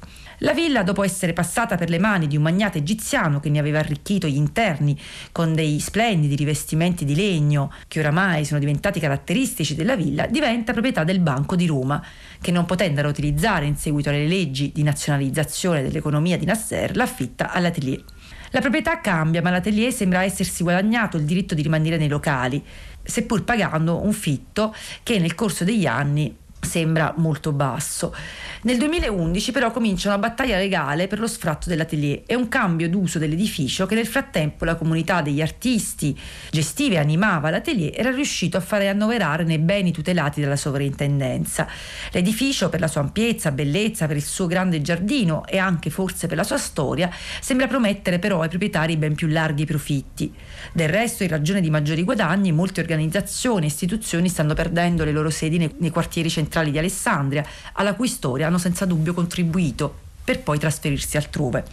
La 0.43 0.53
villa, 0.53 0.85
dopo 0.85 1.03
essere 1.03 1.33
passata 1.33 1.77
per 1.77 1.89
le 1.89 1.99
mani 1.99 2.29
di 2.29 2.37
un 2.37 2.43
magnate 2.43 2.79
egiziano 2.79 3.41
che 3.41 3.51
ne 3.51 3.59
aveva 3.59 3.81
arricchito 3.81 4.29
gli 4.29 4.37
interni 4.37 4.97
con 5.33 5.53
dei 5.53 5.81
splendidi 5.81 6.37
rivestimenti 6.37 7.05
di 7.05 7.17
legno, 7.17 7.73
che 7.89 7.99
oramai 7.99 8.45
sono 8.45 8.61
diventati 8.61 9.01
caratteristici 9.01 9.75
della 9.75 9.97
villa, 9.97 10.27
diventa 10.27 10.73
proprietà 10.73 11.03
del 11.03 11.19
Banco 11.19 11.57
di 11.57 11.67
Roma, 11.67 12.01
che 12.41 12.51
non 12.51 12.65
potendo 12.67 13.07
utilizzare 13.07 13.67
in 13.67 13.77
seguito 13.77 14.09
alle 14.09 14.27
leggi 14.27 14.73
di 14.73 14.83
nazionalizzazione 14.83 15.83
dell'economia 15.83 16.39
di 16.39 16.45
Nasser, 16.45 16.97
l'affitta 16.97 17.51
all'atelier. 17.51 18.03
La 18.51 18.61
proprietà 18.61 19.01
cambia, 19.01 19.43
ma 19.43 19.51
l'atelier 19.51 19.93
sembra 19.93 20.23
essersi 20.23 20.63
guadagnato 20.63 21.17
il 21.17 21.25
diritto 21.25 21.55
di 21.55 21.63
rimanere 21.63 21.99
nei 21.99 22.09
locali, 22.09 22.65
seppur 23.03 23.45
pagando 23.45 24.03
un 24.03 24.13
fitto 24.13 24.75
che 25.03 25.19
nel 25.19 25.35
corso 25.35 25.65
degli 25.65 25.87
anni 25.87 26.35
sembra 26.61 27.15
molto 27.17 27.53
basso. 27.53 28.15
Nel 28.63 28.77
2011 28.77 29.53
però 29.53 29.71
comincia 29.71 30.09
una 30.09 30.19
battaglia 30.19 30.59
legale 30.59 31.07
per 31.07 31.21
lo 31.21 31.29
sfratto 31.29 31.69
dell'atelier 31.69 32.23
e 32.27 32.35
un 32.35 32.49
cambio 32.49 32.89
d'uso 32.89 33.21
dell'edificio 33.21 33.87
che 33.87 33.95
nel 33.95 34.07
frattempo 34.07 34.65
la 34.65 34.75
comunità 34.75 35.23
degli 35.23 35.41
artisti 35.41 36.19
gestiva 36.51 36.97
e 36.97 36.99
animava 36.99 37.51
l'atelier 37.51 37.93
era 37.95 38.11
riuscito 38.11 38.57
a 38.57 38.61
fare 38.61 38.89
annoverare 38.89 39.45
nei 39.45 39.59
beni 39.59 39.93
tutelati 39.93 40.41
dalla 40.41 40.57
sovrintendenza. 40.57 41.69
L'edificio 42.11 42.69
per 42.69 42.81
la 42.81 42.89
sua 42.89 43.03
ampiezza, 43.03 43.53
bellezza, 43.53 44.09
per 44.09 44.17
il 44.17 44.25
suo 44.25 44.47
grande 44.47 44.83
giardino 44.83 45.47
e 45.47 45.59
anche 45.59 45.89
forse 45.89 46.27
per 46.27 46.37
la 46.37 46.45
sua 46.45 46.59
storia 46.59 47.09
sembra 47.41 47.69
promettere 47.69 48.19
però 48.19 48.41
ai 48.41 48.49
proprietari 48.49 48.97
ben 48.97 49.15
più 49.15 49.29
larghi 49.29 49.67
profitti. 49.67 50.35
Del 50.73 50.89
resto 50.89 51.23
in 51.23 51.29
ragione 51.29 51.61
di 51.61 51.71
maggiori 51.71 52.03
guadagni 52.03 52.51
molte 52.51 52.81
organizzazioni 52.81 53.67
e 53.67 53.69
istituzioni 53.69 54.29
stanno 54.29 54.55
perdendo 54.55 55.05
le 55.05 55.13
loro 55.13 55.31
sedi 55.31 55.59
nei, 55.79 55.91
quartieri 55.91 56.29
centrali 56.29 56.73
di 56.73 56.79
Alessandria 56.79 57.47
alla 57.75 57.95
cui 57.95 58.09
storia 58.09 58.47
hanno 58.49 58.59
senza 58.59 58.85
dubbio 58.85 59.15
contribuito 59.15 60.07
per 60.25 60.41
poi 60.41 60.59
trasferirsi 60.59 61.17
altrove. 61.17 61.65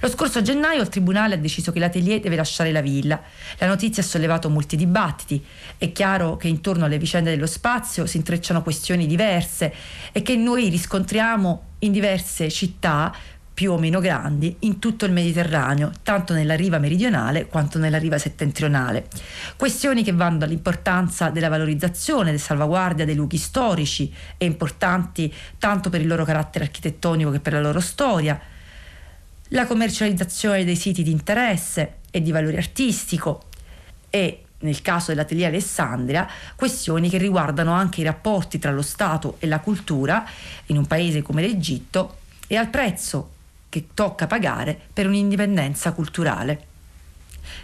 Lo 0.00 0.08
scorso 0.08 0.42
gennaio 0.42 0.82
il 0.82 0.88
Tribunale 0.88 1.34
ha 1.34 1.38
deciso 1.38 1.72
che 1.72 1.80
l'atelier 1.80 2.20
deve 2.20 2.36
lasciare 2.36 2.70
la 2.70 2.80
villa. 2.80 3.20
La 3.58 3.66
notizia 3.66 4.02
ha 4.02 4.06
sollevato 4.06 4.48
molti 4.48 4.76
dibattiti. 4.76 5.44
È 5.76 5.90
chiaro 5.90 6.36
che 6.36 6.46
intorno 6.46 6.84
alle 6.84 6.98
vicende 6.98 7.30
dello 7.30 7.46
spazio 7.46 8.06
si 8.06 8.16
intrecciano 8.16 8.62
questioni 8.62 9.08
diverse 9.08 9.74
e 10.12 10.22
che 10.22 10.36
noi 10.36 10.68
riscontriamo 10.68 11.62
in 11.80 11.90
diverse 11.90 12.48
città 12.48 13.12
più 13.58 13.72
o 13.72 13.76
meno 13.76 13.98
grandi 13.98 14.54
in 14.60 14.78
tutto 14.78 15.04
il 15.04 15.10
Mediterraneo, 15.10 15.90
tanto 16.04 16.32
nella 16.32 16.54
riva 16.54 16.78
meridionale 16.78 17.46
quanto 17.48 17.80
nella 17.80 17.98
riva 17.98 18.16
settentrionale. 18.16 19.08
Questioni 19.56 20.04
che 20.04 20.12
vanno 20.12 20.38
dall'importanza 20.38 21.30
della 21.30 21.48
valorizzazione 21.48 22.32
e 22.32 22.38
salvaguardia 22.38 23.04
dei 23.04 23.16
luoghi 23.16 23.36
storici 23.36 24.14
e 24.36 24.44
importanti 24.44 25.34
tanto 25.58 25.90
per 25.90 26.02
il 26.02 26.06
loro 26.06 26.24
carattere 26.24 26.66
architettonico 26.66 27.32
che 27.32 27.40
per 27.40 27.54
la 27.54 27.60
loro 27.60 27.80
storia, 27.80 28.40
la 29.48 29.66
commercializzazione 29.66 30.64
dei 30.64 30.76
siti 30.76 31.02
di 31.02 31.10
interesse 31.10 31.94
e 32.12 32.22
di 32.22 32.30
valore 32.30 32.58
artistico 32.58 33.46
e 34.08 34.44
nel 34.60 34.80
caso 34.82 35.10
dell'Atelier 35.10 35.48
Alessandria, 35.48 36.28
questioni 36.54 37.08
che 37.08 37.18
riguardano 37.18 37.72
anche 37.72 38.02
i 38.02 38.04
rapporti 38.04 38.60
tra 38.60 38.70
lo 38.70 38.82
Stato 38.82 39.34
e 39.40 39.48
la 39.48 39.58
cultura 39.58 40.24
in 40.66 40.76
un 40.76 40.86
paese 40.86 41.22
come 41.22 41.42
l'Egitto 41.42 42.18
e 42.46 42.54
al 42.54 42.68
prezzo 42.68 43.30
che 43.68 43.88
tocca 43.94 44.26
pagare 44.26 44.78
per 44.92 45.06
un'indipendenza 45.06 45.92
culturale. 45.92 46.67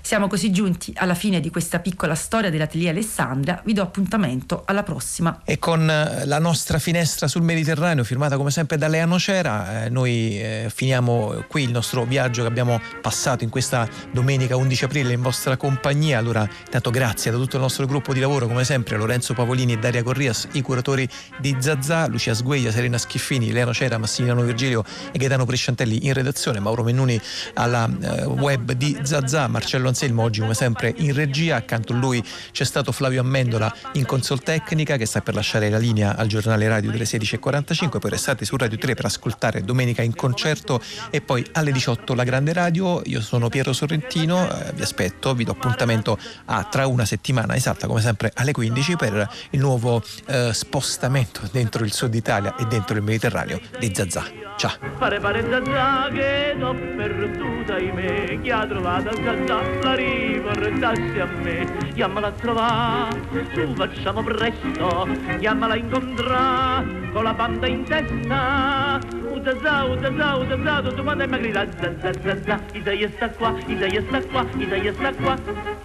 Siamo 0.07 0.29
così 0.29 0.53
giunti 0.53 0.93
alla 0.97 1.15
fine 1.15 1.41
di 1.41 1.49
questa 1.49 1.79
piccola 1.79 2.15
storia 2.15 2.51
dell'Atelier 2.51 2.91
Alessandria, 2.91 3.63
vi 3.65 3.73
do 3.73 3.81
appuntamento 3.81 4.63
alla 4.67 4.83
prossima. 4.83 5.41
E 5.47 5.59
con 5.59 5.89
eh, 5.89 6.27
la 6.27 6.39
nostra 6.39 6.79
finestra 6.79 7.27
sul 7.27 7.41
Mediterraneo, 7.41 8.05
firmata 8.05 8.37
come 8.37 8.51
sempre 8.51 8.77
da 8.77 8.87
Lea 8.87 9.07
Nocera, 9.07 9.85
eh, 9.85 9.89
noi 9.89 10.39
eh, 10.39 10.71
finiamo 10.73 11.47
qui 11.49 11.63
il 11.63 11.71
nostro 11.71 12.05
viaggio 12.05 12.43
che 12.43 12.49
abbiamo 12.49 12.79
passato 13.01 13.45
in 13.45 13.51
questa 13.51 13.89
domenica 14.13 14.57
11 14.57 14.85
aprile 14.85 15.15
in 15.15 15.23
vostra 15.23 15.57
compagnia. 15.57 16.19
Allora, 16.19 16.47
intanto 16.67 16.91
grazie 16.91 17.31
da 17.31 17.39
tutto 17.39 17.57
il 17.57 17.63
nostro 17.63 17.87
gruppo 17.87 18.13
di 18.13 18.21
lavoro, 18.21 18.47
come 18.47 18.65
sempre, 18.65 18.99
Lorenzo 18.99 19.33
Pavolini 19.33 19.73
e 19.73 19.79
Daria 19.79 20.03
Corrias, 20.03 20.49
i 20.53 20.61
curatori 20.61 21.09
di 21.41 21.57
Zazà, 21.59 22.09
Lucia 22.09 22.35
Sgueglia, 22.35 22.71
Serena 22.71 22.99
Schiffini, 22.99 23.53
Lea 23.53 23.65
Nocera, 23.65 23.97
Massimiliano 23.97 24.43
Virgilio 24.43 24.85
e 25.13 25.17
Gaetano 25.17 25.47
Presciantelli 25.47 26.05
in 26.05 26.13
redazione, 26.13 26.61
Mauro 26.61 26.83
Mennuni 26.83 27.19
alla 27.55 27.89
eh, 27.89 28.25
web 28.27 28.73
di 28.73 28.99
Zazà, 29.03 29.49
Marcello 29.49 29.93
Anselmo 29.95 30.23
oggi 30.23 30.41
come 30.41 30.55
sempre 30.55 30.93
in 30.97 31.15
regia, 31.15 31.55
accanto 31.55 31.93
a 31.93 31.97
lui 31.97 32.23
c'è 32.51 32.65
stato 32.65 32.91
Flavio 32.91 33.21
Ammendola 33.21 33.73
in 33.93 34.05
consol 34.05 34.43
tecnica 34.43 34.97
che 34.97 35.07
sta 35.07 35.21
per 35.21 35.35
lasciare 35.35 35.71
la 35.71 35.79
linea 35.79 36.17
al 36.17 36.27
giornale 36.27 36.67
radio 36.67 36.91
delle 36.91 37.05
16.45, 37.05 37.99
poi 38.01 38.11
restate 38.11 38.45
su 38.45 38.57
Radio 38.57 38.77
3 38.77 38.95
per 38.95 39.05
ascoltare 39.05 39.63
Domenica 39.63 40.03
in 40.03 40.17
concerto 40.17 40.83
e 41.11 41.21
poi 41.21 41.47
alle 41.53 41.71
18 41.71 42.13
la 42.15 42.25
grande 42.25 42.53
radio. 42.53 43.03
Io 43.05 43.21
sono 43.21 43.49
Piero 43.49 43.73
Sorrentino, 43.73 44.51
eh, 44.51 44.73
vi 44.75 44.83
aspetto, 44.83 45.33
vi 45.33 45.45
do 45.45 45.53
appuntamento 45.53 46.19
a 46.47 46.65
tra 46.65 46.89
una 46.89 47.05
settimana 47.05 47.55
esatta 47.55 47.87
come 47.87 48.01
sempre 48.01 48.33
alle 48.35 48.51
15 48.51 48.97
per 48.97 49.31
il 49.51 49.61
nuovo 49.61 50.03
eh, 50.27 50.51
spostamento 50.53 51.41
dentro 51.53 51.85
il 51.85 51.93
sud 51.93 52.13
Italia 52.15 52.57
e 52.57 52.65
dentro 52.67 52.97
il 52.97 53.03
Mediterraneo 53.03 53.61
di 53.79 53.93
Zazà. 53.95 54.54
Ciao. 54.57 54.71
Pare 54.99 55.19
pare 55.19 55.43
zazà 55.51 56.09
che 56.13 56.55
l'ho 56.57 56.75
perduta 56.75 57.75
ahimè 57.75 58.41
Chi 58.41 58.51
ha 58.51 58.65
trovato 58.67 59.11
zazà 59.13 59.61
la 59.83 59.95
riportassi 59.95 61.19
a 61.19 61.27
me. 61.43 61.93
Chiamala 61.93 62.29
a 62.29 62.31
trovare, 62.33 63.21
su 63.53 63.75
facciamo 63.75 64.23
presto 64.23 65.09
Chiamala 65.39 65.75
a 65.75 65.77
incontrare 65.77 67.05
con 67.13 67.23
la 67.23 67.33
banda 67.33 67.67
in 67.69 67.85
testa. 67.85 68.99
U 69.31 69.41
zazà, 69.45 69.85
u 69.85 70.01
zazà, 70.01 70.35
u 70.35 70.47
zazà, 70.49 70.83
tutto 70.83 71.03
quanto 71.03 71.23
è 71.23 71.27
mi 71.27 71.39
grida 71.39 71.67
Zazà, 71.79 72.13
zazà, 72.23 72.61
Isaia 72.73 73.09
sta 73.11 73.29
qua, 73.31 73.55
Isaia 73.67 74.03
sta 74.03 74.21
qua, 74.23 74.45
Isaia 74.57 74.93
sta 74.93 75.13
qua. 75.15 75.37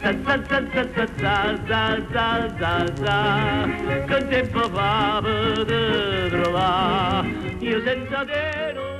Zazà, 0.01 0.43
zazà, 0.47 0.87
zazà, 0.95 1.59
zazà, 1.67 2.55
zazà 2.57 3.67
Che 4.07 4.27
tempo 4.27 4.69
fa 4.69 5.19
per 5.21 6.29
trovare? 6.31 7.27
Io 7.59 7.81
senza 7.83 8.25
te 8.25 8.58
non 8.73 8.98